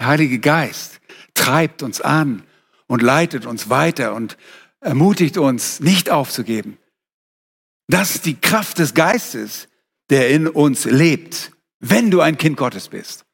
der 0.00 0.06
Heilige 0.06 0.38
Geist 0.38 1.00
treibt 1.34 1.82
uns 1.82 2.00
an 2.00 2.44
und 2.86 3.02
leitet 3.02 3.44
uns 3.44 3.68
weiter 3.68 4.14
und 4.14 4.38
ermutigt 4.80 5.36
uns, 5.36 5.80
nicht 5.80 6.08
aufzugeben. 6.08 6.78
Das 7.88 8.14
ist 8.14 8.24
die 8.24 8.40
Kraft 8.40 8.78
des 8.78 8.94
Geistes, 8.94 9.68
der 10.08 10.30
in 10.30 10.48
uns 10.48 10.86
lebt, 10.86 11.52
wenn 11.78 12.10
du 12.10 12.22
ein 12.22 12.38
Kind 12.38 12.56
Gottes 12.56 12.88
bist. 12.88 13.26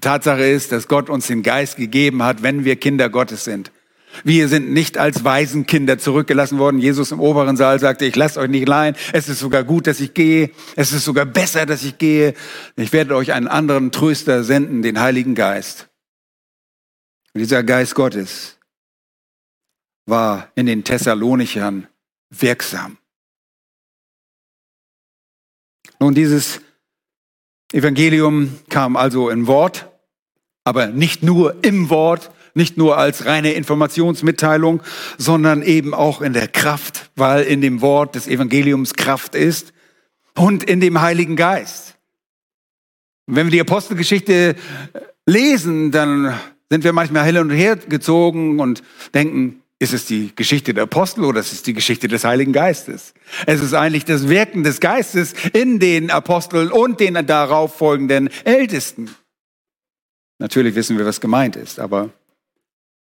Tatsache 0.00 0.44
ist, 0.44 0.72
dass 0.72 0.88
Gott 0.88 1.10
uns 1.10 1.28
den 1.28 1.44
Geist 1.44 1.76
gegeben 1.76 2.24
hat, 2.24 2.42
wenn 2.42 2.64
wir 2.64 2.74
Kinder 2.74 3.08
Gottes 3.08 3.44
sind. 3.44 3.70
Wir 4.24 4.48
sind 4.48 4.70
nicht 4.70 4.98
als 4.98 5.24
Waisenkinder 5.24 5.98
zurückgelassen 5.98 6.58
worden. 6.58 6.78
Jesus 6.78 7.12
im 7.12 7.20
oberen 7.20 7.56
Saal 7.56 7.78
sagte, 7.80 8.04
ich 8.04 8.16
lasse 8.16 8.38
euch 8.40 8.50
nicht 8.50 8.66
allein. 8.66 8.94
Es 9.12 9.28
ist 9.28 9.38
sogar 9.38 9.64
gut, 9.64 9.86
dass 9.86 10.00
ich 10.00 10.14
gehe. 10.14 10.50
Es 10.76 10.92
ist 10.92 11.04
sogar 11.04 11.24
besser, 11.24 11.66
dass 11.66 11.84
ich 11.84 11.98
gehe. 11.98 12.34
Ich 12.76 12.92
werde 12.92 13.16
euch 13.16 13.32
einen 13.32 13.48
anderen 13.48 13.90
Tröster 13.90 14.44
senden, 14.44 14.82
den 14.82 15.00
Heiligen 15.00 15.34
Geist. 15.34 15.88
Und 17.34 17.40
dieser 17.40 17.62
Geist 17.62 17.94
Gottes 17.94 18.58
war 20.06 20.50
in 20.54 20.66
den 20.66 20.84
Thessalonichern 20.84 21.86
wirksam. 22.30 22.98
Nun, 25.98 26.14
dieses 26.14 26.60
Evangelium 27.72 28.58
kam 28.68 28.96
also 28.96 29.30
in 29.30 29.46
Wort, 29.46 29.88
aber 30.64 30.88
nicht 30.88 31.22
nur 31.22 31.64
im 31.64 31.90
Wort, 31.90 32.30
nicht 32.54 32.76
nur 32.76 32.98
als 32.98 33.26
reine 33.26 33.52
Informationsmitteilung, 33.52 34.82
sondern 35.18 35.62
eben 35.62 35.94
auch 35.94 36.20
in 36.20 36.32
der 36.32 36.48
Kraft, 36.48 37.10
weil 37.16 37.44
in 37.44 37.60
dem 37.60 37.80
Wort 37.80 38.14
des 38.14 38.28
Evangeliums 38.28 38.94
Kraft 38.94 39.34
ist 39.34 39.72
und 40.34 40.64
in 40.64 40.80
dem 40.80 41.00
Heiligen 41.00 41.36
Geist. 41.36 41.96
Und 43.26 43.36
wenn 43.36 43.46
wir 43.46 43.52
die 43.52 43.60
Apostelgeschichte 43.60 44.56
lesen, 45.26 45.90
dann 45.90 46.38
sind 46.70 46.84
wir 46.84 46.92
manchmal 46.92 47.24
hell 47.24 47.38
und 47.38 47.50
her 47.50 47.76
gezogen 47.76 48.60
und 48.60 48.82
denken, 49.14 49.62
ist 49.78 49.92
es 49.92 50.06
die 50.06 50.32
Geschichte 50.34 50.74
der 50.74 50.84
Apostel 50.84 51.24
oder 51.24 51.40
ist 51.40 51.52
es 51.52 51.62
die 51.62 51.74
Geschichte 51.74 52.06
des 52.06 52.24
Heiligen 52.24 52.52
Geistes? 52.52 53.14
Es 53.46 53.60
ist 53.60 53.74
eigentlich 53.74 54.04
das 54.04 54.28
Wirken 54.28 54.62
des 54.62 54.78
Geistes 54.78 55.34
in 55.52 55.80
den 55.80 56.10
Aposteln 56.10 56.70
und 56.70 57.00
den 57.00 57.26
darauf 57.26 57.76
folgenden 57.76 58.30
Ältesten. 58.44 59.10
Natürlich 60.38 60.76
wissen 60.76 60.98
wir, 60.98 61.04
was 61.04 61.20
gemeint 61.20 61.56
ist, 61.56 61.80
aber 61.80 62.10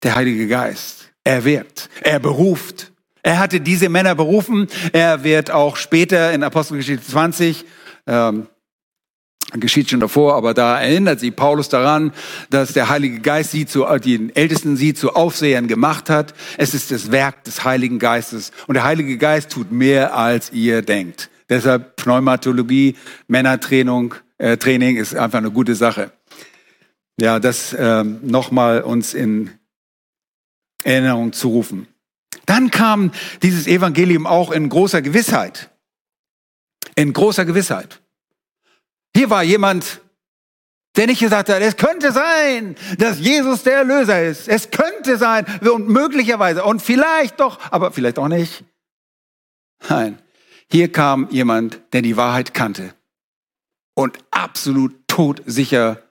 der 0.02 0.14
Heilige 0.14 0.46
Geist, 0.46 1.10
er 1.24 1.44
wirkt, 1.44 1.88
er 2.02 2.18
beruft. 2.20 2.92
Er 3.22 3.38
hatte 3.38 3.60
diese 3.60 3.88
Männer 3.88 4.14
berufen. 4.14 4.68
Er 4.92 5.24
wird 5.24 5.50
auch 5.50 5.76
später 5.76 6.32
in 6.32 6.42
Apostelgeschichte 6.42 7.04
20 7.04 7.64
ähm, 8.06 8.46
geschieht 9.52 9.90
schon 9.90 10.00
davor, 10.00 10.34
aber 10.34 10.52
da 10.54 10.80
erinnert 10.80 11.20
sich 11.20 11.34
Paulus 11.34 11.68
daran, 11.68 12.12
dass 12.50 12.72
der 12.74 12.88
Heilige 12.88 13.20
Geist 13.20 13.50
sie 13.50 13.66
zu, 13.66 13.86
die 13.98 14.30
Ältesten 14.34 14.76
sie 14.76 14.94
zu 14.94 15.14
Aufsehern 15.14 15.68
gemacht 15.68 16.10
hat. 16.10 16.34
Es 16.58 16.74
ist 16.74 16.90
das 16.90 17.10
Werk 17.10 17.44
des 17.44 17.64
Heiligen 17.64 17.98
Geistes. 17.98 18.52
Und 18.66 18.74
der 18.74 18.84
Heilige 18.84 19.16
Geist 19.16 19.50
tut 19.50 19.72
mehr, 19.72 20.14
als 20.14 20.52
ihr 20.52 20.82
denkt. 20.82 21.30
Deshalb 21.48 21.96
Pneumatologie, 21.96 22.96
Männertraining, 23.26 24.14
äh, 24.36 24.58
Training 24.58 24.96
ist 24.96 25.16
einfach 25.16 25.38
eine 25.38 25.50
gute 25.50 25.74
Sache. 25.74 26.10
Ja, 27.18 27.40
das 27.40 27.72
äh, 27.72 28.04
nochmal 28.04 28.82
uns 28.82 29.14
in 29.14 29.50
Erinnerung 30.84 31.32
zu 31.32 31.48
rufen. 31.48 31.88
Dann 32.46 32.70
kam 32.70 33.12
dieses 33.42 33.66
Evangelium 33.66 34.26
auch 34.26 34.50
in 34.50 34.68
großer 34.68 35.02
Gewissheit. 35.02 35.70
In 36.94 37.12
großer 37.12 37.44
Gewissheit. 37.44 38.00
Hier 39.14 39.30
war 39.30 39.42
jemand, 39.42 40.00
der 40.96 41.06
nicht 41.06 41.20
gesagt 41.20 41.48
hat, 41.48 41.60
es 41.60 41.76
könnte 41.76 42.12
sein, 42.12 42.76
dass 42.98 43.20
Jesus 43.20 43.62
der 43.62 43.78
Erlöser 43.78 44.22
ist. 44.22 44.48
Es 44.48 44.70
könnte 44.70 45.16
sein 45.16 45.46
und 45.60 45.88
möglicherweise 45.88 46.64
und 46.64 46.82
vielleicht 46.82 47.38
doch, 47.40 47.58
aber 47.70 47.92
vielleicht 47.92 48.18
auch 48.18 48.28
nicht. 48.28 48.64
Nein, 49.88 50.18
hier 50.70 50.90
kam 50.90 51.28
jemand, 51.30 51.80
der 51.92 52.02
die 52.02 52.16
Wahrheit 52.16 52.52
kannte 52.52 52.94
und 53.94 54.18
absolut 54.30 54.94
todsicher 55.06 56.02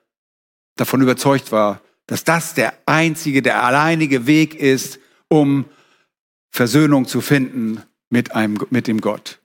davon 0.76 1.02
überzeugt 1.02 1.52
war, 1.52 1.82
dass 2.08 2.24
das 2.24 2.54
der 2.54 2.74
einzige, 2.86 3.42
der 3.42 3.64
alleinige 3.64 4.26
Weg 4.26 4.56
ist, 4.56 5.00
um 5.28 5.66
Versöhnung 6.50 7.06
zu 7.06 7.22
finden 7.22 7.84
mit 8.10 8.34
einem, 8.34 8.58
mit 8.70 8.88
dem 8.88 9.02
Gott. 9.02 9.40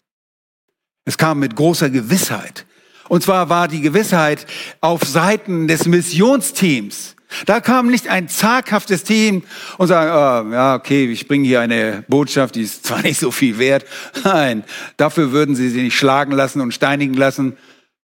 Es 1.05 1.19
kam 1.19 1.41
mit 1.41 1.57
großer 1.57 1.91
Gewissheit. 1.91 2.65
Und 3.09 3.23
zwar 3.23 3.49
war 3.49 3.69
die 3.69 3.81
Gewissheit 3.81 4.47
auf 4.81 5.03
Seiten 5.03 5.69
des 5.69 5.87
Missionsteams. 5.87 7.17
Da 7.47 7.61
kam 7.61 7.89
nicht 7.89 8.09
ein 8.09 8.29
zaghaftes 8.29 9.05
Team 9.05 9.43
und 9.79 9.89
sagen, 9.89 10.11
oh, 10.11 10.53
ja, 10.53 10.75
okay, 10.75 11.11
ich 11.11 11.27
bringe 11.27 11.47
hier 11.47 11.61
eine 11.61 12.05
Botschaft, 12.09 12.55
die 12.55 12.63
ist 12.63 12.87
zwar 12.87 13.03
nicht 13.03 13.19
so 13.19 13.31
viel 13.31 13.59
wert. 13.59 13.85
Nein, 14.25 14.65
dafür 14.97 15.33
würden 15.33 15.55
sie 15.55 15.71
sie 15.71 15.83
nicht 15.83 15.97
schlagen 15.97 16.33
lassen 16.33 16.61
und 16.61 16.73
steinigen 16.73 17.15
lassen. 17.15 17.57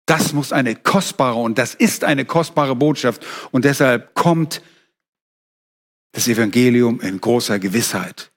Das 0.06 0.32
muss 0.32 0.52
eine 0.52 0.76
kostbare 0.76 1.38
und 1.38 1.58
das 1.58 1.74
ist 1.74 2.04
eine 2.04 2.24
kostbare 2.24 2.76
Botschaft. 2.76 3.26
Und 3.50 3.64
deshalb 3.64 4.14
kommt 4.14 4.62
das 6.12 6.28
Evangelium 6.28 7.00
in 7.00 7.20
großer 7.20 7.58
Gewissheit. 7.58 8.30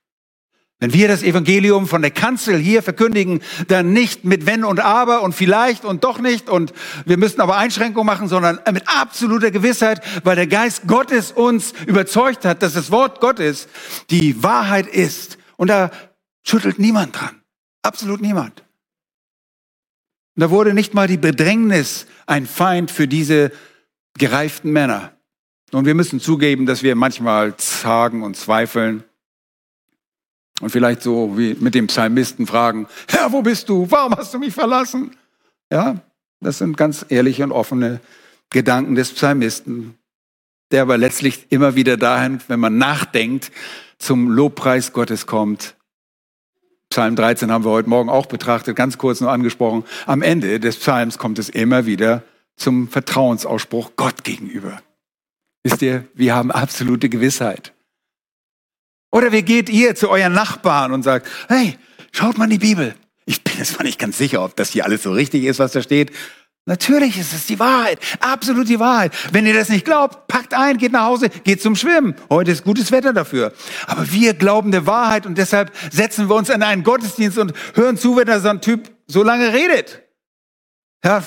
Wenn 0.82 0.94
wir 0.94 1.10
das 1.10 1.24
Evangelium 1.24 1.88
von 1.88 2.02
der 2.02 2.12
Kanzel 2.12 2.58
hier 2.58 2.82
verkündigen, 2.82 3.42
dann 3.68 3.92
nicht 3.92 4.24
mit 4.24 4.46
wenn 4.46 4.64
und 4.64 4.80
aber 4.80 5.22
und 5.24 5.36
vielleicht 5.36 5.84
und 5.84 6.06
doch 6.06 6.20
nicht 6.20 6.50
und 6.50 6.74
wir 7.06 7.18
müssen 7.18 7.42
aber 7.42 7.58
Einschränkungen 7.58 8.06
machen, 8.06 8.30
sondern 8.30 8.60
mit 8.72 8.84
absoluter 8.88 9.52
Gewissheit, 9.52 10.02
weil 10.24 10.38
der 10.38 10.48
Geist 10.48 10.88
Gottes 10.88 11.34
uns 11.34 11.74
überzeugt 11.86 12.46
hat, 12.46 12.64
dass 12.64 12.74
das 12.74 12.92
Wort 12.92 13.20
Gottes 13.20 13.68
die 14.10 14.42
Wahrheit 14.42 14.88
ist. 14.88 15.38
Und 15.58 15.68
da 15.68 15.92
schüttelt 16.44 16.80
niemand 16.80 17.20
dran. 17.20 17.42
Absolut 17.82 18.22
niemand. 18.22 18.64
Und 20.40 20.44
da 20.44 20.52
wurde 20.52 20.74
nicht 20.74 20.94
mal 20.94 21.06
die 21.06 21.18
Bedrängnis 21.18 22.06
ein 22.26 22.46
Feind 22.46 22.92
für 22.92 23.10
diese 23.10 23.52
gereiften 24.18 24.72
Männer. 24.72 25.12
Und 25.74 25.84
wir 25.84 25.96
müssen 25.96 26.22
zugeben, 26.22 26.66
dass 26.66 26.82
wir 26.82 26.96
manchmal 26.96 27.58
zagen 27.58 28.24
und 28.24 28.38
zweifeln. 28.38 29.04
Und 30.62 30.70
vielleicht 30.70 31.02
so 31.02 31.38
wie 31.38 31.58
mit 31.60 31.76
dem 31.76 31.88
Psalmisten 31.88 32.48
fragen, 32.48 32.88
Herr, 33.10 33.34
wo 33.34 33.42
bist 33.42 33.68
du? 33.68 33.92
Warum 33.92 34.16
hast 34.16 34.34
du 34.34 34.40
mich 34.40 34.54
verlassen? 34.54 35.14
Ja, 35.70 35.98
das 36.40 36.60
sind 36.60 36.78
ganz 36.78 37.06
ehrliche 37.10 37.44
und 37.44 37.52
offene 37.52 38.00
Gedanken 38.50 38.96
des 38.96 39.12
Psalmisten, 39.12 39.96
der 40.72 40.84
aber 40.84 40.98
letztlich 40.98 41.48
immer 41.50 41.76
wieder 41.76 41.98
dahin, 41.98 42.40
wenn 42.48 42.62
man 42.62 42.78
nachdenkt, 42.78 43.52
zum 43.98 44.32
Lobpreis 44.32 44.94
Gottes 44.94 45.28
kommt. 45.28 45.76
Psalm 46.90 47.16
13 47.16 47.52
haben 47.52 47.66
wir 47.66 47.70
heute 47.70 47.88
Morgen 47.88 48.10
auch 48.10 48.26
betrachtet, 48.26 48.76
ganz 48.76 48.98
kurz 48.98 49.22
nur 49.22 49.32
angesprochen. 49.32 49.84
Am 50.08 50.24
Ende 50.24 50.60
des 50.60 50.78
Psalms 50.78 51.20
kommt 51.20 51.38
es 51.38 51.48
immer 51.48 51.86
wieder 51.86 52.24
zum 52.56 52.88
Vertrauensausspruch 52.88 53.92
Gott 53.96 54.24
gegenüber. 54.24 54.82
Wisst 55.64 55.84
ihr, 55.84 56.08
wir 56.16 56.34
haben 56.34 56.52
absolute 56.52 57.10
Gewissheit. 57.10 57.74
Oder 59.12 59.32
wie 59.32 59.44
geht 59.44 59.70
ihr 59.70 59.96
zu 59.96 60.10
euren 60.10 60.34
Nachbarn 60.34 60.92
und 60.92 61.04
sagt, 61.04 61.28
hey, 61.48 61.78
schaut 62.12 62.38
mal 62.38 62.46
in 62.46 62.52
die 62.52 62.58
Bibel. 62.60 62.96
Ich 63.26 63.44
bin 63.44 63.54
jetzt 63.58 63.78
mal 63.78 63.84
nicht 63.84 64.00
ganz 64.00 64.18
sicher, 64.18 64.44
ob 64.44 64.56
das 64.56 64.72
hier 64.72 64.86
alles 64.86 65.04
so 65.04 65.12
richtig 65.12 65.44
ist, 65.44 65.60
was 65.60 65.74
da 65.74 65.84
steht. 65.84 66.12
Natürlich 66.66 67.18
ist 67.18 67.34
es 67.34 67.48
die 67.48 67.58
Wahrheit, 67.58 68.00
absolut 68.20 68.70
die 68.70 68.80
Wahrheit. 68.80 69.12
Wenn 69.32 69.48
ihr 69.48 69.56
das 69.56 69.70
nicht 69.70 69.86
glaubt, 69.86 70.28
packt 70.28 70.54
ein, 70.54 70.78
geht 70.78 70.92
nach 70.92 71.06
Hause, 71.06 71.30
geht 71.30 71.62
zum 71.62 71.76
Schwimmen. 71.76 72.16
Heute 72.30 72.52
ist 72.52 72.64
gutes 72.64 72.92
Wetter 72.92 73.12
dafür. 73.12 73.54
Aber 73.88 74.12
wir 74.12 74.36
glauben 74.36 74.72
der 74.72 74.86
Wahrheit 74.86 75.26
und 75.26 75.38
deshalb 75.38 75.72
setzen 75.92 76.30
wir 76.30 76.36
uns 76.36 76.50
in 76.50 76.62
einen 76.62 76.84
Gottesdienst 76.84 77.40
und 77.40 77.54
hören 77.74 77.98
zu, 77.98 78.16
wenn 78.18 78.28
da 78.28 78.40
so 78.40 78.50
ein 78.50 78.62
Typ 78.62 78.92
so 79.08 79.24
lange 79.24 79.52
redet. 79.52 80.04
Ja, 81.04 81.24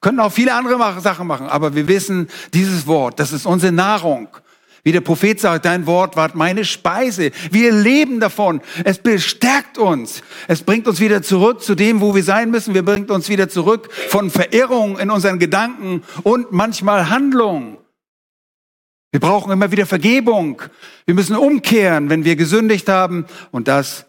können 0.00 0.20
auch 0.20 0.32
viele 0.32 0.54
andere 0.54 1.00
Sachen 1.00 1.26
machen, 1.26 1.48
aber 1.48 1.74
wir 1.74 1.86
wissen, 1.86 2.28
dieses 2.54 2.86
Wort, 2.86 3.20
das 3.20 3.32
ist 3.32 3.44
unsere 3.44 3.72
Nahrung. 3.72 4.28
Wie 4.82 4.92
der 4.92 5.00
Prophet 5.00 5.38
sagt, 5.38 5.66
dein 5.66 5.86
Wort 5.86 6.16
war 6.16 6.30
meine 6.34 6.64
Speise. 6.64 7.32
Wir 7.50 7.72
leben 7.72 8.20
davon. 8.20 8.60
Es 8.84 8.98
bestärkt 8.98 9.76
uns. 9.76 10.22
Es 10.48 10.62
bringt 10.62 10.88
uns 10.88 11.00
wieder 11.00 11.22
zurück 11.22 11.62
zu 11.62 11.74
dem, 11.74 12.00
wo 12.00 12.14
wir 12.14 12.24
sein 12.24 12.50
müssen. 12.50 12.74
Wir 12.74 12.84
bringt 12.84 13.10
uns 13.10 13.28
wieder 13.28 13.48
zurück 13.48 13.92
von 14.08 14.30
Verirrung 14.30 14.98
in 14.98 15.10
unseren 15.10 15.38
Gedanken 15.38 16.02
und 16.22 16.52
manchmal 16.52 17.10
Handlung. 17.10 17.78
Wir 19.10 19.20
brauchen 19.20 19.50
immer 19.50 19.72
wieder 19.72 19.86
Vergebung. 19.86 20.62
Wir 21.04 21.14
müssen 21.14 21.36
umkehren, 21.36 22.08
wenn 22.08 22.24
wir 22.24 22.36
gesündigt 22.36 22.88
haben. 22.88 23.26
Und 23.50 23.68
das 23.68 24.06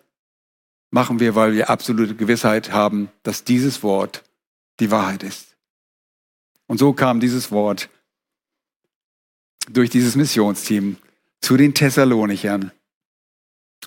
machen 0.92 1.20
wir, 1.20 1.36
weil 1.36 1.54
wir 1.54 1.70
absolute 1.70 2.16
Gewissheit 2.16 2.72
haben, 2.72 3.10
dass 3.24 3.44
dieses 3.44 3.82
Wort 3.84 4.24
die 4.80 4.92
Wahrheit 4.92 5.24
ist. 5.24 5.58
Und 6.68 6.78
so 6.78 6.94
kam 6.94 7.20
dieses 7.20 7.52
Wort 7.52 7.90
durch 9.70 9.90
dieses 9.90 10.16
Missionsteam 10.16 10.98
zu 11.42 11.58
den 11.58 11.74
Thessalonichern. 11.74 12.72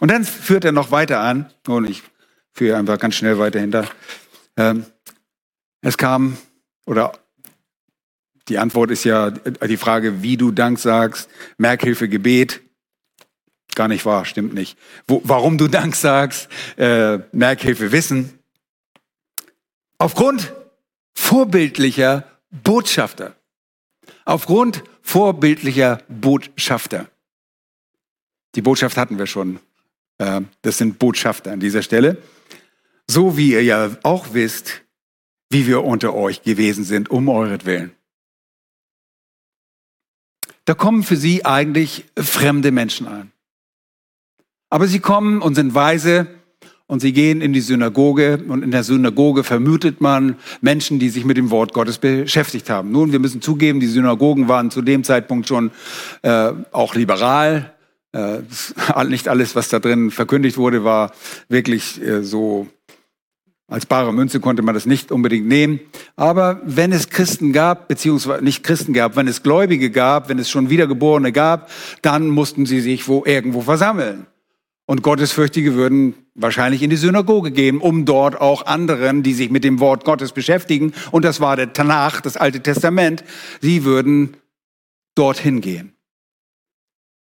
Und 0.00 0.10
dann 0.10 0.24
führt 0.24 0.64
er 0.64 0.72
noch 0.72 0.90
weiter 0.90 1.20
an, 1.20 1.52
und 1.66 1.88
ich 1.88 2.02
führe 2.52 2.76
einfach 2.76 2.98
ganz 2.98 3.14
schnell 3.14 3.38
weiter 3.38 3.60
hinter. 3.60 3.88
Ähm, 4.56 4.86
es 5.82 5.96
kam, 5.98 6.36
oder 6.86 7.12
die 8.48 8.58
Antwort 8.58 8.90
ist 8.90 9.04
ja 9.04 9.30
die 9.30 9.76
Frage, 9.76 10.22
wie 10.22 10.36
du 10.36 10.50
Dank 10.50 10.78
sagst, 10.78 11.30
Merkhilfe, 11.58 12.08
Gebet. 12.08 12.60
Gar 13.74 13.88
nicht 13.88 14.04
wahr, 14.04 14.24
stimmt 14.24 14.54
nicht. 14.54 14.78
Wo, 15.06 15.20
warum 15.24 15.58
du 15.58 15.68
Dank 15.68 15.96
sagst, 15.96 16.48
äh, 16.76 17.18
Merkhilfe, 17.32 17.90
Wissen. 17.90 18.38
Aufgrund 19.98 20.52
vorbildlicher 21.14 22.24
Botschafter. 22.50 23.34
Aufgrund 24.24 24.84
vorbildlicher 25.04 26.02
Botschafter. 26.08 27.08
Die 28.56 28.62
Botschaft 28.62 28.96
hatten 28.96 29.18
wir 29.18 29.26
schon. 29.26 29.60
Äh, 30.18 30.40
das 30.62 30.78
sind 30.78 30.98
Botschafter 30.98 31.52
an 31.52 31.60
dieser 31.60 31.82
Stelle. 31.82 32.20
So 33.06 33.36
wie 33.36 33.52
ihr 33.52 33.62
ja 33.62 33.96
auch 34.02 34.32
wisst, 34.32 34.82
wie 35.50 35.66
wir 35.66 35.84
unter 35.84 36.14
euch 36.14 36.42
gewesen 36.42 36.84
sind, 36.84 37.10
um 37.10 37.28
euretwillen. 37.28 37.92
Da 40.64 40.74
kommen 40.74 41.02
für 41.02 41.16
sie 41.16 41.44
eigentlich 41.44 42.06
fremde 42.16 42.72
Menschen 42.72 43.06
an. 43.06 43.30
Aber 44.70 44.88
sie 44.88 45.00
kommen 45.00 45.42
und 45.42 45.54
sind 45.54 45.74
weise 45.74 46.26
und 46.86 47.00
sie 47.00 47.12
gehen 47.12 47.40
in 47.40 47.52
die 47.52 47.60
Synagoge 47.60 48.44
und 48.46 48.62
in 48.62 48.70
der 48.70 48.84
Synagoge 48.84 49.42
vermutet 49.42 50.00
man 50.00 50.36
Menschen, 50.60 50.98
die 50.98 51.08
sich 51.08 51.24
mit 51.24 51.36
dem 51.36 51.50
Wort 51.50 51.72
Gottes 51.72 51.98
beschäftigt 51.98 52.68
haben. 52.68 52.92
Nun, 52.92 53.12
wir 53.12 53.18
müssen 53.20 53.40
zugeben, 53.40 53.80
die 53.80 53.86
Synagogen 53.86 54.48
waren 54.48 54.70
zu 54.70 54.82
dem 54.82 55.02
Zeitpunkt 55.02 55.48
schon 55.48 55.70
äh, 56.22 56.52
auch 56.72 56.94
liberal. 56.94 57.72
Äh, 58.12 58.40
nicht 59.08 59.28
alles, 59.28 59.56
was 59.56 59.68
da 59.68 59.78
drin 59.78 60.10
verkündigt 60.10 60.58
wurde, 60.58 60.84
war 60.84 61.12
wirklich 61.48 62.02
äh, 62.02 62.22
so 62.22 62.68
als 63.66 63.86
bare 63.86 64.12
Münze 64.12 64.40
konnte 64.40 64.60
man 64.60 64.74
das 64.74 64.84
nicht 64.84 65.10
unbedingt 65.10 65.48
nehmen. 65.48 65.80
Aber 66.16 66.60
wenn 66.64 66.92
es 66.92 67.08
Christen 67.08 67.54
gab, 67.54 67.88
beziehungsweise 67.88 68.44
nicht 68.44 68.62
Christen 68.62 68.92
gab, 68.92 69.16
wenn 69.16 69.26
es 69.26 69.42
Gläubige 69.42 69.90
gab, 69.90 70.28
wenn 70.28 70.38
es 70.38 70.50
schon 70.50 70.68
Wiedergeborene 70.68 71.32
gab, 71.32 71.70
dann 72.02 72.28
mussten 72.28 72.66
sie 72.66 72.80
sich 72.80 73.08
wo 73.08 73.24
irgendwo 73.24 73.62
versammeln. 73.62 74.26
Und 74.84 75.02
Gottesfürchtige 75.02 75.74
würden 75.74 76.14
wahrscheinlich 76.34 76.82
in 76.82 76.90
die 76.90 76.96
Synagoge 76.96 77.50
gehen, 77.50 77.78
um 77.78 78.04
dort 78.04 78.40
auch 78.40 78.66
anderen, 78.66 79.22
die 79.22 79.34
sich 79.34 79.50
mit 79.50 79.64
dem 79.64 79.80
Wort 79.80 80.04
Gottes 80.04 80.32
beschäftigen, 80.32 80.92
und 81.10 81.24
das 81.24 81.40
war 81.40 81.56
der 81.56 81.72
Tanach, 81.72 82.20
das 82.20 82.36
Alte 82.36 82.62
Testament, 82.62 83.24
sie 83.60 83.84
würden 83.84 84.36
dorthin 85.14 85.60
gehen. 85.60 85.96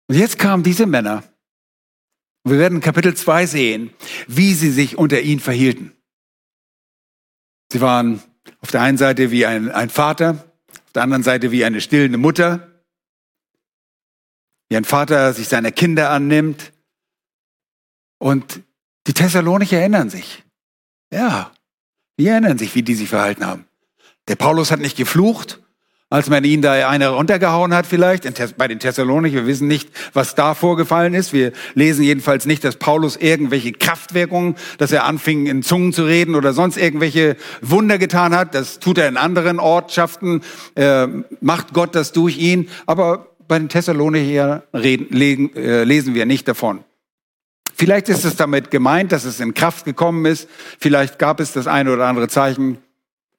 Und 0.09 0.17
jetzt 0.17 0.39
kamen 0.39 0.63
diese 0.63 0.87
Männer. 0.87 1.25
Und 2.45 2.53
wir 2.53 2.59
werden 2.59 2.77
in 2.77 2.81
Kapitel 2.81 3.15
2 3.15 3.47
sehen, 3.47 3.91
wie 4.27 4.55
sie 4.55 4.71
sich 4.71 4.97
unter 4.97 5.21
ihnen 5.21 5.41
verhielten. 5.41 5.93
Sie 7.73 7.81
waren 7.81 8.23
auf 8.61 8.71
der 8.71 8.81
einen 8.83 8.99
Seite 8.99 9.31
wie 9.31 9.45
ein, 9.45 9.71
ein 9.71 9.91
Vater, 9.91 10.53
auf 10.87 10.93
der 10.93 11.03
anderen 11.03 11.23
Seite 11.23 11.51
wie 11.51 11.65
eine 11.65 11.81
stillende 11.81 12.19
Mutter, 12.19 12.83
wie 14.71 14.77
ein 14.77 14.85
Vater 14.85 15.33
sich 15.33 15.49
seiner 15.49 15.73
Kinder 15.73 16.11
annimmt, 16.11 16.73
und 18.19 18.63
die 19.09 19.15
Thessalonicher 19.15 19.79
erinnern 19.79 20.11
sich. 20.11 20.45
Ja, 21.13 21.51
die 22.19 22.27
erinnern 22.27 22.59
sich, 22.59 22.75
wie 22.75 22.83
die 22.83 22.95
sich 22.95 23.09
verhalten 23.09 23.47
haben. 23.47 23.65
Der 24.29 24.37
Paulus 24.37 24.71
hat 24.71 24.81
nicht 24.81 24.99
geflucht, 24.99 25.61
als 26.11 26.29
man 26.29 26.45
ihn 26.45 26.61
da 26.61 26.89
eine 26.89 27.09
runtergehauen 27.09 27.73
hat 27.75 27.87
vielleicht, 27.87 28.25
bei 28.59 28.69
den 28.69 28.79
Thessalonicher. 28.79 29.37
Wir 29.37 29.47
wissen 29.47 29.67
nicht, 29.67 29.91
was 30.13 30.35
da 30.35 30.55
vorgefallen 30.55 31.15
ist. 31.15 31.33
Wir 31.33 31.53
lesen 31.75 32.03
jedenfalls 32.03 32.45
nicht, 32.45 32.65
dass 32.65 32.77
Paulus 32.77 33.17
irgendwelche 33.17 33.73
Kraftwirkungen, 33.73 34.57
dass 34.77 34.93
er 34.93 35.05
anfing, 35.05 35.47
in 35.47 35.63
Zungen 35.63 35.95
zu 35.95 36.05
reden 36.05 36.35
oder 36.35 36.53
sonst 36.53 36.77
irgendwelche 36.77 37.37
Wunder 37.63 37.97
getan 37.97 38.35
hat. 38.35 38.55
Das 38.55 38.79
tut 38.79 38.99
er 38.99 39.09
in 39.09 39.17
anderen 39.17 39.59
Ortschaften, 39.59 40.43
äh, 40.75 41.07
macht 41.41 41.73
Gott 41.73 41.95
das 41.95 42.13
durch 42.13 42.37
ihn. 42.37 42.69
Aber 42.87 43.29
bei 43.47 43.59
den 43.59 43.71
Thessalonicher 43.71 44.65
reden, 44.75 45.57
äh, 45.57 45.85
lesen 45.85 46.15
wir 46.15 46.27
nicht 46.27 46.47
davon. 46.47 46.85
Vielleicht 47.79 48.09
ist 48.09 48.25
es 48.25 48.35
damit 48.35 48.73
gemeint, 48.73 49.13
dass 49.13 49.25
es 49.25 49.39
in 49.39 49.55
Kraft 49.55 49.85
gekommen 49.85 50.25
ist. 50.25 50.49
Vielleicht 50.81 51.17
gab 51.21 51.39
es 51.39 51.53
das 51.53 51.69
eine 51.69 51.93
oder 51.93 52.09
andere 52.09 52.27
Zeichen. 52.27 52.79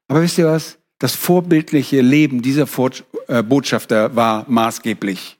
Aber 0.07 0.21
wisst 0.21 0.37
ihr 0.37 0.45
was? 0.45 0.77
Das 0.97 1.13
vorbildliche 1.13 1.99
Leben 1.99 2.41
dieser 2.41 2.65
äh, 3.27 3.43
Botschafter 3.43 4.15
war 4.15 4.45
maßgeblich. 4.47 5.37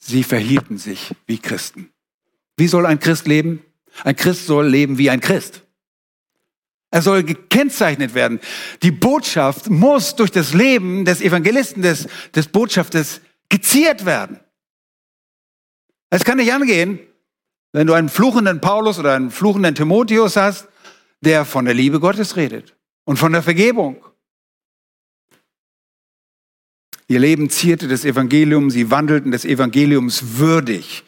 Sie 0.00 0.24
verhielten 0.24 0.78
sich 0.78 1.14
wie 1.26 1.38
Christen. 1.38 1.92
Wie 2.56 2.66
soll 2.66 2.84
ein 2.84 2.98
Christ 2.98 3.28
leben? 3.28 3.64
Ein 4.02 4.16
Christ 4.16 4.46
soll 4.46 4.66
leben 4.66 4.98
wie 4.98 5.10
ein 5.10 5.20
Christ. 5.20 5.62
Er 6.90 7.02
soll 7.02 7.22
gekennzeichnet 7.22 8.14
werden. 8.14 8.40
Die 8.82 8.90
Botschaft 8.90 9.70
muss 9.70 10.16
durch 10.16 10.32
das 10.32 10.54
Leben 10.54 11.04
des 11.04 11.20
Evangelisten, 11.20 11.82
des, 11.82 12.08
des 12.34 12.48
Botschafters 12.48 13.20
geziert 13.48 14.04
werden. 14.04 14.40
Es 16.14 16.24
kann 16.24 16.36
nicht 16.36 16.52
angehen, 16.52 16.98
wenn 17.72 17.86
du 17.86 17.94
einen 17.94 18.10
fluchenden 18.10 18.60
Paulus 18.60 18.98
oder 18.98 19.14
einen 19.14 19.30
fluchenden 19.30 19.74
Timotheus 19.74 20.36
hast, 20.36 20.68
der 21.22 21.46
von 21.46 21.64
der 21.64 21.72
Liebe 21.72 22.00
Gottes 22.00 22.36
redet 22.36 22.76
und 23.04 23.18
von 23.18 23.32
der 23.32 23.42
Vergebung. 23.42 24.04
Ihr 27.08 27.18
Leben 27.18 27.48
zierte 27.48 27.88
das 27.88 28.04
Evangelium, 28.04 28.68
sie 28.68 28.90
wandelten 28.90 29.32
des 29.32 29.46
Evangeliums 29.46 30.36
würdig. 30.36 31.02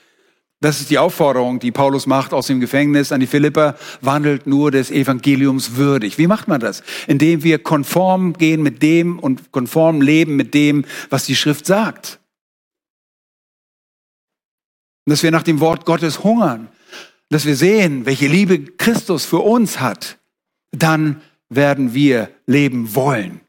Das 0.62 0.80
ist 0.80 0.88
die 0.88 0.96
Aufforderung, 0.96 1.58
die 1.58 1.70
Paulus 1.70 2.06
macht 2.06 2.32
aus 2.32 2.46
dem 2.46 2.60
Gefängnis 2.60 3.12
an 3.12 3.20
die 3.20 3.26
Philipper, 3.26 3.76
wandelt 4.00 4.46
nur 4.46 4.70
des 4.70 4.90
Evangeliums 4.90 5.76
würdig. 5.76 6.16
Wie 6.16 6.26
macht 6.26 6.48
man 6.48 6.60
das? 6.60 6.82
Indem 7.06 7.42
wir 7.42 7.58
konform 7.58 8.32
gehen 8.32 8.62
mit 8.62 8.82
dem 8.82 9.18
und 9.18 9.52
konform 9.52 10.00
leben 10.00 10.36
mit 10.36 10.54
dem, 10.54 10.86
was 11.10 11.26
die 11.26 11.36
Schrift 11.36 11.66
sagt. 11.66 12.20
Und 15.04 15.10
dass 15.10 15.22
wir 15.22 15.30
nach 15.30 15.42
dem 15.42 15.60
Wort 15.60 15.84
Gottes 15.84 16.24
hungern, 16.24 16.68
dass 17.28 17.44
wir 17.44 17.56
sehen, 17.56 18.06
welche 18.06 18.26
Liebe 18.26 18.60
Christus 18.60 19.24
für 19.24 19.40
uns 19.40 19.80
hat, 19.80 20.18
dann 20.72 21.20
werden 21.48 21.94
wir 21.94 22.30
leben 22.46 22.94
wollen. 22.94 23.40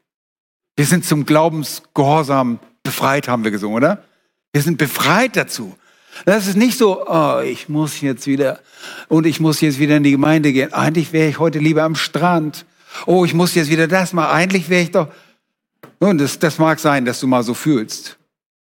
Wir 0.76 0.86
sind 0.86 1.04
zum 1.04 1.24
Glaubensgehorsam 1.24 2.58
befreit, 2.82 3.28
haben 3.28 3.44
wir 3.44 3.50
gesungen, 3.50 3.76
oder? 3.76 4.04
Wir 4.52 4.62
sind 4.62 4.78
befreit 4.78 5.36
dazu. 5.36 5.76
Das 6.24 6.46
ist 6.46 6.56
nicht 6.56 6.78
so, 6.78 7.06
oh, 7.06 7.40
ich 7.40 7.68
muss 7.68 8.00
jetzt 8.00 8.26
wieder 8.26 8.60
und 9.08 9.26
ich 9.26 9.40
muss 9.40 9.60
jetzt 9.60 9.78
wieder 9.78 9.96
in 9.96 10.02
die 10.02 10.12
Gemeinde 10.12 10.52
gehen. 10.52 10.72
Eigentlich 10.72 11.12
wäre 11.12 11.28
ich 11.28 11.38
heute 11.38 11.58
lieber 11.58 11.82
am 11.82 11.94
Strand. 11.94 12.64
Oh, 13.06 13.24
ich 13.24 13.34
muss 13.34 13.54
jetzt 13.54 13.70
wieder 13.70 13.86
das 13.86 14.12
machen. 14.12 14.34
Eigentlich 14.34 14.68
wäre 14.68 14.82
ich 14.82 14.90
doch. 14.90 15.08
Nun, 16.00 16.18
das, 16.18 16.38
das 16.38 16.58
mag 16.58 16.78
sein, 16.78 17.04
dass 17.04 17.20
du 17.20 17.26
mal 17.26 17.42
so 17.42 17.54
fühlst. 17.54 18.18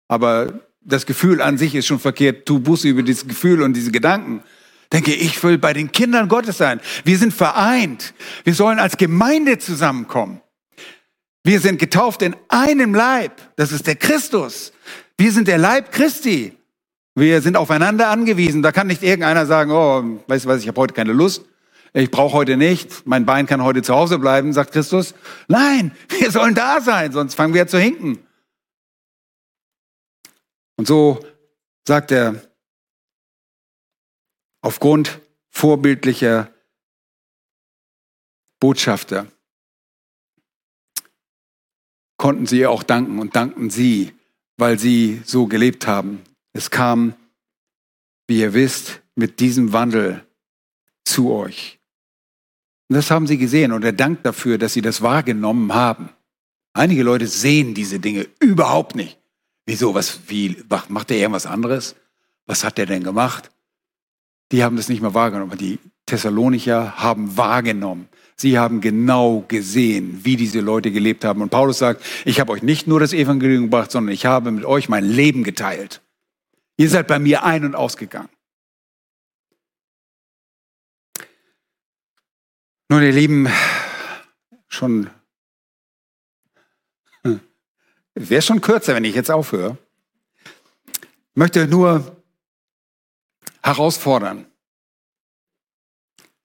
Aber 0.08 0.54
das 0.82 1.06
Gefühl 1.06 1.42
an 1.42 1.58
sich 1.58 1.76
ist 1.76 1.88
schon 1.88 2.00
verkehrt. 2.00 2.46
Tu 2.46 2.60
Buße 2.60 2.88
über 2.88 3.04
dieses 3.04 3.28
Gefühl 3.28 3.62
und 3.62 3.74
diese 3.74 3.92
Gedanken. 3.92 4.44
Denke, 4.92 5.14
ich 5.14 5.42
will 5.44 5.58
bei 5.58 5.74
den 5.74 5.92
Kindern 5.92 6.28
Gottes 6.28 6.58
sein. 6.58 6.82
Wir 7.06 7.18
sind 7.18 7.34
vereint. 7.34 8.14
Wir 8.44 8.54
sollen 8.54 8.80
als 8.80 8.98
Gemeinde 8.98 9.58
zusammenkommen. 9.58 10.42
Wir 11.44 11.60
sind 11.60 11.80
getauft 11.80 12.22
in 12.22 12.36
einem 12.50 12.94
Leib. 12.94 13.34
Das 13.56 13.72
ist 13.72 13.88
der 13.88 13.96
Christus. 13.96 14.74
Wir 15.18 15.32
sind 15.32 15.48
der 15.48 15.58
Leib 15.58 15.92
Christi. 15.92 16.58
Wir 17.16 17.42
sind 17.42 17.58
aufeinander 17.58 18.10
angewiesen. 18.10 18.62
Da 18.62 18.72
kann 18.72 18.88
nicht 18.88 19.02
irgendeiner 19.02 19.46
sagen, 19.46 19.72
oh, 19.72 20.22
weißt 20.28 20.46
du 20.46 20.50
was, 20.50 20.62
ich 20.62 20.68
habe 20.68 20.80
heute 20.80 20.94
keine 20.94 21.14
Lust. 21.14 21.46
Ich 21.94 22.12
brauche 22.12 22.34
heute 22.34 22.58
nicht. 22.58 23.06
Mein 23.06 23.26
Bein 23.26 23.48
kann 23.48 23.64
heute 23.64 23.82
zu 23.82 23.94
Hause 23.94 24.20
bleiben, 24.20 24.54
sagt 24.54 24.72
Christus. 24.72 25.14
Nein, 25.48 25.92
wir 26.20 26.32
sollen 26.32 26.56
da 26.56 26.80
sein, 26.80 27.12
sonst 27.12 27.36
fangen 27.36 27.54
wir 27.54 27.68
zu 27.68 27.80
hinken. 27.80 28.20
Und 30.82 30.88
so 30.88 31.24
sagt 31.88 32.10
er, 32.12 32.42
aufgrund 34.64 35.22
vorbildlicher 35.52 36.52
Botschafter 38.60 39.28
konnten 42.18 42.48
sie 42.48 42.62
ihr 42.62 42.72
auch 42.72 42.82
danken 42.82 43.20
und 43.20 43.36
dankten 43.36 43.70
sie, 43.70 44.16
weil 44.58 44.80
sie 44.80 45.22
so 45.24 45.46
gelebt 45.46 45.86
haben. 45.86 46.24
Es 46.52 46.72
kam, 46.72 47.14
wie 48.26 48.40
ihr 48.40 48.56
wisst, 48.56 49.04
mit 49.14 49.40
diesem 49.40 49.74
Wandel 49.74 50.26
zu 51.06 51.32
euch. 51.32 51.80
Und 52.90 52.96
das 52.96 53.12
haben 53.12 53.28
sie 53.28 53.38
gesehen 53.38 53.72
und 53.72 53.84
er 53.84 53.94
dankt 53.94 54.26
dafür, 54.26 54.58
dass 54.58 54.74
sie 54.74 54.82
das 54.82 55.04
wahrgenommen 55.04 55.76
haben. 55.76 56.10
Einige 56.74 57.04
Leute 57.04 57.28
sehen 57.28 57.76
diese 57.76 58.00
Dinge 58.00 58.28
überhaupt 58.40 58.96
nicht. 58.96 59.21
Wieso? 59.66 59.94
Was, 59.94 60.20
wie, 60.28 60.58
macht 60.90 61.12
er 61.12 61.18
irgendwas 61.18 61.46
anderes? 61.46 61.96
Was 62.46 62.64
hat 62.64 62.80
er 62.80 62.86
denn 62.86 63.04
gemacht? 63.04 63.52
Die 64.52 64.64
haben 64.64 64.76
das 64.76 64.90
nicht 64.90 65.02
mehr 65.02 65.14
wahrgenommen. 65.14 65.58
Die 65.58 65.80
Thessalonicher 66.06 66.98
haben 66.98 67.38
wahrgenommen. 67.38 68.10
Sie 68.36 68.58
haben 68.58 68.82
genau 68.82 69.46
gesehen, 69.48 70.22
wie 70.24 70.36
diese 70.36 70.62
Leute 70.62 70.92
gelebt 70.92 71.24
haben. 71.24 71.42
Und 71.42 71.52
Paulus 71.52 71.78
sagt, 71.78 72.04
ich 72.26 72.40
habe 72.40 72.52
euch 72.52 72.64
nicht 72.64 72.88
nur 72.88 73.00
das 73.00 73.14
Evangelium 73.14 73.66
gebracht, 73.66 73.92
sondern 73.92 74.14
ich 74.14 74.26
habe 74.26 74.52
mit 74.52 74.66
euch 74.66 74.90
mein 74.90 75.06
Leben 75.06 75.44
geteilt. 75.44 76.02
Ihr 76.76 76.90
seid 76.90 77.08
bei 77.08 77.20
mir 77.20 77.44
ein- 77.44 77.66
und 77.66 77.76
ausgegangen. 77.76 78.30
Nun, 82.90 83.04
ihr 83.04 83.14
Lieben, 83.14 83.48
schon 84.68 85.10
Wäre 88.14 88.42
schon 88.42 88.62
kürzer, 88.62 88.96
wenn 88.96 89.06
ich 89.06 89.16
jetzt 89.16 89.32
aufhöre. 89.32 89.78
Ich 90.86 91.36
möchte 91.36 91.68
nur 91.68 92.18
herausfordern, 93.64 94.46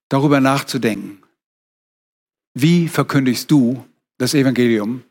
darüber 0.09 0.41
nachzudenken. 0.41 1.23
Wie 2.55 2.89
verkündigst 2.89 3.51
du 3.51 3.85
das 4.19 4.35
Evangelium? 4.35 5.05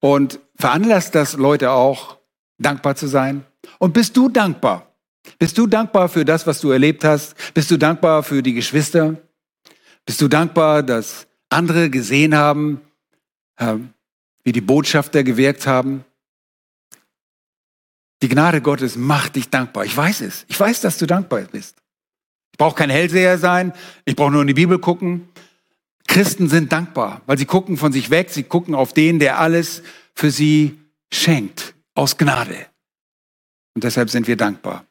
Und 0.00 0.38
veranlasst 0.56 1.14
das 1.14 1.34
Leute 1.34 1.70
auch, 1.72 2.18
dankbar 2.58 2.94
zu 2.94 3.08
sein? 3.08 3.44
Und 3.78 3.92
bist 3.92 4.16
du 4.16 4.28
dankbar? 4.28 4.94
Bist 5.38 5.58
du 5.58 5.66
dankbar 5.66 6.08
für 6.08 6.24
das, 6.24 6.46
was 6.46 6.60
du 6.60 6.70
erlebt 6.70 7.04
hast? 7.04 7.34
Bist 7.52 7.70
du 7.70 7.76
dankbar 7.76 8.22
für 8.22 8.42
die 8.42 8.54
Geschwister? 8.54 9.16
Bist 10.06 10.20
du 10.20 10.28
dankbar, 10.28 10.82
dass 10.82 11.26
andere 11.50 11.90
gesehen 11.90 12.34
haben, 12.34 12.80
ähm, 13.58 13.92
wie 14.44 14.52
die 14.52 14.60
Botschafter 14.60 15.24
gewirkt 15.24 15.66
haben. 15.66 16.04
Die 18.22 18.28
Gnade 18.28 18.60
Gottes 18.60 18.96
macht 18.96 19.36
dich 19.36 19.48
dankbar. 19.48 19.84
Ich 19.84 19.96
weiß 19.96 20.22
es. 20.22 20.44
Ich 20.48 20.58
weiß, 20.58 20.80
dass 20.80 20.98
du 20.98 21.06
dankbar 21.06 21.42
bist. 21.42 21.76
Ich 22.52 22.58
brauche 22.58 22.74
kein 22.74 22.90
Hellseher 22.90 23.38
sein. 23.38 23.72
Ich 24.04 24.16
brauche 24.16 24.32
nur 24.32 24.40
in 24.40 24.48
die 24.48 24.54
Bibel 24.54 24.78
gucken. 24.78 25.28
Christen 26.08 26.48
sind 26.48 26.72
dankbar, 26.72 27.20
weil 27.26 27.38
sie 27.38 27.44
gucken 27.44 27.76
von 27.76 27.92
sich 27.92 28.10
weg. 28.10 28.30
Sie 28.30 28.42
gucken 28.42 28.74
auf 28.74 28.92
den, 28.92 29.18
der 29.18 29.38
alles 29.38 29.82
für 30.14 30.30
sie 30.30 30.80
schenkt. 31.12 31.74
Aus 31.94 32.16
Gnade. 32.16 32.66
Und 33.74 33.84
deshalb 33.84 34.10
sind 34.10 34.26
wir 34.26 34.36
dankbar. 34.36 34.84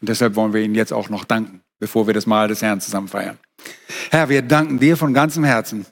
Und 0.00 0.08
deshalb 0.08 0.34
wollen 0.34 0.52
wir 0.52 0.60
Ihnen 0.60 0.74
jetzt 0.74 0.92
auch 0.92 1.08
noch 1.08 1.24
danken, 1.24 1.62
bevor 1.78 2.06
wir 2.06 2.14
das 2.14 2.26
Mahl 2.26 2.48
des 2.48 2.60
Herrn 2.60 2.80
zusammen 2.80 3.08
feiern. 3.08 3.38
Herr, 4.10 4.28
wir 4.28 4.42
danken 4.42 4.78
dir 4.78 4.96
von 4.96 5.14
ganzem 5.14 5.44
Herzen 5.44 5.86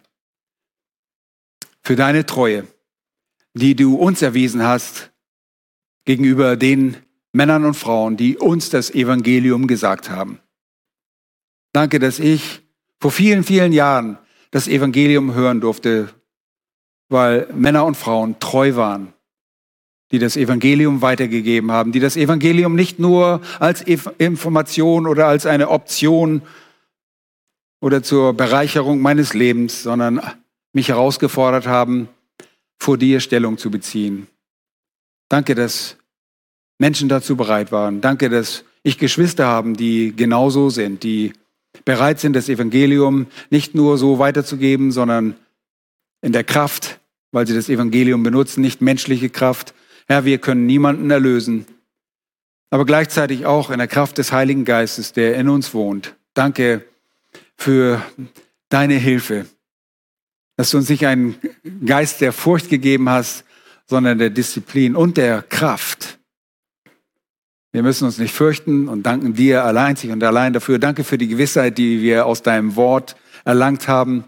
für 1.91 1.97
deine 1.97 2.25
Treue, 2.25 2.69
die 3.53 3.75
du 3.75 3.97
uns 3.97 4.23
erwiesen 4.23 4.63
hast 4.63 5.11
gegenüber 6.05 6.55
den 6.55 6.97
Männern 7.33 7.65
und 7.65 7.75
Frauen, 7.75 8.17
die 8.17 8.39
uns 8.39 8.71
das 8.71 8.93
Evangelium 8.93 9.67
gesagt 9.67 10.09
haben. 10.09 10.39
Danke, 11.73 11.99
dass 11.99 12.21
ich 12.21 12.61
vor 13.01 13.11
vielen, 13.11 13.43
vielen 13.43 13.73
Jahren 13.73 14.19
das 14.53 14.69
Evangelium 14.69 15.35
hören 15.35 15.61
durfte, 15.61 16.15
weil 17.09 17.49
Männer 17.53 17.85
und 17.85 17.97
Frauen 17.97 18.39
treu 18.39 18.77
waren, 18.77 19.13
die 20.13 20.21
das 20.21 20.37
Evangelium 20.37 21.03
weitergegeben 21.03 21.73
haben, 21.73 21.91
die 21.91 21.99
das 21.99 22.17
Evangelium 22.17 22.77
nicht 22.77 23.01
nur 23.01 23.41
als 23.59 23.83
Information 23.83 25.09
oder 25.09 25.27
als 25.27 25.45
eine 25.45 25.71
Option 25.71 26.43
oder 27.81 28.01
zur 28.05 28.33
Bereicherung 28.33 29.01
meines 29.01 29.35
Lebens, 29.35 29.83
sondern 29.83 30.21
mich 30.73 30.89
herausgefordert 30.89 31.67
haben, 31.67 32.09
vor 32.79 32.97
dir 32.97 33.21
Stellung 33.21 33.59
zu 33.59 33.71
beziehen. 33.71 34.27
Danke, 35.29 35.55
dass 35.55 35.97
Menschen 36.79 37.09
dazu 37.09 37.37
bereit 37.37 37.73
waren. 37.73 38.01
Danke, 38.01 38.31
dass 38.31 38.65
ich 38.83 38.99
Geschwister 38.99 39.47
haben, 39.47 39.77
die 39.77 40.15
genauso 40.17 40.71
sind, 40.71 41.03
die 41.03 41.33
bereit 41.85 42.21
sind, 42.21 42.35
das 42.35 42.49
Evangelium 42.49 43.27
nicht 43.51 43.75
nur 43.75 43.99
so 43.99 44.19
weiterzugeben, 44.19 44.91
sondern 44.93 45.37
in 46.23 46.33
der 46.33 46.45
Kraft, 46.45 47.01
weil 47.33 47.47
sie 47.47 47.55
das 47.55 47.69
Evangelium 47.69 48.23
benutzen, 48.23 48.61
nicht 48.61 48.81
menschliche 48.81 49.31
Kraft. 49.31 49.75
Herr, 50.07 50.25
wir 50.25 50.39
können 50.39 50.67
niemanden 50.67 51.11
erlösen, 51.11 51.67
aber 52.71 52.85
gleichzeitig 52.85 53.47
auch 53.47 53.71
in 53.71 53.79
der 53.79 53.89
Kraft 53.89 54.19
des 54.19 54.33
Heiligen 54.33 54.65
Geistes, 54.65 55.13
der 55.13 55.37
in 55.37 55.49
uns 55.49 55.75
wohnt. 55.75 56.17
Danke 56.35 56.85
für 57.57 58.03
deine 58.69 58.95
Hilfe, 58.95 59.47
dass 60.61 60.73
du 60.73 60.77
uns 60.77 60.91
nicht 60.91 61.07
einen 61.07 61.37
Geist 61.87 62.21
der 62.21 62.35
Furcht 62.35 62.69
gegeben 62.69 63.09
hast, 63.09 63.45
sondern 63.87 64.19
der 64.19 64.29
Disziplin 64.29 64.95
und 64.95 65.17
der 65.17 65.41
Kraft. 65.41 66.19
Wir 67.73 67.83
müssen 67.83 68.05
uns 68.05 68.19
nicht 68.19 68.35
fürchten 68.35 68.87
und 68.87 69.05
danken 69.05 69.33
dir 69.33 69.65
allein 69.65 69.97
sich 69.97 70.11
und 70.11 70.23
allein 70.23 70.53
dafür. 70.53 70.79
Danke 70.79 71.03
für 71.03 71.17
die 71.17 71.29
Gewissheit, 71.29 71.79
die 71.79 72.03
wir 72.03 72.27
aus 72.27 72.43
deinem 72.43 72.77
Wort 72.77 73.17
erlangt 73.47 73.89
haben. 73.89 74.25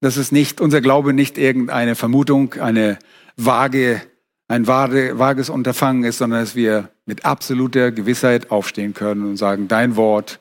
Dass 0.00 0.16
es 0.16 0.30
nicht, 0.30 0.60
unser 0.60 0.80
Glaube 0.80 1.12
nicht 1.12 1.38
irgendeine 1.38 1.96
Vermutung, 1.96 2.54
eine 2.60 3.00
vage, 3.36 4.00
ein 4.46 4.68
vage, 4.68 5.18
vages 5.18 5.50
Unterfangen 5.50 6.04
ist, 6.04 6.18
sondern 6.18 6.42
dass 6.42 6.54
wir 6.54 6.88
mit 7.04 7.24
absoluter 7.24 7.90
Gewissheit 7.90 8.52
aufstehen 8.52 8.94
können 8.94 9.26
und 9.26 9.38
sagen, 9.38 9.66
dein 9.66 9.96
Wort 9.96 10.38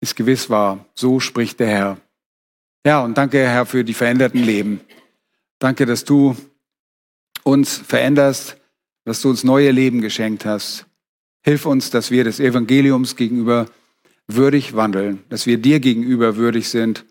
ist 0.00 0.14
gewiss 0.14 0.50
wahr. 0.50 0.86
So 0.94 1.18
spricht 1.18 1.58
der 1.58 1.66
Herr. 1.66 1.96
Ja, 2.88 3.00
und 3.00 3.18
danke, 3.18 3.46
Herr, 3.46 3.66
für 3.66 3.84
die 3.84 3.92
veränderten 3.92 4.42
Leben. 4.42 4.80
Danke, 5.58 5.84
dass 5.84 6.06
du 6.06 6.34
uns 7.42 7.76
veränderst, 7.76 8.56
dass 9.04 9.20
du 9.20 9.28
uns 9.28 9.44
neue 9.44 9.72
Leben 9.72 10.00
geschenkt 10.00 10.46
hast. 10.46 10.86
Hilf 11.42 11.66
uns, 11.66 11.90
dass 11.90 12.10
wir 12.10 12.24
des 12.24 12.40
Evangeliums 12.40 13.14
gegenüber 13.14 13.66
würdig 14.26 14.74
wandeln, 14.74 15.22
dass 15.28 15.44
wir 15.44 15.58
dir 15.58 15.80
gegenüber 15.80 16.36
würdig 16.36 16.70
sind. 16.70 17.04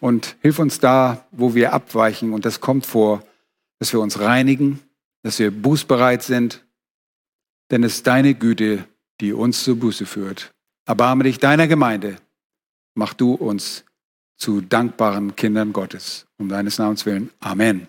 Und 0.00 0.34
hilf 0.42 0.58
uns 0.58 0.80
da, 0.80 1.24
wo 1.30 1.54
wir 1.54 1.72
abweichen, 1.72 2.32
und 2.32 2.44
das 2.44 2.60
kommt 2.60 2.84
vor, 2.84 3.22
dass 3.78 3.92
wir 3.92 4.00
uns 4.00 4.18
reinigen, 4.18 4.80
dass 5.22 5.38
wir 5.38 5.52
bußbereit 5.52 6.24
sind, 6.24 6.66
denn 7.70 7.84
es 7.84 7.98
ist 7.98 8.08
deine 8.08 8.34
Güte, 8.34 8.88
die 9.20 9.32
uns 9.32 9.62
zur 9.62 9.76
Buße 9.76 10.04
führt. 10.04 10.50
Erbarme 10.84 11.22
dich 11.22 11.38
deiner 11.38 11.68
Gemeinde, 11.68 12.16
mach 12.96 13.14
du 13.14 13.34
uns 13.34 13.84
zu 14.38 14.60
dankbaren 14.62 15.36
Kindern 15.36 15.72
Gottes. 15.72 16.26
Um 16.38 16.48
deines 16.48 16.78
Namens 16.78 17.04
willen. 17.04 17.30
Amen. 17.40 17.88